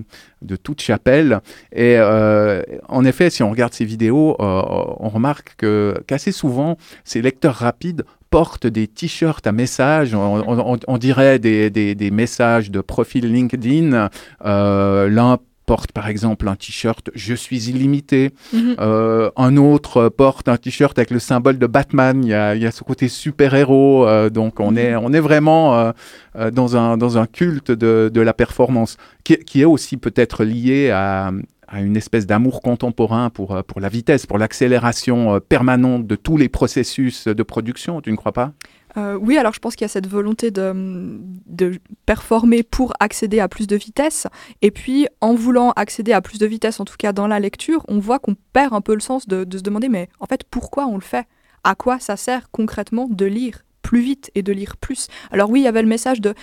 de 0.43 0.57
toute 0.57 0.81
chapelle. 0.81 1.41
Et 1.73 1.97
euh, 1.99 2.62
en 2.89 3.05
effet, 3.05 3.31
si 3.31 3.43
on 3.43 3.51
regarde 3.51 3.73
ces 3.73 3.85
vidéos, 3.85 4.37
euh, 4.41 4.62
on 4.99 5.09
remarque 5.09 5.55
que 5.57 5.95
qu'assez 6.07 6.33
souvent, 6.33 6.77
ces 7.05 7.23
lecteurs 7.23 7.55
rapides 7.55 8.05
portent 8.39 8.66
des 8.66 8.89
t-shirts 8.89 9.47
à 9.47 9.53
messages, 9.53 10.12
on, 10.14 10.43
on- 10.51 10.72
on- 10.74 10.78
on 10.95 10.99
dirait 10.99 11.39
des, 11.39 11.70
des- 11.70 11.95
des 11.95 12.11
messages 12.11 12.68
de 12.76 12.80
profil 12.80 13.24
LinkedIn. 13.32 14.09
Euh, 14.45 15.09
L'un 15.09 15.39
porte 15.66 15.93
par 15.93 16.09
exemple 16.09 16.47
un 16.49 16.57
t-shirt 16.57 17.11
Je 17.14 17.32
suis 17.35 17.70
illimité. 17.70 18.32
Mhm. 18.53 18.74
Euh, 18.80 19.30
un 19.37 19.57
autre 19.57 20.09
porte 20.11 20.49
un 20.49 20.57
t-shirt 20.59 20.99
avec 20.99 21.11
le 21.11 21.18
symbole 21.20 21.59
de 21.59 21.66
Batman. 21.66 22.22
Il 22.24 22.28
y 22.28 22.35
a, 22.35 22.55
il 22.57 22.62
y 22.62 22.66
a 22.66 22.70
ce 22.72 22.82
côté 22.85 23.07
super-héros. 23.09 24.07
euh, 24.07 24.28
donc 24.30 24.59
on, 24.61 24.76
est, 24.76 24.95
on 24.97 25.12
est 25.12 25.20
vraiment 25.20 25.93
euh, 26.37 26.51
dans, 26.51 26.76
un, 26.76 26.97
dans 26.99 27.16
un 27.18 27.26
culte 27.26 27.70
de, 27.70 28.11
de 28.12 28.20
la 28.20 28.35
performance 28.35 28.97
qui, 29.22 29.37
qui 29.39 29.62
est 29.62 29.64
aussi 29.64 29.97
peut-être 29.97 30.45
lié 30.45 30.91
à, 30.91 31.30
une 31.79 31.97
espèce 31.97 32.27
d'amour 32.27 32.61
contemporain 32.62 33.31
pour, 33.31 33.55
euh, 33.55 33.62
pour 33.62 33.81
la 33.81 33.89
vitesse, 33.89 34.27
pour 34.27 34.39
l'accélération 34.39 35.35
euh, 35.35 35.41
permanente 35.41 36.07
de 36.07 36.16
tous 36.16 36.37
les 36.37 36.49
processus 36.49 37.27
de 37.29 37.43
production. 37.43 38.01
Tu 38.01 38.11
ne 38.11 38.16
crois 38.16 38.33
pas? 38.33 38.53
Euh, 38.97 39.18
oui, 39.20 39.37
alors 39.39 39.53
je 39.53 39.59
pense 39.59 39.75
qu'il 39.75 39.85
y 39.85 39.87
a 39.87 39.89
cette 39.89 40.07
volonté 40.07 40.53
de, 40.53 41.18
de 41.47 41.81
performer 42.07 42.62
pour 42.62 42.93
accéder 43.01 43.41
à 43.41 43.49
plus 43.49 43.66
de 43.66 43.75
vitesse. 43.75 44.29
Et 44.62 44.70
puis, 44.70 45.09
en 45.20 45.35
voulant 45.35 45.72
accéder 45.75 46.12
à 46.12 46.20
plus 46.20 46.39
de 46.39 46.47
vitesse, 46.47 46.79
en 46.79 46.85
tout 46.85 46.95
cas 46.97 47.12
dans 47.12 47.27
la 47.27 47.41
lecture, 47.41 47.85
on 47.89 47.99
voit 47.99 48.20
qu'on 48.20 48.37
perd 48.53 48.72
un 48.72 48.81
peu 48.81 48.95
le 48.95 49.01
sens 49.01 49.27
de, 49.27 49.43
de 49.43 49.59
se 49.59 49.62
demander, 49.62 49.89
mais 49.89 50.09
en 50.20 50.27
fait, 50.27 50.45
pourquoi 50.49 50.87
on 50.87 50.95
le 50.95 51.01
fait? 51.01 51.27
À 51.64 51.75
quoi 51.75 51.99
ça 51.99 52.16
sert 52.16 52.51
concrètement 52.53 53.09
de 53.11 53.25
lire 53.25 53.64
plus 53.83 54.01
vite 54.01 54.31
et 54.35 54.43
de 54.43 54.53
lire 54.53 54.77
plus? 54.77 55.09
Alors 55.33 55.51
oui, 55.51 55.61
il 55.61 55.64
y 55.64 55.68
avait 55.68 55.83
le 55.83 55.89
message 55.89 56.20
de... 56.20 56.35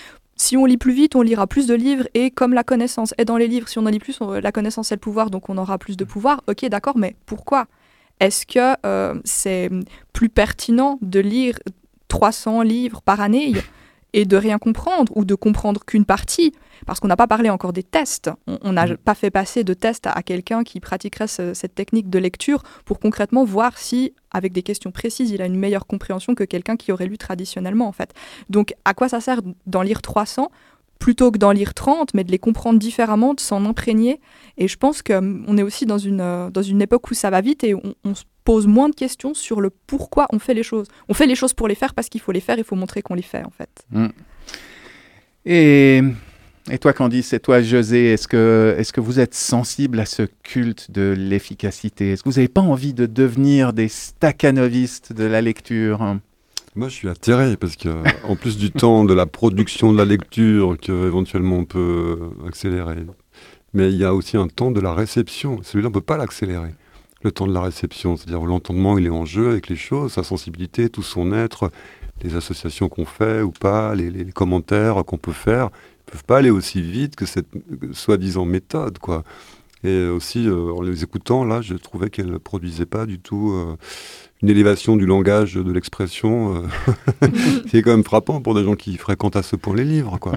Si 0.42 0.58
on 0.58 0.66
lit 0.66 0.78
plus 0.78 0.92
vite, 0.94 1.16
on 1.16 1.22
lira 1.22 1.46
plus 1.46 1.68
de 1.68 1.76
livres 1.76 2.08
et 2.16 2.32
comme 2.32 2.56
la 2.56 2.64
connaissance 2.64 3.14
est 3.20 3.26
dans 3.26 3.38
les 3.38 3.48
livres, 3.48 3.68
si 3.70 3.78
on 3.78 3.86
en 3.86 3.90
lit 3.90 4.00
plus, 4.00 4.20
on- 4.22 4.32
la 4.32 4.52
connaissance 4.52 4.92
est 4.92 4.96
le 4.96 5.00
pouvoir, 5.00 5.30
donc 5.30 5.50
on 5.50 5.58
aura 5.60 5.78
plus 5.78 5.98
de 5.98 6.04
pouvoir. 6.04 6.42
Ok, 6.48 6.66
d'accord, 6.66 6.98
mais 6.98 7.16
pourquoi? 7.28 7.68
Est-ce 8.20 8.48
que 8.48 8.76
euh, 8.84 9.14
c'est 9.24 9.70
plus 10.14 10.30
pertinent 10.30 10.98
de 11.04 11.20
lire 11.20 11.60
300 12.08 12.64
livres 12.64 13.04
par 13.04 13.22
année? 13.22 13.54
Et 14.14 14.26
de 14.26 14.36
rien 14.38 14.58
comprendre 14.58 15.12
ou 15.16 15.24
de 15.26 15.36
comprendre 15.36 15.82
qu'une 15.86 16.06
partie 16.06 16.54
parce 16.86 17.00
qu'on 17.00 17.08
n'a 17.08 17.16
pas 17.16 17.28
parlé 17.28 17.50
encore 17.50 17.74
des 17.74 17.84
tests. 17.84 18.30
On 18.64 18.74
n'a 18.74 18.88
pas 18.98 19.14
fait 19.16 19.30
passer 19.32 19.64
de 19.64 19.74
tests 19.74 20.08
à, 20.08 20.12
à 20.12 20.24
quelqu'un 20.24 20.64
qui 20.64 20.80
pratiquerait 20.80 21.28
ce- 21.28 21.54
cette 21.54 21.76
technique 21.76 22.10
de 22.10 22.20
lecture 22.20 22.64
pour 22.86 23.00
concrètement 23.00 23.44
voir 23.46 23.78
si, 23.78 24.14
avec 24.32 24.52
des 24.52 24.64
questions 24.64 24.92
précises, 24.92 25.30
il 25.32 25.42
a 25.42 25.46
une 25.46 25.58
meilleure 25.58 25.86
compréhension 25.88 26.36
que 26.36 26.44
quelqu'un 26.44 26.76
qui 26.76 26.92
aurait 26.92 27.06
lu 27.08 27.18
traditionnellement 27.18 27.88
en 27.88 27.92
fait. 27.94 28.14
Donc 28.50 28.74
à 28.84 28.94
quoi 28.94 29.08
ça 29.10 29.22
sert 29.22 29.42
d'en 29.68 29.82
lire 29.82 30.02
300 30.02 30.50
plutôt 31.00 31.32
que 31.32 31.40
d'en 31.40 31.52
lire 31.52 31.74
30, 31.74 32.14
mais 32.14 32.24
de 32.24 32.32
les 32.32 32.38
comprendre 32.38 32.78
différemment, 32.78 33.34
de 33.34 33.40
s'en 33.40 33.66
imprégner? 33.66 34.20
Et 34.58 34.68
je 34.68 34.78
pense 34.78 35.02
qu'on 35.02 35.58
est 35.58 35.64
aussi 35.64 35.86
dans 35.88 35.98
une, 35.98 36.22
euh, 36.22 36.50
dans 36.52 36.62
une 36.62 36.80
époque 36.82 37.10
où 37.10 37.14
ça 37.16 37.30
va 37.32 37.42
vite 37.42 37.64
et 37.64 37.74
on, 37.74 37.96
on 38.04 38.14
se 38.14 38.24
pose 38.44 38.68
moins 38.68 38.90
de 38.90 38.96
questions 38.96 39.34
sur 39.34 39.62
le 39.62 39.70
pourquoi 39.70 40.28
on 40.32 40.40
fait 40.40 40.54
les 40.54 40.64
choses. 40.64 40.88
On 41.10 41.14
fait 41.14 41.28
les 41.28 41.36
choses 41.36 41.54
pour 41.54 41.68
les 41.68 41.76
faire 41.76 41.94
parce 41.94 42.10
qu'il 42.10 42.22
faut 42.22 42.32
les 42.32 42.40
faire, 42.40 42.58
il 42.58 42.64
faut 42.64 42.76
montrer 42.76 43.02
qu'on 43.02 43.16
les 43.16 43.22
fait 43.22 43.44
en 43.44 43.52
fait. 43.52 43.70
Mm. 43.92 44.08
Et, 45.46 46.02
et 46.70 46.78
toi, 46.78 46.94
Candice, 46.94 47.34
et 47.34 47.40
toi, 47.40 47.62
José, 47.62 48.14
est-ce 48.14 48.28
que, 48.28 48.76
est 48.78 48.92
que 48.92 49.02
vous 49.02 49.20
êtes 49.20 49.34
sensible 49.34 50.00
à 50.00 50.06
ce 50.06 50.24
culte 50.44 50.92
de 50.92 51.16
l'efficacité? 51.18 52.12
Est-ce 52.12 52.24
que 52.24 52.30
vous 52.30 52.36
n'avez 52.36 52.48
pas 52.48 52.62
envie 52.62 52.94
de 52.94 53.06
devenir 53.06 53.74
des 53.74 53.88
staccanovistes 53.88 55.14
de 55.14 55.24
la 55.24 55.42
lecture? 55.42 56.18
Moi, 56.76 56.88
je 56.88 56.94
suis 56.94 57.10
atterré 57.10 57.58
parce 57.58 57.76
que, 57.76 57.90
en 58.28 58.36
plus 58.36 58.58
du 58.58 58.72
temps 58.72 59.04
de 59.04 59.14
la 59.14 59.26
production 59.26 59.92
de 59.92 59.98
la 59.98 60.06
lecture 60.06 60.78
que 60.80 61.08
éventuellement 61.08 61.58
on 61.58 61.66
peut 61.66 62.20
accélérer, 62.48 63.06
mais 63.74 63.92
il 63.92 63.98
y 63.98 64.06
a 64.06 64.14
aussi 64.14 64.38
un 64.38 64.48
temps 64.48 64.72
de 64.72 64.80
la 64.80 64.94
réception. 64.94 65.60
Celui-là, 65.64 65.90
on 65.90 65.92
peut 65.92 66.02
pas 66.02 66.18
l'accélérer. 66.18 66.72
Le 67.24 67.32
temps 67.32 67.48
de 67.48 67.54
la 67.54 67.62
réception, 67.62 68.18
c'est-à-dire 68.18 68.42
où 68.42 68.48
l'entendement, 68.48 68.98
il 68.98 69.06
est 69.06 69.10
en 69.10 69.26
jeu 69.26 69.50
avec 69.52 69.70
les 69.70 69.76
choses, 69.76 70.14
sa 70.14 70.24
sensibilité, 70.24 70.90
tout 70.90 71.04
son 71.04 71.34
être, 71.34 71.72
les 72.24 72.36
associations 72.36 72.90
qu'on 72.90 73.06
fait 73.06 73.42
ou 73.42 73.52
pas, 73.52 73.94
les, 73.96 74.10
les 74.10 74.32
commentaires 74.32 75.04
qu'on 75.06 75.18
peut 75.18 75.32
faire, 75.32 75.70
ils 76.08 76.12
peuvent 76.12 76.24
pas 76.24 76.38
aller 76.40 76.50
aussi 76.50 76.82
vite 76.82 77.16
que 77.16 77.26
cette 77.26 77.48
euh, 77.56 77.94
soi-disant 77.94 78.46
méthode, 78.46 78.98
quoi. 78.98 79.24
Et 79.84 80.06
aussi, 80.06 80.48
euh, 80.48 80.74
en 80.74 80.82
les 80.82 81.04
écoutant, 81.04 81.44
là, 81.44 81.62
je 81.62 81.74
trouvais 81.74 82.10
qu'elle 82.10 82.30
ne 82.32 82.38
produisait 82.38 82.86
pas 82.86 83.06
du 83.08 83.20
tout 83.20 83.52
euh, 83.52 83.76
une 84.44 84.50
élévation 84.50 84.96
du 84.96 85.06
langage, 85.06 85.56
de 85.56 85.72
l'expression, 85.72 86.64
euh, 87.22 87.28
qui 87.68 87.78
est 87.78 87.82
quand 87.82 87.92
même 87.92 88.04
frappant 88.04 88.42
pour 88.42 88.54
des 88.56 88.64
gens 88.64 88.76
qui 88.76 88.98
fréquentent 88.98 89.36
à 89.36 89.44
ce 89.44 89.56
point 89.56 89.76
les 89.76 89.86
livres, 89.86 90.18
quoi. 90.20 90.34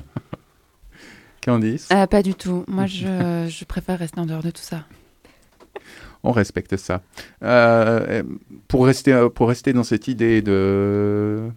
Candice? 1.45 1.89
Euh, 1.93 2.07
Pas 2.07 2.23
du 2.23 2.35
tout. 2.35 2.65
Moi, 2.69 2.87
je, 2.87 3.47
je 3.49 3.65
préfère 3.65 3.99
rester 3.99 4.21
en 4.21 4.27
dehors 4.27 4.43
de 4.43 4.51
tout 4.51 4.63
ça. 4.63 4.85
On 6.25 6.33
respecte 6.33 6.79
ça. 6.79 7.03
Euh, 7.43 8.23
pour, 8.67 8.87
rester, 8.87 9.13
dans 9.75 9.85
cette 9.85 10.09
idée 10.09 10.41
de, 10.41 11.51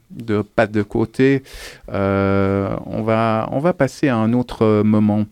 pas 0.56 0.68
de 0.68 0.82
côté, 0.84 1.42
euh, 1.90 2.76
on, 2.86 3.02
va, 3.02 3.74
passer 3.78 4.10
à 4.10 4.18
un 4.18 4.34
autre 4.34 4.84
moment. 4.84 5.26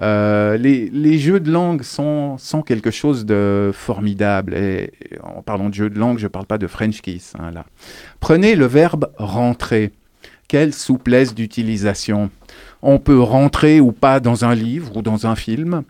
Euh, 0.00 0.56
les, 0.56 1.18
jeux 1.18 1.40
de 1.40 1.52
langue 1.52 1.82
sont, 1.82 2.38
quelque 2.66 2.90
chose 2.90 3.26
de 3.26 3.70
formidable. 3.74 4.54
Et, 4.54 4.92
en 5.22 5.42
parlant 5.42 5.68
de 5.68 5.74
jeux 5.74 5.90
de 5.90 5.98
langue, 5.98 6.18
je 6.18 6.24
ne 6.24 6.28
parle 6.28 6.46
pas 6.46 6.58
de 6.58 6.66
French 6.66 7.02
kiss. 7.02 7.34
hein. 7.38 7.52
Prenez 8.18 8.56
le 8.56 8.64
verbe 8.64 9.12
rentrer. 9.18 9.92
Quelle 10.48 10.72
souplesse 10.72 11.34
d'utilisation. 11.34 12.30
On 12.86 12.98
peut 12.98 13.18
rentrer 13.18 13.80
ou 13.80 13.92
pas 13.92 14.20
dans 14.20 14.44
un 14.44 14.54
livre 14.54 14.98
ou 14.98 15.00
dans 15.00 15.26
un 15.26 15.36
film, 15.36 15.84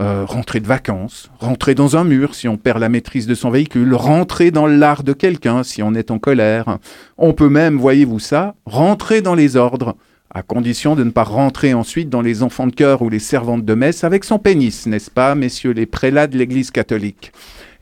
euh, 0.00 0.24
rentrer 0.26 0.58
de 0.58 0.66
vacances, 0.66 1.30
rentrer 1.38 1.76
dans 1.76 1.96
un 1.96 2.02
mur 2.02 2.34
si 2.34 2.48
on 2.48 2.56
perd 2.56 2.80
la 2.80 2.88
maîtrise 2.88 3.28
de 3.28 3.36
son 3.36 3.50
véhicule, 3.50 3.94
rentrer 3.94 4.50
dans 4.50 4.66
l'art 4.66 5.04
de 5.04 5.12
quelqu'un 5.12 5.62
si 5.62 5.80
on 5.80 5.94
est 5.94 6.10
en 6.10 6.18
colère. 6.18 6.78
On 7.18 7.34
peut 7.34 7.48
même, 7.48 7.78
voyez-vous 7.78 8.18
ça, 8.18 8.56
rentrer 8.66 9.22
dans 9.22 9.36
les 9.36 9.54
ordres, 9.54 9.94
à 10.28 10.42
condition 10.42 10.96
de 10.96 11.04
ne 11.04 11.10
pas 11.10 11.22
rentrer 11.22 11.72
ensuite 11.72 12.08
dans 12.08 12.20
les 12.20 12.42
enfants 12.42 12.66
de 12.66 12.74
chœur 12.74 13.00
ou 13.02 13.08
les 13.10 13.20
servantes 13.20 13.64
de 13.64 13.74
messe 13.74 14.02
avec 14.02 14.24
son 14.24 14.40
pénis, 14.40 14.86
n'est-ce 14.86 15.10
pas, 15.12 15.36
messieurs 15.36 15.70
les 15.70 15.86
prélats 15.86 16.26
de 16.26 16.36
l'Église 16.36 16.72
catholique? 16.72 17.30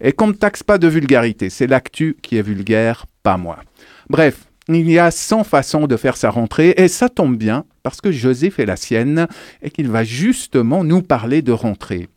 Et 0.02 0.12
qu'on 0.12 0.26
ne 0.26 0.32
taxe 0.32 0.62
pas 0.62 0.76
de 0.76 0.88
vulgarité, 0.88 1.48
c'est 1.48 1.66
l'actu 1.66 2.18
qui 2.20 2.36
est 2.36 2.42
vulgaire, 2.42 3.06
pas 3.22 3.38
moi. 3.38 3.60
Bref, 4.10 4.44
il 4.68 4.90
y 4.90 4.98
a 4.98 5.10
100 5.10 5.44
façons 5.44 5.86
de 5.86 5.96
faire 5.96 6.18
sa 6.18 6.28
rentrée, 6.28 6.74
et 6.76 6.88
ça 6.88 7.08
tombe 7.08 7.38
bien, 7.38 7.64
parce 7.90 8.00
que 8.00 8.12
José 8.12 8.50
fait 8.50 8.66
la 8.66 8.76
sienne, 8.76 9.26
et 9.62 9.70
qu'il 9.70 9.88
va 9.88 10.04
justement 10.04 10.84
nous 10.84 11.02
parler 11.02 11.42
de 11.42 11.52
rentrée. 11.52 12.08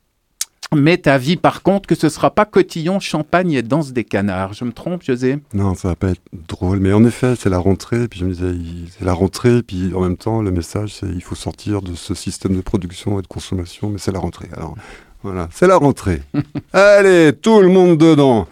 Mais 0.73 0.97
ta 0.97 1.17
vie, 1.17 1.35
par 1.35 1.63
contre, 1.63 1.85
que 1.85 1.95
ce 1.95 2.07
sera 2.07 2.31
pas 2.31 2.45
cotillon, 2.45 3.01
champagne 3.01 3.51
et 3.51 3.61
danse 3.61 3.91
des 3.91 4.05
canards. 4.05 4.53
Je 4.53 4.63
me 4.63 4.71
trompe, 4.71 5.03
José? 5.03 5.37
Non, 5.53 5.75
ça 5.75 5.89
va 5.89 5.95
pas 5.97 6.11
être 6.11 6.21
drôle. 6.47 6.79
Mais 6.79 6.93
en 6.93 7.03
effet, 7.03 7.35
c'est 7.37 7.49
la 7.49 7.57
rentrée. 7.57 8.07
Puis 8.07 8.21
je 8.21 8.25
me 8.25 8.31
disais, 8.31 8.53
c'est 8.97 9.03
la 9.03 9.11
rentrée. 9.11 9.63
Puis 9.63 9.93
en 9.93 9.99
même 9.99 10.15
temps, 10.15 10.41
le 10.41 10.49
message, 10.49 10.93
c'est 10.93 11.07
il 11.07 11.21
faut 11.21 11.35
sortir 11.35 11.81
de 11.81 11.93
ce 11.93 12.13
système 12.13 12.55
de 12.55 12.61
production 12.61 13.19
et 13.19 13.21
de 13.21 13.27
consommation. 13.27 13.89
Mais 13.89 13.97
c'est 13.97 14.13
la 14.13 14.19
rentrée. 14.19 14.47
Alors 14.55 14.75
voilà, 15.23 15.49
c'est 15.51 15.67
la 15.67 15.75
rentrée. 15.75 16.21
Allez, 16.71 17.33
tout 17.33 17.59
le 17.59 17.67
monde 17.67 17.97
dedans. 17.97 18.47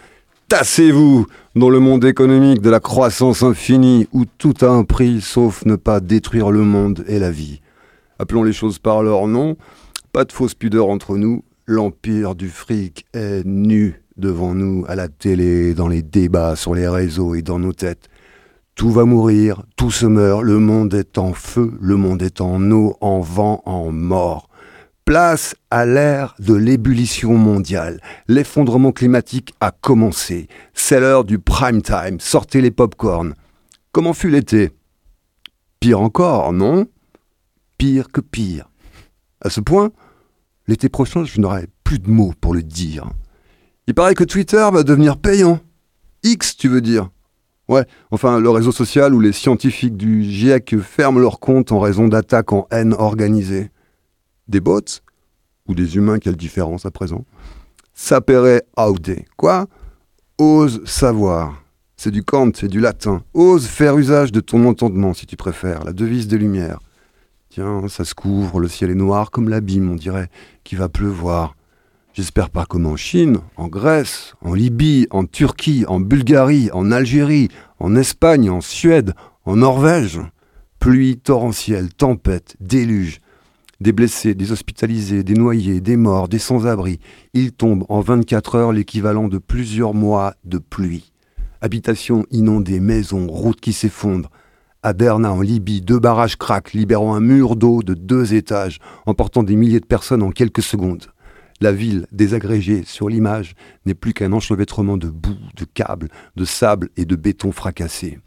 Tassez-vous 0.49 1.27
dans 1.55 1.69
le 1.69 1.79
monde 1.79 2.03
économique 2.05 2.59
de 2.59 2.71
la 2.71 2.79
croissance 2.79 3.43
infinie 3.43 4.07
où 4.13 4.25
tout 4.25 4.55
a 4.61 4.65
un 4.65 4.83
prix 4.83 5.21
sauf 5.21 5.63
ne 5.63 5.75
pas 5.75 5.99
détruire 5.99 6.49
le 6.49 6.63
monde 6.63 7.05
et 7.07 7.19
la 7.19 7.29
vie. 7.29 7.61
Appelons 8.17 8.41
les 8.41 8.51
choses 8.51 8.79
par 8.79 9.03
leur 9.03 9.27
nom. 9.27 9.57
Pas 10.11 10.25
de 10.25 10.31
fausse 10.31 10.55
pudeur 10.55 10.89
entre 10.89 11.17
nous. 11.17 11.43
L'empire 11.67 12.33
du 12.33 12.49
fric 12.49 13.05
est 13.13 13.45
nu 13.45 14.01
devant 14.17 14.55
nous 14.55 14.85
à 14.87 14.95
la 14.95 15.07
télé, 15.07 15.75
dans 15.75 15.87
les 15.87 16.01
débats, 16.01 16.55
sur 16.55 16.73
les 16.73 16.87
réseaux 16.87 17.35
et 17.35 17.43
dans 17.43 17.59
nos 17.59 17.73
têtes. 17.73 18.09
Tout 18.73 18.89
va 18.89 19.05
mourir, 19.05 19.61
tout 19.75 19.91
se 19.91 20.07
meurt, 20.07 20.41
le 20.41 20.57
monde 20.57 20.95
est 20.95 21.19
en 21.19 21.33
feu, 21.33 21.73
le 21.79 21.95
monde 21.95 22.23
est 22.23 22.41
en 22.41 22.71
eau, 22.71 22.97
en 23.01 23.19
vent, 23.19 23.61
en 23.67 23.91
mort. 23.91 24.48
Place 25.09 25.55
à 25.71 25.87
l'ère 25.87 26.35
de 26.37 26.53
l'ébullition 26.53 27.33
mondiale. 27.33 27.99
L'effondrement 28.27 28.91
climatique 28.91 29.55
a 29.59 29.71
commencé. 29.71 30.47
C'est 30.75 30.99
l'heure 30.99 31.23
du 31.23 31.39
prime 31.39 31.81
time. 31.81 32.19
Sortez 32.19 32.61
les 32.61 32.69
pop-corn. 32.69 33.33
Comment 33.91 34.13
fut 34.13 34.29
l'été? 34.29 34.69
Pire 35.79 35.99
encore, 35.99 36.53
non? 36.53 36.85
Pire 37.79 38.11
que 38.11 38.21
pire. 38.21 38.69
À 39.41 39.49
ce 39.49 39.61
point, 39.61 39.89
l'été 40.67 40.89
prochain, 40.89 41.25
je 41.25 41.41
n'aurai 41.41 41.65
plus 41.83 41.97
de 41.97 42.11
mots 42.11 42.35
pour 42.39 42.53
le 42.53 42.61
dire. 42.61 43.09
Il 43.87 43.95
paraît 43.95 44.13
que 44.13 44.23
Twitter 44.23 44.69
va 44.71 44.83
devenir 44.83 45.17
payant. 45.17 45.59
X, 46.21 46.55
tu 46.55 46.67
veux 46.67 46.81
dire? 46.81 47.09
Ouais, 47.67 47.87
enfin, 48.11 48.39
le 48.39 48.51
réseau 48.51 48.71
social 48.71 49.15
où 49.15 49.19
les 49.19 49.33
scientifiques 49.33 49.97
du 49.97 50.21
GIEC 50.21 50.77
ferment 50.77 51.17
leurs 51.17 51.39
comptes 51.39 51.71
en 51.71 51.79
raison 51.79 52.07
d'attaques 52.07 52.53
en 52.53 52.67
haine 52.69 52.93
organisées. 52.93 53.71
Des 54.49 54.61
bots 54.61 54.81
Ou 55.67 55.75
des 55.75 55.95
humains, 55.95 56.17
quelle 56.17 56.35
différence 56.35 56.87
à 56.87 56.89
présent? 56.89 57.23
Sapere 57.93 58.61
aude. 58.75 59.17
Quoi? 59.37 59.67
Ose 60.39 60.83
savoir. 60.85 61.63
C'est 61.95 62.09
du 62.09 62.23
Kant, 62.23 62.49
c'est 62.55 62.67
du 62.67 62.79
latin. 62.79 63.21
Ose 63.35 63.67
faire 63.67 63.95
usage 63.95 64.31
de 64.31 64.39
ton 64.39 64.65
entendement, 64.65 65.13
si 65.13 65.27
tu 65.27 65.35
préfères, 65.35 65.83
la 65.83 65.93
devise 65.93 66.27
des 66.27 66.39
Lumières. 66.39 66.79
Tiens, 67.49 67.87
ça 67.89 68.05
se 68.05 68.15
couvre, 68.15 68.59
le 68.59 68.67
ciel 68.67 68.89
est 68.89 68.95
noir 68.95 69.29
comme 69.29 69.49
l'abîme, 69.49 69.91
on 69.91 69.95
dirait, 69.95 70.29
qu'il 70.63 70.79
va 70.79 70.89
pleuvoir. 70.89 71.55
J'espère 72.13 72.49
pas 72.49 72.65
comme 72.65 72.87
en 72.87 72.95
Chine, 72.95 73.37
en 73.55 73.67
Grèce, 73.67 74.33
en 74.41 74.55
Libye, 74.55 75.05
en 75.11 75.25
Turquie, 75.25 75.85
en 75.87 75.99
Bulgarie, 75.99 76.71
en 76.73 76.91
Algérie, 76.91 77.49
en 77.77 77.95
Espagne, 77.95 78.49
en 78.49 78.61
Suède, 78.61 79.13
en 79.45 79.57
Norvège. 79.57 80.19
Pluie 80.79 81.17
torrentielle, 81.17 81.93
tempête, 81.93 82.55
déluge. 82.59 83.21
Des 83.81 83.93
blessés, 83.93 84.35
des 84.35 84.51
hospitalisés, 84.51 85.23
des 85.23 85.35
noyés, 85.35 85.79
des 85.79 85.95
morts, 85.95 86.27
des 86.27 86.37
sans-abri. 86.37 86.99
Il 87.33 87.53
tombe 87.53 87.85
en 87.87 88.01
24 88.01 88.55
heures 88.55 88.71
l'équivalent 88.73 89.29
de 89.29 89.37
plusieurs 89.37 89.93
mois 89.93 90.33
de 90.43 90.57
pluie. 90.57 91.13
Habitations 91.61 92.25
inondées, 92.29 92.81
maisons, 92.81 93.27
routes 93.27 93.61
qui 93.61 93.71
s'effondrent. 93.71 94.31
À 94.83 94.91
Derna, 94.91 95.31
en 95.31 95.39
Libye, 95.39 95.79
deux 95.79 95.99
barrages 95.99 96.35
craquent, 96.35 96.73
libérant 96.73 97.15
un 97.15 97.21
mur 97.21 97.55
d'eau 97.55 97.81
de 97.81 97.93
deux 97.93 98.33
étages, 98.33 98.79
emportant 99.05 99.43
des 99.43 99.55
milliers 99.55 99.79
de 99.79 99.85
personnes 99.85 100.23
en 100.23 100.31
quelques 100.31 100.61
secondes. 100.61 101.05
La 101.61 101.71
ville, 101.71 102.05
désagrégée 102.11 102.83
sur 102.85 103.07
l'image, 103.07 103.55
n'est 103.85 103.93
plus 103.93 104.13
qu'un 104.13 104.33
enchevêtrement 104.33 104.97
de 104.97 105.07
boue, 105.07 105.37
de 105.55 105.63
câbles, 105.65 106.09
de 106.35 106.43
sable 106.43 106.89
et 106.97 107.05
de 107.05 107.15
béton 107.15 107.53
fracassé. 107.53 108.19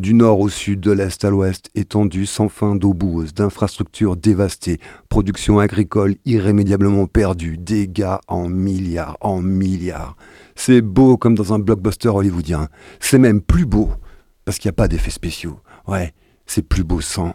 Du 0.00 0.14
nord 0.14 0.40
au 0.40 0.48
sud, 0.48 0.80
de 0.80 0.92
l'est 0.92 1.22
à 1.26 1.28
l'ouest, 1.28 1.68
étendue 1.74 2.24
sans 2.24 2.48
fin 2.48 2.74
d'eau 2.74 2.94
boueuse, 2.94 3.34
d'infrastructures 3.34 4.16
dévastées, 4.16 4.80
production 5.10 5.58
agricole 5.58 6.14
irrémédiablement 6.24 7.06
perdue, 7.06 7.58
dégâts 7.58 8.16
en 8.26 8.48
milliards, 8.48 9.18
en 9.20 9.42
milliards. 9.42 10.16
C'est 10.54 10.80
beau 10.80 11.18
comme 11.18 11.34
dans 11.34 11.52
un 11.52 11.58
blockbuster 11.58 12.08
hollywoodien. 12.08 12.68
C'est 12.98 13.18
même 13.18 13.42
plus 13.42 13.66
beau, 13.66 13.90
parce 14.46 14.58
qu'il 14.58 14.70
n'y 14.70 14.72
a 14.72 14.80
pas 14.80 14.88
d'effets 14.88 15.10
spéciaux. 15.10 15.60
Ouais, 15.86 16.14
c'est 16.46 16.66
plus 16.66 16.82
beau 16.82 17.02
sans. 17.02 17.34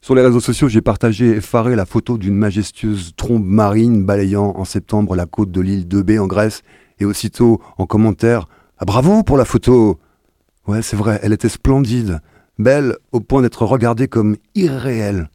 Sur 0.00 0.16
les 0.16 0.22
réseaux 0.22 0.40
sociaux, 0.40 0.68
j'ai 0.68 0.82
partagé 0.82 1.36
effaré 1.36 1.76
la 1.76 1.86
photo 1.86 2.18
d'une 2.18 2.34
majestueuse 2.34 3.12
trombe 3.16 3.46
marine 3.46 4.04
balayant 4.04 4.52
en 4.56 4.64
septembre 4.64 5.14
la 5.14 5.26
côte 5.26 5.52
de 5.52 5.60
l'île 5.60 5.86
de 5.86 6.02
B 6.02 6.18
en 6.18 6.26
Grèce, 6.26 6.62
et 6.98 7.04
aussitôt 7.04 7.62
en 7.78 7.86
commentaire 7.86 8.48
Ah 8.78 8.84
bravo 8.84 9.22
pour 9.22 9.36
la 9.36 9.44
photo 9.44 10.00
Ouais, 10.66 10.80
c'est 10.80 10.96
vrai, 10.96 11.20
elle 11.22 11.34
était 11.34 11.50
splendide, 11.50 12.20
belle 12.58 12.96
au 13.12 13.20
point 13.20 13.42
d'être 13.42 13.66
regardée 13.66 14.08
comme 14.08 14.36
irréelle. 14.54 15.28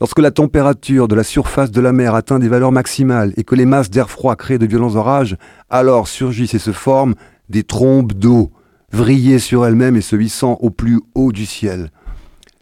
Lorsque 0.00 0.20
la 0.20 0.30
température 0.30 1.08
de 1.08 1.14
la 1.14 1.24
surface 1.24 1.70
de 1.70 1.80
la 1.82 1.92
mer 1.92 2.14
atteint 2.14 2.38
des 2.38 2.48
valeurs 2.48 2.72
maximales 2.72 3.34
et 3.36 3.44
que 3.44 3.54
les 3.54 3.66
masses 3.66 3.90
d'air 3.90 4.08
froid 4.08 4.36
créent 4.36 4.58
de 4.58 4.66
violents 4.66 4.96
orages, 4.96 5.36
alors 5.68 6.08
surgissent 6.08 6.54
et 6.54 6.58
se 6.58 6.72
forment 6.72 7.14
des 7.50 7.64
trombes 7.64 8.14
d'eau, 8.14 8.50
vrillées 8.92 9.38
sur 9.38 9.66
elles-mêmes 9.66 9.96
et 9.96 10.00
se 10.00 10.16
hissant 10.16 10.56
au 10.60 10.70
plus 10.70 11.00
haut 11.14 11.32
du 11.32 11.44
ciel. 11.44 11.90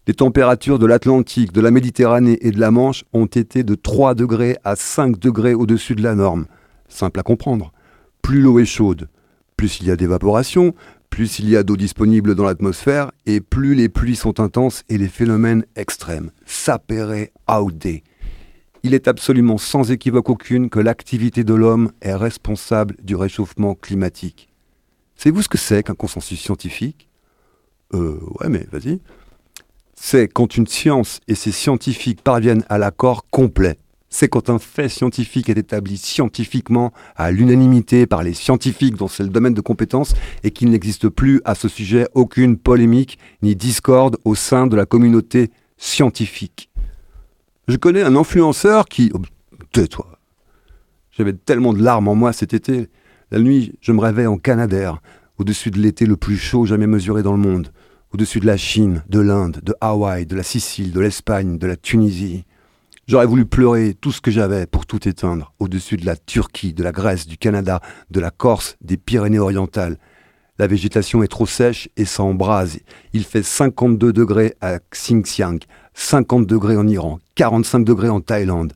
Les 0.08 0.14
températures 0.14 0.80
de 0.80 0.86
l'Atlantique, 0.86 1.52
de 1.52 1.60
la 1.60 1.70
Méditerranée 1.70 2.38
et 2.40 2.50
de 2.50 2.58
la 2.58 2.72
Manche 2.72 3.04
ont 3.12 3.26
été 3.26 3.62
de 3.62 3.76
3 3.76 4.16
degrés 4.16 4.56
à 4.64 4.74
5 4.74 5.16
degrés 5.18 5.54
au-dessus 5.54 5.94
de 5.94 6.02
la 6.02 6.16
norme. 6.16 6.46
Simple 6.88 7.20
à 7.20 7.22
comprendre. 7.22 7.72
Plus 8.20 8.40
l'eau 8.40 8.58
est 8.58 8.64
chaude, 8.64 9.08
plus 9.56 9.78
il 9.80 9.86
y 9.86 9.90
a 9.92 9.96
d'évaporation, 9.96 10.74
plus 11.11 11.38
il 11.38 11.48
y 11.48 11.56
a 11.56 11.62
d'eau 11.62 11.76
disponible 11.76 12.34
dans 12.34 12.44
l'atmosphère, 12.44 13.12
et 13.26 13.40
plus 13.40 13.74
les 13.74 13.88
pluies 13.88 14.16
sont 14.16 14.40
intenses 14.40 14.82
et 14.88 14.98
les 14.98 15.09
phénomènes 15.09 15.64
extrêmes. 15.76 16.30
Sapere 16.46 17.28
aude. 17.48 18.00
Il 18.84 18.94
est 18.94 19.09
absolument 19.09 19.59
sans 19.59 19.90
équivoque 19.90 20.30
aucune 20.30 20.70
que 20.70 20.78
l'activité 20.78 21.44
de 21.44 21.54
l'homme 21.54 21.90
est 22.00 22.14
responsable 22.14 22.94
du 23.02 23.16
réchauffement 23.16 23.74
climatique. 23.74 24.48
Savez-vous 25.16 25.42
ce 25.42 25.48
que 25.48 25.59
c'est 25.59 25.82
qu'un 25.82 25.94
consensus 25.94 26.40
scientifique? 26.40 27.09
Euh, 27.94 28.20
ouais, 28.40 28.48
mais 28.48 28.66
vas-y. 28.70 29.00
C'est 29.94 30.28
quand 30.28 30.56
une 30.56 30.68
science 30.68 31.18
et 31.26 31.34
ses 31.34 31.50
scientifiques 31.50 32.22
parviennent 32.22 32.64
à 32.68 32.78
l'accord 32.78 33.26
complet. 33.30 33.78
C'est 34.11 34.28
quand 34.28 34.48
un 34.48 34.59
fait 34.59 34.88
scientifique 34.88 35.50
est 35.50 35.59
établi 35.59 35.98
scientifiquement 35.98 36.92
à 37.14 37.30
l'unanimité 37.30 38.06
par 38.06 38.22
les 38.22 38.32
scientifiques 38.32 38.96
dont 38.96 39.09
c'est 39.09 39.22
le 39.22 39.28
domaine 39.28 39.54
de 39.54 39.61
compétence 39.61 40.14
et 40.44 40.50
qu'il 40.50 40.70
n'existe 40.70 41.09
plus 41.09 41.42
à 41.44 41.54
ce 41.54 41.68
sujet 41.68 42.09
aucune 42.14 42.56
polémique 42.56 43.18
ni 43.42 43.54
discorde 43.54 44.16
au 44.24 44.34
sein 44.34 44.66
de 44.66 44.76
la 44.76 44.86
communauté 44.86 45.50
scientifique. 45.76 46.70
Je 47.68 47.76
connais 47.76 48.02
un 48.02 48.16
influenceur 48.16 48.86
qui... 48.86 49.11
oh, 49.14 49.20
Tais-toi. 49.72 50.18
J'avais 51.11 51.34
tellement 51.34 51.74
de 51.74 51.82
larmes 51.82 52.09
en 52.09 52.14
moi 52.14 52.32
cet 52.32 52.54
été. 52.54 52.88
La 53.30 53.40
nuit, 53.40 53.74
je 53.82 53.92
me 53.92 54.00
rêvais 54.00 54.26
en 54.26 54.38
Canadair, 54.38 55.02
au-dessus 55.36 55.70
de 55.70 55.78
l'été 55.78 56.06
le 56.06 56.16
plus 56.16 56.38
chaud 56.38 56.64
jamais 56.64 56.86
mesuré 56.86 57.22
dans 57.22 57.32
le 57.32 57.38
monde, 57.38 57.72
au-dessus 58.12 58.40
de 58.40 58.46
la 58.46 58.56
Chine, 58.56 59.02
de 59.11 59.20
l'Inde, 59.20 59.61
de 59.62 59.74
Hawaï, 59.82 60.24
de 60.24 60.34
la 60.34 60.42
Sicile, 60.42 60.92
de 60.92 61.00
l'Espagne, 61.00 61.59
de 61.59 61.66
la 61.66 61.76
Tunisie. 61.76 62.44
J'aurais 63.09 63.24
voulu 63.24 63.46
pleurer 63.46 63.94
tout 63.98 64.12
ce 64.12 64.20
que 64.20 64.30
j'avais 64.30 64.66
pour 64.66 64.84
tout 64.84 65.09
éteindre, 65.09 65.54
au-dessus 65.61 65.96
de 65.96 66.04
la 66.04 66.14
Turquie, 66.14 66.74
de 66.74 66.82
la 66.82 66.92
Grèce, 66.92 67.26
du 67.26 67.38
Canada, 67.38 67.80
de 68.11 68.20
la 68.20 68.30
Corse, 68.30 68.76
des 68.82 68.98
Pyrénées 68.98 69.38
orientales. 69.38 69.96
La 70.59 70.66
végétation 70.66 71.22
est 71.22 71.28
trop 71.28 71.46
sèche 71.46 71.88
et 71.96 72.04
ça 72.04 72.22
embrase. 72.22 72.80
Il 73.14 73.24
fait 73.24 73.42
52 73.42 74.12
degrés 74.12 74.56
à 74.61 74.78
Xinjiang, 74.90 75.59
50 75.94 76.46
degrés 76.46 76.76
en 76.76 76.86
Iran, 76.86 77.18
45 77.36 77.82
degrés 77.82 78.11
en 78.11 78.20
Thaïlande. 78.20 78.74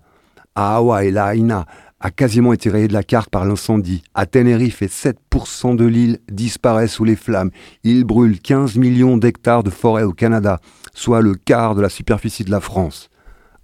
À 0.55 0.77
Hawaï, 0.77 1.11
la 1.11 1.27
Haïna 1.27 1.67
a 2.01 2.11
quasiment 2.11 2.55
été 2.55 2.71
rayée 2.71 2.89
de 2.89 2.95
la 2.95 3.03
carte 3.03 3.29
par 3.29 3.45
l'incendie. 3.45 4.03
À 4.15 4.25
Tenerife, 4.25 4.81
et 4.81 4.87
7% 4.87 5.77
de 5.77 5.85
l'île 5.85 6.21
disparaît 6.31 6.89
sous 6.89 7.05
les 7.05 7.17
flammes. 7.17 7.51
Il 7.85 8.05
brûle 8.05 8.41
15 8.41 8.77
millions 8.77 9.19
d'hectares 9.19 9.63
de 9.63 9.69
forêt 9.69 10.05
au 10.05 10.15
Canada, 10.15 10.59
soit 10.95 11.21
le 11.21 11.35
quart 11.35 11.75
de 11.75 11.83
la 11.83 11.91
superficie 11.91 12.45
de 12.45 12.51
la 12.51 12.61
France. 12.61 13.11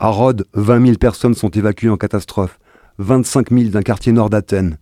À 0.00 0.10
Rhodes, 0.10 0.46
20 0.54 0.86
000 0.86 0.98
personnes 0.98 1.34
sont 1.34 1.48
évacuées 1.48 1.88
en 1.88 1.96
catastrophe, 1.96 2.60
25 2.98 3.50
000 3.50 3.70
d'un 3.70 3.82
quartier 3.82 4.12
nord 4.12 4.30
d'Athènes. 4.30 4.78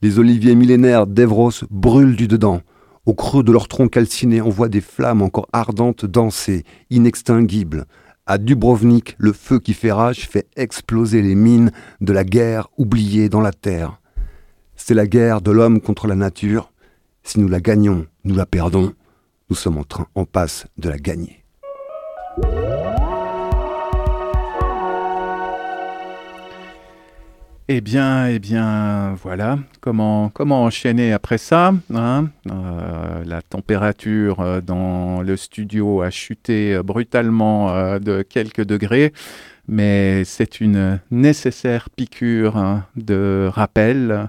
Les 0.00 0.18
oliviers 0.18 0.54
millénaires 0.54 1.06
d'Evros 1.06 1.50
brûlent 1.70 2.16
du 2.16 2.26
dedans. 2.26 2.62
Au 3.04 3.12
creux 3.12 3.42
de 3.42 3.52
leurs 3.52 3.68
troncs 3.68 3.90
calcinés, 3.90 4.40
on 4.40 4.48
voit 4.48 4.70
des 4.70 4.80
flammes 4.80 5.20
encore 5.20 5.46
ardentes 5.52 6.06
danser, 6.06 6.64
inextinguibles. 6.88 7.84
À 8.24 8.38
Dubrovnik, 8.38 9.14
le 9.18 9.34
feu 9.34 9.58
qui 9.58 9.74
fait 9.74 9.92
rage 9.92 10.26
fait 10.26 10.48
exploser 10.56 11.20
les 11.20 11.34
mines 11.34 11.70
de 12.00 12.14
la 12.14 12.24
guerre 12.24 12.68
oubliée 12.78 13.28
dans 13.28 13.42
la 13.42 13.52
terre. 13.52 14.00
C'est 14.74 14.94
la 14.94 15.06
guerre 15.06 15.42
de 15.42 15.50
l'homme 15.50 15.82
contre 15.82 16.06
la 16.06 16.14
nature. 16.14 16.72
Si 17.22 17.40
nous 17.40 17.48
la 17.48 17.60
gagnons, 17.60 18.06
nous 18.24 18.34
la 18.34 18.46
perdons. 18.46 18.94
Nous 19.50 19.56
sommes 19.56 19.76
en 19.76 19.84
train, 19.84 20.06
en 20.14 20.24
passe 20.24 20.66
de 20.78 20.88
la 20.88 20.98
gagner. 20.98 21.44
Eh 27.68 27.80
bien, 27.80 28.28
eh 28.28 28.38
bien, 28.38 29.14
voilà. 29.20 29.58
Comment, 29.80 30.28
comment 30.28 30.62
enchaîner 30.62 31.12
après 31.12 31.36
ça 31.36 31.74
hein? 31.92 32.30
Euh, 32.48 33.24
La 33.24 33.42
température 33.42 34.38
euh, 34.38 34.60
dans 34.60 35.20
le 35.20 35.36
studio 35.36 36.00
a 36.00 36.10
chuté 36.10 36.76
euh, 36.76 36.84
brutalement 36.84 37.98
de 37.98 38.22
quelques 38.22 38.64
degrés, 38.64 39.12
mais 39.66 40.22
c'est 40.24 40.60
une 40.60 41.00
nécessaire 41.10 41.90
piqûre 41.90 42.56
hein, 42.56 42.86
de 42.94 43.50
rappel. 43.52 44.28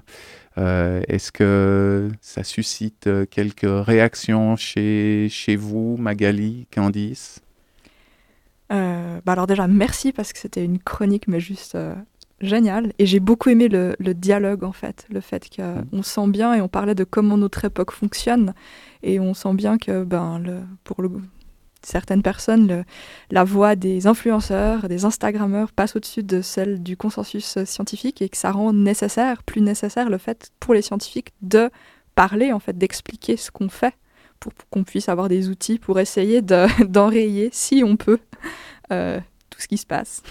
Est-ce 0.56 1.30
que 1.30 2.10
ça 2.20 2.42
suscite 2.42 3.08
quelques 3.30 3.60
réactions 3.62 4.56
chez, 4.56 5.28
chez 5.30 5.54
vous, 5.54 5.96
Magali, 5.96 6.66
Candice? 6.74 7.40
Bah 8.68 9.20
alors 9.26 9.46
déjà, 9.46 9.68
merci 9.68 10.10
parce 10.10 10.32
que 10.32 10.40
c'était 10.40 10.64
une 10.64 10.80
chronique, 10.80 11.28
mais 11.28 11.38
juste 11.38 11.76
géniale. 12.40 12.92
Et 12.98 13.06
j'ai 13.06 13.20
beaucoup 13.20 13.48
aimé 13.50 13.68
le, 13.68 13.96
le 13.98 14.14
dialogue, 14.14 14.64
en 14.64 14.72
fait. 14.72 15.06
Le 15.10 15.20
fait 15.20 15.48
qu'on 15.54 16.02
sent 16.02 16.28
bien, 16.28 16.54
et 16.54 16.60
on 16.60 16.68
parlait 16.68 16.94
de 16.94 17.04
comment 17.04 17.36
notre 17.36 17.64
époque 17.64 17.90
fonctionne, 17.92 18.54
et 19.02 19.20
on 19.20 19.34
sent 19.34 19.54
bien 19.54 19.78
que 19.78 20.04
ben, 20.04 20.38
le, 20.38 20.60
pour 20.84 21.02
le, 21.02 21.10
certaines 21.82 22.22
personnes, 22.22 22.66
le- 22.68 22.84
la 23.30 23.44
voix 23.44 23.76
des 23.76 24.06
influenceurs, 24.06 24.88
des 24.88 25.04
Instagrammeurs 25.04 25.72
passe 25.72 25.96
au-dessus 25.96 26.22
de 26.22 26.40
celle 26.42 26.82
du 26.82 26.96
consensus 26.96 27.62
scientifique, 27.64 28.22
et 28.22 28.28
que 28.28 28.36
ça 28.36 28.52
rend 28.52 28.72
nécessaire, 28.72 29.42
plus 29.42 29.60
nécessaire, 29.60 30.08
le 30.10 30.18
fait 30.18 30.50
pour 30.60 30.74
les 30.74 30.82
scientifiques 30.82 31.32
de 31.42 31.70
parler, 32.14 32.52
en 32.52 32.58
fait, 32.58 32.76
d'expliquer 32.76 33.36
ce 33.36 33.50
qu'on 33.50 33.68
fait 33.68 33.94
pour 34.40 34.52
qu'on 34.70 34.84
puisse 34.84 35.08
avoir 35.08 35.28
des 35.28 35.48
outils 35.48 35.78
pour 35.80 35.98
essayer 35.98 36.42
de- 36.42 36.84
d'enrayer, 36.86 37.48
si 37.52 37.82
on 37.84 37.96
peut, 37.96 38.18
euh, 38.92 39.18
tout 39.50 39.60
ce 39.60 39.66
qui 39.66 39.78
se 39.78 39.86
passe. 39.86 40.22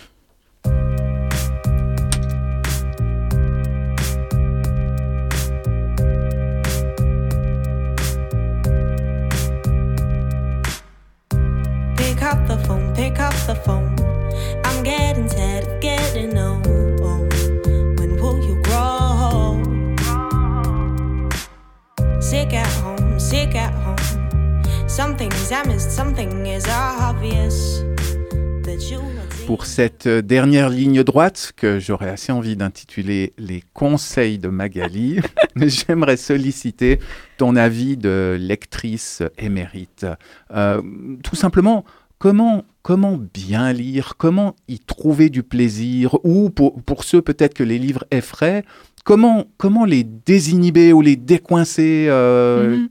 Pour 29.46 29.68
cette 29.68 30.08
euh, 30.08 30.22
dernière 30.24 30.70
ligne 30.70 31.04
droite, 31.04 31.54
que 31.56 31.80
j'aurais 31.80 32.10
assez 32.10 32.32
envie 32.32 32.56
d'intituler 32.56 33.34
Les 33.38 33.64
conseils 33.74 34.40
de 34.40 34.48
Magali, 34.48 35.20
j'aimerais 35.56 36.18
solliciter 36.18 37.00
ton 37.38 37.56
avis 37.56 37.98
de 37.98 38.36
lectrice 38.40 39.22
émérite. 39.38 40.08
Euh, 40.52 40.82
tout 41.24 41.36
simplement, 41.36 41.86
comment, 42.18 42.66
comment 42.82 43.20
bien 43.34 43.72
lire 43.72 44.16
Comment 44.18 44.56
y 44.68 44.80
trouver 44.80 45.30
du 45.30 45.44
plaisir 45.44 46.18
Ou 46.26 46.50
pour, 46.50 46.82
pour 46.82 47.04
ceux 47.04 47.22
peut-être 47.22 47.54
que 47.54 47.64
les 47.64 47.78
livres 47.78 48.06
effraient, 48.10 48.64
comment, 49.04 49.46
comment 49.58 49.86
les 49.86 50.04
désinhiber 50.04 50.94
ou 50.94 51.02
les 51.02 51.16
décoincer 51.16 52.08
euh, 52.10 52.78
Mhm. 52.78 52.90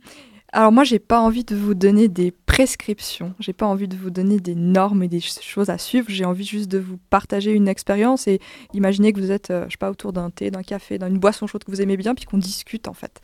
Alors 0.57 0.73
moi, 0.73 0.85
j'ai 0.85 0.99
pas 0.99 1.21
envie 1.21 1.45
de 1.45 1.55
vous 1.55 1.75
donner 1.75 2.09
des 2.09 2.31
prescriptions, 2.57 3.35
j'ai 3.39 3.53
pas 3.53 3.67
envie 3.67 3.87
de 3.87 3.99
vous 3.99 4.09
donner 4.09 4.41
des 4.41 4.55
normes 4.55 5.03
et 5.03 5.09
des 5.09 5.21
ch- 5.21 5.45
choses 5.45 5.69
à 5.69 5.77
suivre, 5.77 6.07
j'ai 6.09 6.25
envie 6.25 6.47
juste 6.47 6.71
de 6.71 6.79
vous 6.79 6.97
partager 7.11 7.53
une 7.53 7.69
expérience 7.69 8.27
et 8.29 8.41
imaginer 8.73 9.13
que 9.13 9.21
vous 9.21 9.31
êtes, 9.31 9.51
euh, 9.51 9.67
je 9.67 9.73
sais 9.73 9.77
pas, 9.77 9.91
autour 9.91 10.15
d'un 10.15 10.31
thé, 10.31 10.51
d'un 10.51 10.63
café, 10.63 10.99
d'une 10.99 11.19
boisson 11.19 11.47
chaude 11.47 11.65
que 11.65 11.71
vous 11.71 11.83
aimez 11.83 11.99
bien, 11.99 12.15
puis 12.15 12.25
qu'on 12.25 12.39
discute 12.39 12.89
en 12.89 12.95
fait. 12.95 13.21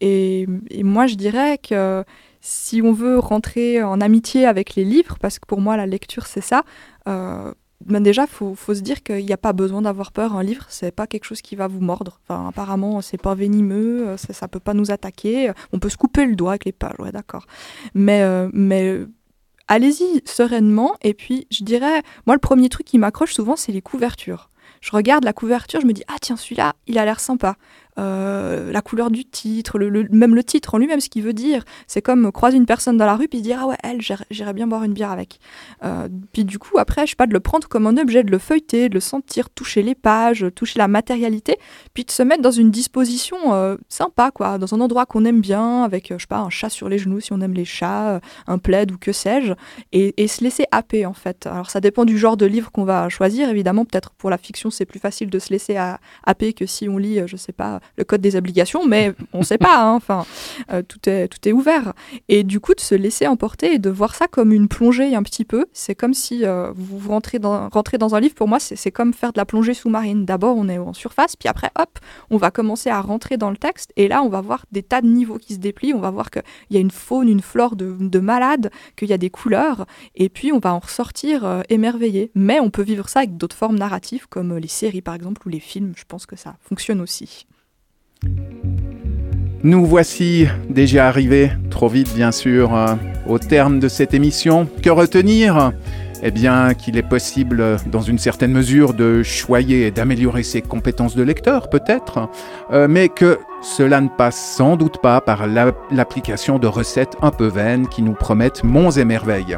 Et, 0.00 0.46
et 0.70 0.84
moi, 0.84 1.08
je 1.08 1.16
dirais 1.16 1.58
que 1.58 2.04
si 2.40 2.80
on 2.80 2.92
veut 2.92 3.18
rentrer 3.18 3.82
en 3.82 4.00
amitié 4.00 4.46
avec 4.46 4.76
les 4.76 4.84
livres, 4.84 5.16
parce 5.20 5.40
que 5.40 5.46
pour 5.46 5.60
moi, 5.60 5.76
la 5.76 5.86
lecture, 5.86 6.26
c'est 6.26 6.40
ça, 6.40 6.62
euh, 7.08 7.52
ben 7.84 8.02
déjà, 8.02 8.26
faut, 8.26 8.54
faut 8.54 8.74
se 8.74 8.80
dire 8.80 9.02
qu'il 9.02 9.24
n'y 9.24 9.32
a 9.32 9.36
pas 9.36 9.52
besoin 9.52 9.82
d'avoir 9.82 10.12
peur. 10.12 10.34
Un 10.34 10.42
livre, 10.42 10.64
c'est 10.68 10.90
pas 10.90 11.06
quelque 11.06 11.24
chose 11.24 11.42
qui 11.42 11.56
va 11.56 11.68
vous 11.68 11.80
mordre. 11.80 12.20
Enfin, 12.22 12.48
apparemment, 12.48 13.02
c'est 13.02 13.20
pas 13.20 13.34
venimeux, 13.34 14.08
euh, 14.08 14.16
ça, 14.16 14.32
ça 14.32 14.48
peut 14.48 14.60
pas 14.60 14.74
nous 14.74 14.90
attaquer. 14.90 15.52
On 15.72 15.78
peut 15.78 15.88
se 15.90 15.96
couper 15.96 16.24
le 16.24 16.34
doigt 16.34 16.52
avec 16.52 16.64
les 16.64 16.72
pages, 16.72 16.98
ouais, 16.98 17.12
d'accord. 17.12 17.46
Mais, 17.94 18.22
euh, 18.22 18.48
mais 18.52 18.88
euh, 18.88 19.10
allez-y 19.68 20.22
sereinement. 20.24 20.94
Et 21.02 21.14
puis, 21.14 21.46
je 21.50 21.64
dirais, 21.64 22.02
moi, 22.26 22.34
le 22.34 22.40
premier 22.40 22.68
truc 22.68 22.86
qui 22.86 22.98
m'accroche 22.98 23.34
souvent, 23.34 23.56
c'est 23.56 23.72
les 23.72 23.82
couvertures. 23.82 24.48
Je 24.80 24.90
regarde 24.92 25.24
la 25.24 25.32
couverture, 25.32 25.80
je 25.80 25.86
me 25.86 25.92
dis, 25.92 26.04
ah 26.08 26.16
tiens, 26.20 26.36
celui-là, 26.36 26.74
il 26.86 26.98
a 26.98 27.04
l'air 27.04 27.20
sympa. 27.20 27.56
Euh, 27.98 28.70
la 28.72 28.82
couleur 28.82 29.10
du 29.10 29.24
titre, 29.24 29.78
même 29.78 30.34
le 30.34 30.44
titre 30.44 30.74
en 30.74 30.78
lui-même, 30.78 31.00
ce 31.00 31.08
qu'il 31.08 31.22
veut 31.22 31.32
dire. 31.32 31.64
C'est 31.86 32.02
comme 32.02 32.30
croiser 32.30 32.56
une 32.58 32.66
personne 32.66 32.96
dans 32.98 33.06
la 33.06 33.16
rue 33.16 33.26
puis 33.26 33.38
se 33.38 33.42
dire, 33.44 33.58
ah 33.62 33.66
ouais, 33.68 33.76
elle, 33.82 34.02
j'irais- 34.02 34.52
bien 34.52 34.66
boire 34.66 34.84
une 34.84 34.92
bière 34.92 35.10
avec. 35.10 35.38
Euh, 35.82 36.08
puis 36.32 36.44
du 36.44 36.58
coup, 36.58 36.78
après, 36.78 37.06
je 37.06 37.10
sais 37.10 37.16
pas, 37.16 37.26
de 37.26 37.32
le 37.32 37.40
prendre 37.40 37.68
comme 37.68 37.86
un 37.86 37.96
objet, 37.96 38.22
de 38.22 38.30
le 38.30 38.38
feuilleter, 38.38 38.88
de 38.88 38.94
le 38.94 39.00
sentir, 39.00 39.48
toucher 39.50 39.82
les 39.82 39.94
pages, 39.94 40.46
toucher 40.54 40.78
la 40.78 40.88
matérialité, 40.88 41.58
puis 41.94 42.04
de 42.04 42.10
se 42.10 42.22
mettre 42.22 42.42
dans 42.42 42.50
une 42.50 42.70
disposition 42.70 43.36
euh, 43.54 43.76
sympa, 43.88 44.30
quoi, 44.30 44.58
dans 44.58 44.74
un 44.74 44.80
endroit 44.80 45.06
qu'on 45.06 45.24
aime 45.24 45.40
bien, 45.40 45.82
avec, 45.82 46.10
euh, 46.10 46.16
je 46.18 46.22
sais 46.24 46.26
pas, 46.28 46.38
un 46.38 46.50
chat 46.50 46.68
sur 46.68 46.88
les 46.88 46.98
genoux 46.98 47.20
si 47.20 47.32
on 47.32 47.40
aime 47.40 47.54
les 47.54 47.64
chats, 47.64 48.10
euh, 48.16 48.20
un 48.46 48.58
plaid 48.58 48.92
ou 48.92 48.98
que 48.98 49.12
sais-je, 49.12 49.52
et, 49.92 50.22
et 50.22 50.28
se 50.28 50.44
laisser 50.44 50.66
happer, 50.70 51.06
en 51.06 51.14
fait. 51.14 51.46
Alors, 51.46 51.70
ça 51.70 51.80
dépend 51.80 52.04
du 52.04 52.18
genre 52.18 52.36
de 52.36 52.46
livre 52.46 52.70
qu'on 52.72 52.84
va 52.84 53.08
choisir, 53.08 53.48
évidemment. 53.48 53.84
Peut-être 53.84 54.10
pour 54.10 54.28
la 54.30 54.38
fiction, 54.38 54.70
c'est 54.70 54.84
plus 54.86 55.00
facile 55.00 55.30
de 55.30 55.38
se 55.38 55.50
laisser 55.50 55.76
à- 55.76 55.98
happer 56.24 56.52
que 56.52 56.66
si 56.66 56.88
on 56.88 56.98
lit, 56.98 57.20
euh, 57.20 57.26
je 57.26 57.36
sais 57.36 57.52
pas, 57.52 57.80
le 57.96 58.04
code 58.04 58.20
des 58.20 58.36
obligations, 58.36 58.86
mais 58.86 59.14
on 59.32 59.42
sait 59.42 59.58
pas, 59.58 59.78
hein, 59.78 59.94
enfin, 59.94 60.26
euh, 60.72 60.82
tout, 60.82 61.08
est, 61.08 61.28
tout 61.28 61.48
est 61.48 61.52
ouvert. 61.52 61.92
Et 62.28 62.44
du 62.44 62.60
coup, 62.60 62.74
de 62.74 62.80
se 62.80 62.94
laisser 62.94 63.26
emporter 63.26 63.74
et 63.74 63.78
de 63.78 63.90
voir 63.90 64.14
ça 64.14 64.26
comme 64.28 64.52
une 64.52 64.68
plongée 64.68 65.14
un 65.14 65.22
petit 65.22 65.44
peu, 65.44 65.66
c'est 65.72 65.94
comme 65.94 66.14
si 66.14 66.44
euh, 66.44 66.72
vous 66.74 67.08
rentrez 67.08 67.38
dans, 67.38 67.68
rentrez 67.68 67.98
dans 67.98 68.14
un 68.14 68.20
livre, 68.20 68.34
pour 68.34 68.48
moi, 68.48 68.58
c'est 68.60 68.90
comme 68.90 69.12
faire 69.12 69.32
de 69.32 69.38
la 69.38 69.44
plongée 69.44 69.74
sous-marine. 69.74 70.24
D'abord, 70.24 70.56
on 70.56 70.68
est 70.68 70.78
en 70.78 70.92
surface, 70.92 71.36
puis 71.36 71.48
après, 71.48 71.70
hop, 71.78 71.98
on 72.30 72.36
va 72.36 72.50
commencer 72.50 72.90
à 72.90 73.00
rentrer 73.00 73.36
dans 73.36 73.50
le 73.50 73.56
texte, 73.56 73.92
et 73.96 74.08
là, 74.08 74.22
on 74.22 74.28
va 74.28 74.40
voir 74.40 74.66
des 74.72 74.82
tas 74.82 75.00
de 75.00 75.06
niveaux 75.06 75.38
qui 75.38 75.54
se 75.54 75.58
déplient, 75.58 75.94
on 75.94 76.00
va 76.00 76.10
voir 76.10 76.30
qu'il 76.30 76.42
y 76.70 76.76
a 76.76 76.80
une 76.80 76.90
faune, 76.90 77.28
une 77.28 77.42
flore 77.42 77.76
de, 77.76 77.96
de 77.98 78.18
malade, 78.18 78.70
qu'il 78.96 79.08
y 79.08 79.12
a 79.12 79.18
des 79.18 79.30
couleurs, 79.30 79.86
et 80.14 80.28
puis 80.28 80.52
on 80.52 80.58
va 80.58 80.74
en 80.74 80.78
ressortir 80.78 81.44
euh, 81.44 81.62
émerveillé. 81.68 82.30
Mais 82.34 82.60
on 82.60 82.70
peut 82.70 82.82
vivre 82.82 83.08
ça 83.08 83.20
avec 83.20 83.36
d'autres 83.36 83.56
formes 83.56 83.78
narratives, 83.78 84.26
comme 84.28 84.56
les 84.56 84.68
séries, 84.68 85.02
par 85.02 85.14
exemple, 85.14 85.42
ou 85.46 85.50
les 85.50 85.60
films, 85.60 85.92
je 85.96 86.04
pense 86.06 86.26
que 86.26 86.36
ça 86.36 86.56
fonctionne 86.60 87.00
aussi. 87.00 87.46
Nous 89.62 89.84
voici 89.84 90.46
déjà 90.70 91.08
arrivés, 91.08 91.50
trop 91.70 91.88
vite 91.88 92.14
bien 92.14 92.30
sûr, 92.30 92.74
euh, 92.74 92.94
au 93.26 93.38
terme 93.38 93.80
de 93.80 93.88
cette 93.88 94.14
émission. 94.14 94.68
Que 94.82 94.90
retenir? 94.90 95.72
Eh 96.26 96.30
bien 96.32 96.74
qu'il 96.74 96.96
est 96.96 97.08
possible, 97.08 97.76
dans 97.86 98.00
une 98.02 98.18
certaine 98.18 98.50
mesure, 98.50 98.94
de 98.94 99.22
choyer 99.22 99.86
et 99.86 99.90
d'améliorer 99.92 100.42
ses 100.42 100.60
compétences 100.60 101.14
de 101.14 101.22
lecteur, 101.22 101.70
peut-être, 101.70 102.28
euh, 102.72 102.88
mais 102.90 103.08
que 103.08 103.38
cela 103.62 104.00
ne 104.00 104.08
passe 104.08 104.54
sans 104.56 104.76
doute 104.76 104.98
pas 105.00 105.20
par 105.20 105.46
la- 105.46 105.72
l'application 105.92 106.58
de 106.58 106.66
recettes 106.66 107.16
un 107.22 107.30
peu 107.30 107.46
vaines 107.46 107.86
qui 107.86 108.02
nous 108.02 108.14
promettent 108.14 108.64
monts 108.64 108.90
et 108.90 109.04
merveilles. 109.04 109.56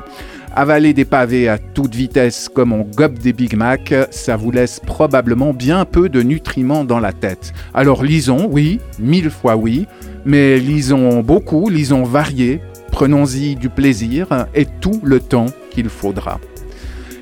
Avaler 0.54 0.92
des 0.92 1.04
pavés 1.04 1.48
à 1.48 1.56
toute 1.58 1.94
vitesse 1.94 2.50
comme 2.52 2.72
on 2.72 2.82
gobe 2.82 3.18
des 3.18 3.32
Big 3.32 3.54
Mac, 3.56 3.94
ça 4.10 4.36
vous 4.36 4.50
laisse 4.50 4.78
probablement 4.80 5.54
bien 5.54 5.84
peu 5.86 6.08
de 6.08 6.20
nutriments 6.22 6.84
dans 6.84 7.00
la 7.00 7.12
tête. 7.12 7.52
Alors 7.72 8.02
lisons, 8.02 8.46
oui, 8.50 8.80
mille 8.98 9.30
fois 9.30 9.56
oui, 9.56 9.86
mais 10.26 10.58
lisons 10.58 11.20
beaucoup, 11.22 11.70
lisons 11.70 12.02
varié, 12.02 12.60
prenons-y 12.92 13.56
du 13.56 13.70
plaisir 13.70 14.46
et 14.54 14.66
tout 14.80 15.00
le 15.02 15.20
temps 15.20 15.46
qu'il 15.70 15.88
faudra. 15.88 16.40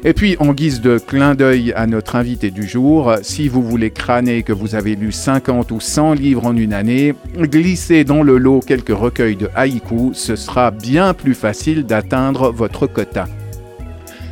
Et 0.04 0.12
puis, 0.12 0.36
en 0.38 0.52
guise 0.52 0.80
de 0.80 0.98
clin 0.98 1.34
d'œil 1.34 1.72
à 1.74 1.86
notre 1.86 2.16
invité 2.16 2.50
du 2.50 2.66
jour, 2.66 3.14
si 3.22 3.48
vous 3.48 3.62
voulez 3.62 3.90
crâner 3.90 4.42
que 4.42 4.52
vous 4.52 4.74
avez 4.74 4.94
lu 4.94 5.12
50 5.12 5.70
ou 5.72 5.80
100 5.80 6.14
livres 6.14 6.46
en 6.46 6.56
une 6.56 6.72
année, 6.72 7.14
glissez 7.36 8.04
dans 8.04 8.22
le 8.22 8.38
lot 8.38 8.60
quelques 8.60 8.96
recueils 8.96 9.36
de 9.36 9.48
haïkus, 9.54 10.16
ce 10.16 10.36
sera 10.36 10.70
bien 10.70 11.14
plus 11.14 11.34
facile 11.34 11.84
d'atteindre 11.84 12.50
votre 12.50 12.86
quota. 12.86 13.26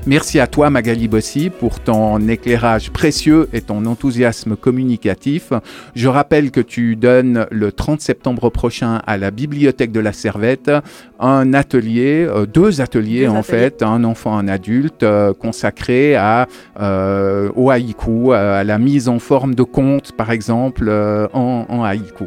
Merci 0.06 0.38
à 0.38 0.46
toi 0.46 0.68
Magali 0.68 1.08
Bossy 1.08 1.48
pour 1.48 1.80
ton 1.80 2.28
éclairage 2.28 2.90
précieux 2.90 3.48
et 3.54 3.62
ton 3.62 3.86
enthousiasme 3.86 4.54
communicatif. 4.54 5.54
Je 5.94 6.08
rappelle 6.08 6.50
que 6.50 6.60
tu 6.60 6.94
donnes 6.94 7.46
le 7.50 7.72
30 7.72 8.02
septembre 8.02 8.50
prochain 8.50 9.00
à 9.06 9.16
la 9.16 9.30
Bibliothèque 9.30 9.92
de 9.92 10.00
la 10.00 10.12
Servette 10.12 10.70
un 11.18 11.54
atelier, 11.54 12.26
euh, 12.28 12.44
deux 12.44 12.82
ateliers 12.82 13.22
Deux 13.24 13.28
en 13.30 13.36
ateliers. 13.36 13.58
fait, 13.60 13.82
un 13.82 14.04
enfant, 14.04 14.36
un 14.36 14.46
adulte, 14.46 15.04
euh, 15.04 15.32
consacré 15.32 16.16
à, 16.16 16.48
euh, 16.80 17.48
au 17.56 17.70
haïku, 17.70 18.32
à 18.32 18.62
la 18.62 18.78
mise 18.78 19.08
en 19.08 19.18
forme 19.18 19.54
de 19.54 19.62
contes 19.62 20.12
par 20.12 20.30
exemple 20.30 20.90
en, 21.32 21.64
en 21.66 21.82
haïku. 21.82 22.24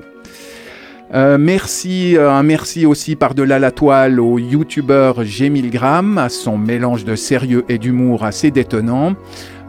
Euh, 1.14 1.38
merci, 1.38 2.18
euh, 2.18 2.30
un 2.30 2.44
merci 2.44 2.86
aussi 2.86 3.16
par-delà 3.16 3.60
la 3.60 3.72
toile 3.72 4.20
au 4.20 4.38
youtubeur 4.40 5.24
G. 5.24 5.52
À 6.18 6.30
son 6.30 6.58
mélange 6.58 7.06
de 7.06 7.16
sérieux 7.16 7.64
et 7.70 7.78
d'humour 7.78 8.26
assez 8.26 8.52
détonnant. 8.52 9.14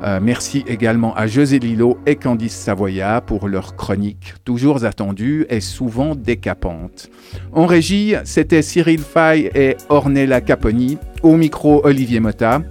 Euh, 0.03 0.21
merci 0.23 0.65
également 0.69 1.15
à 1.15 1.27
José 1.27 1.59
Lilo 1.59 1.99
et 2.07 2.17
Candice 2.17 2.55
Savoya 2.55 3.21
pour 3.21 3.49
leurs 3.49 3.75
chroniques 3.75 4.35
toujours 4.45 4.85
attendues 4.85 5.47
et 5.49 5.61
souvent 5.61 6.15
décapantes. 6.15 7.09
En 7.53 7.67
régie, 7.67 8.15
c'était 8.25 8.63
Cyril 8.63 9.01
Fay 9.01 9.51
et 9.55 9.77
Ornella 9.89 10.41
Caponi. 10.41 10.99
Au 11.23 11.37
micro, 11.37 11.81
Olivier 11.85 12.21
Motta. 12.21 12.63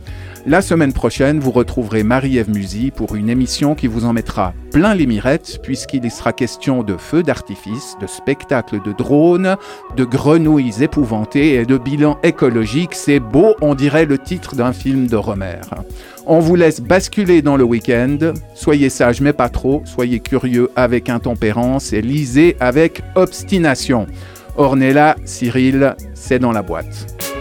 La 0.49 0.61
semaine 0.61 0.93
prochaine, 0.93 1.41
vous 1.41 1.51
retrouverez 1.51 2.03
Marie-Ève 2.03 2.49
Musy 2.49 2.89
pour 2.91 3.15
une 3.15 3.27
émission 3.27 3.75
qui 3.75 3.87
vous 3.87 4.05
en 4.05 4.13
mettra 4.13 4.53
plein 4.71 4.95
les 4.95 5.05
mirettes, 5.05 5.59
puisqu'il 5.61 6.05
y 6.05 6.09
sera 6.09 6.31
question 6.31 6.83
de 6.83 6.95
feux 6.95 7.21
d'artifice, 7.21 7.97
de 7.99 8.07
spectacles 8.07 8.81
de 8.81 8.93
drones, 8.93 9.57
de 9.97 10.05
grenouilles 10.05 10.81
épouvantées 10.81 11.55
et 11.55 11.65
de 11.65 11.77
bilan 11.77 12.17
écologique. 12.23 12.95
C'est 12.95 13.19
beau, 13.19 13.55
on 13.59 13.75
dirait 13.75 14.05
le 14.05 14.17
titre 14.17 14.55
d'un 14.55 14.71
film 14.71 15.07
de 15.07 15.17
Romer. 15.17 15.59
On 16.25 16.39
vous 16.39 16.55
laisse 16.55 16.79
basculer 16.79 17.41
dans 17.41 17.57
le 17.57 17.65
week-end. 17.65 18.17
Soyez 18.55 18.89
sages, 18.89 19.19
mais 19.19 19.33
pas 19.33 19.49
trop. 19.49 19.81
Soyez 19.83 20.21
curieux 20.21 20.71
avec 20.77 21.09
intempérance 21.09 21.91
et 21.91 22.01
lisez 22.01 22.55
avec 22.61 23.01
obstination. 23.15 24.07
Ornella, 24.55 25.17
Cyril, 25.25 25.97
c'est 26.13 26.39
dans 26.39 26.53
la 26.53 26.61
boîte. 26.61 27.36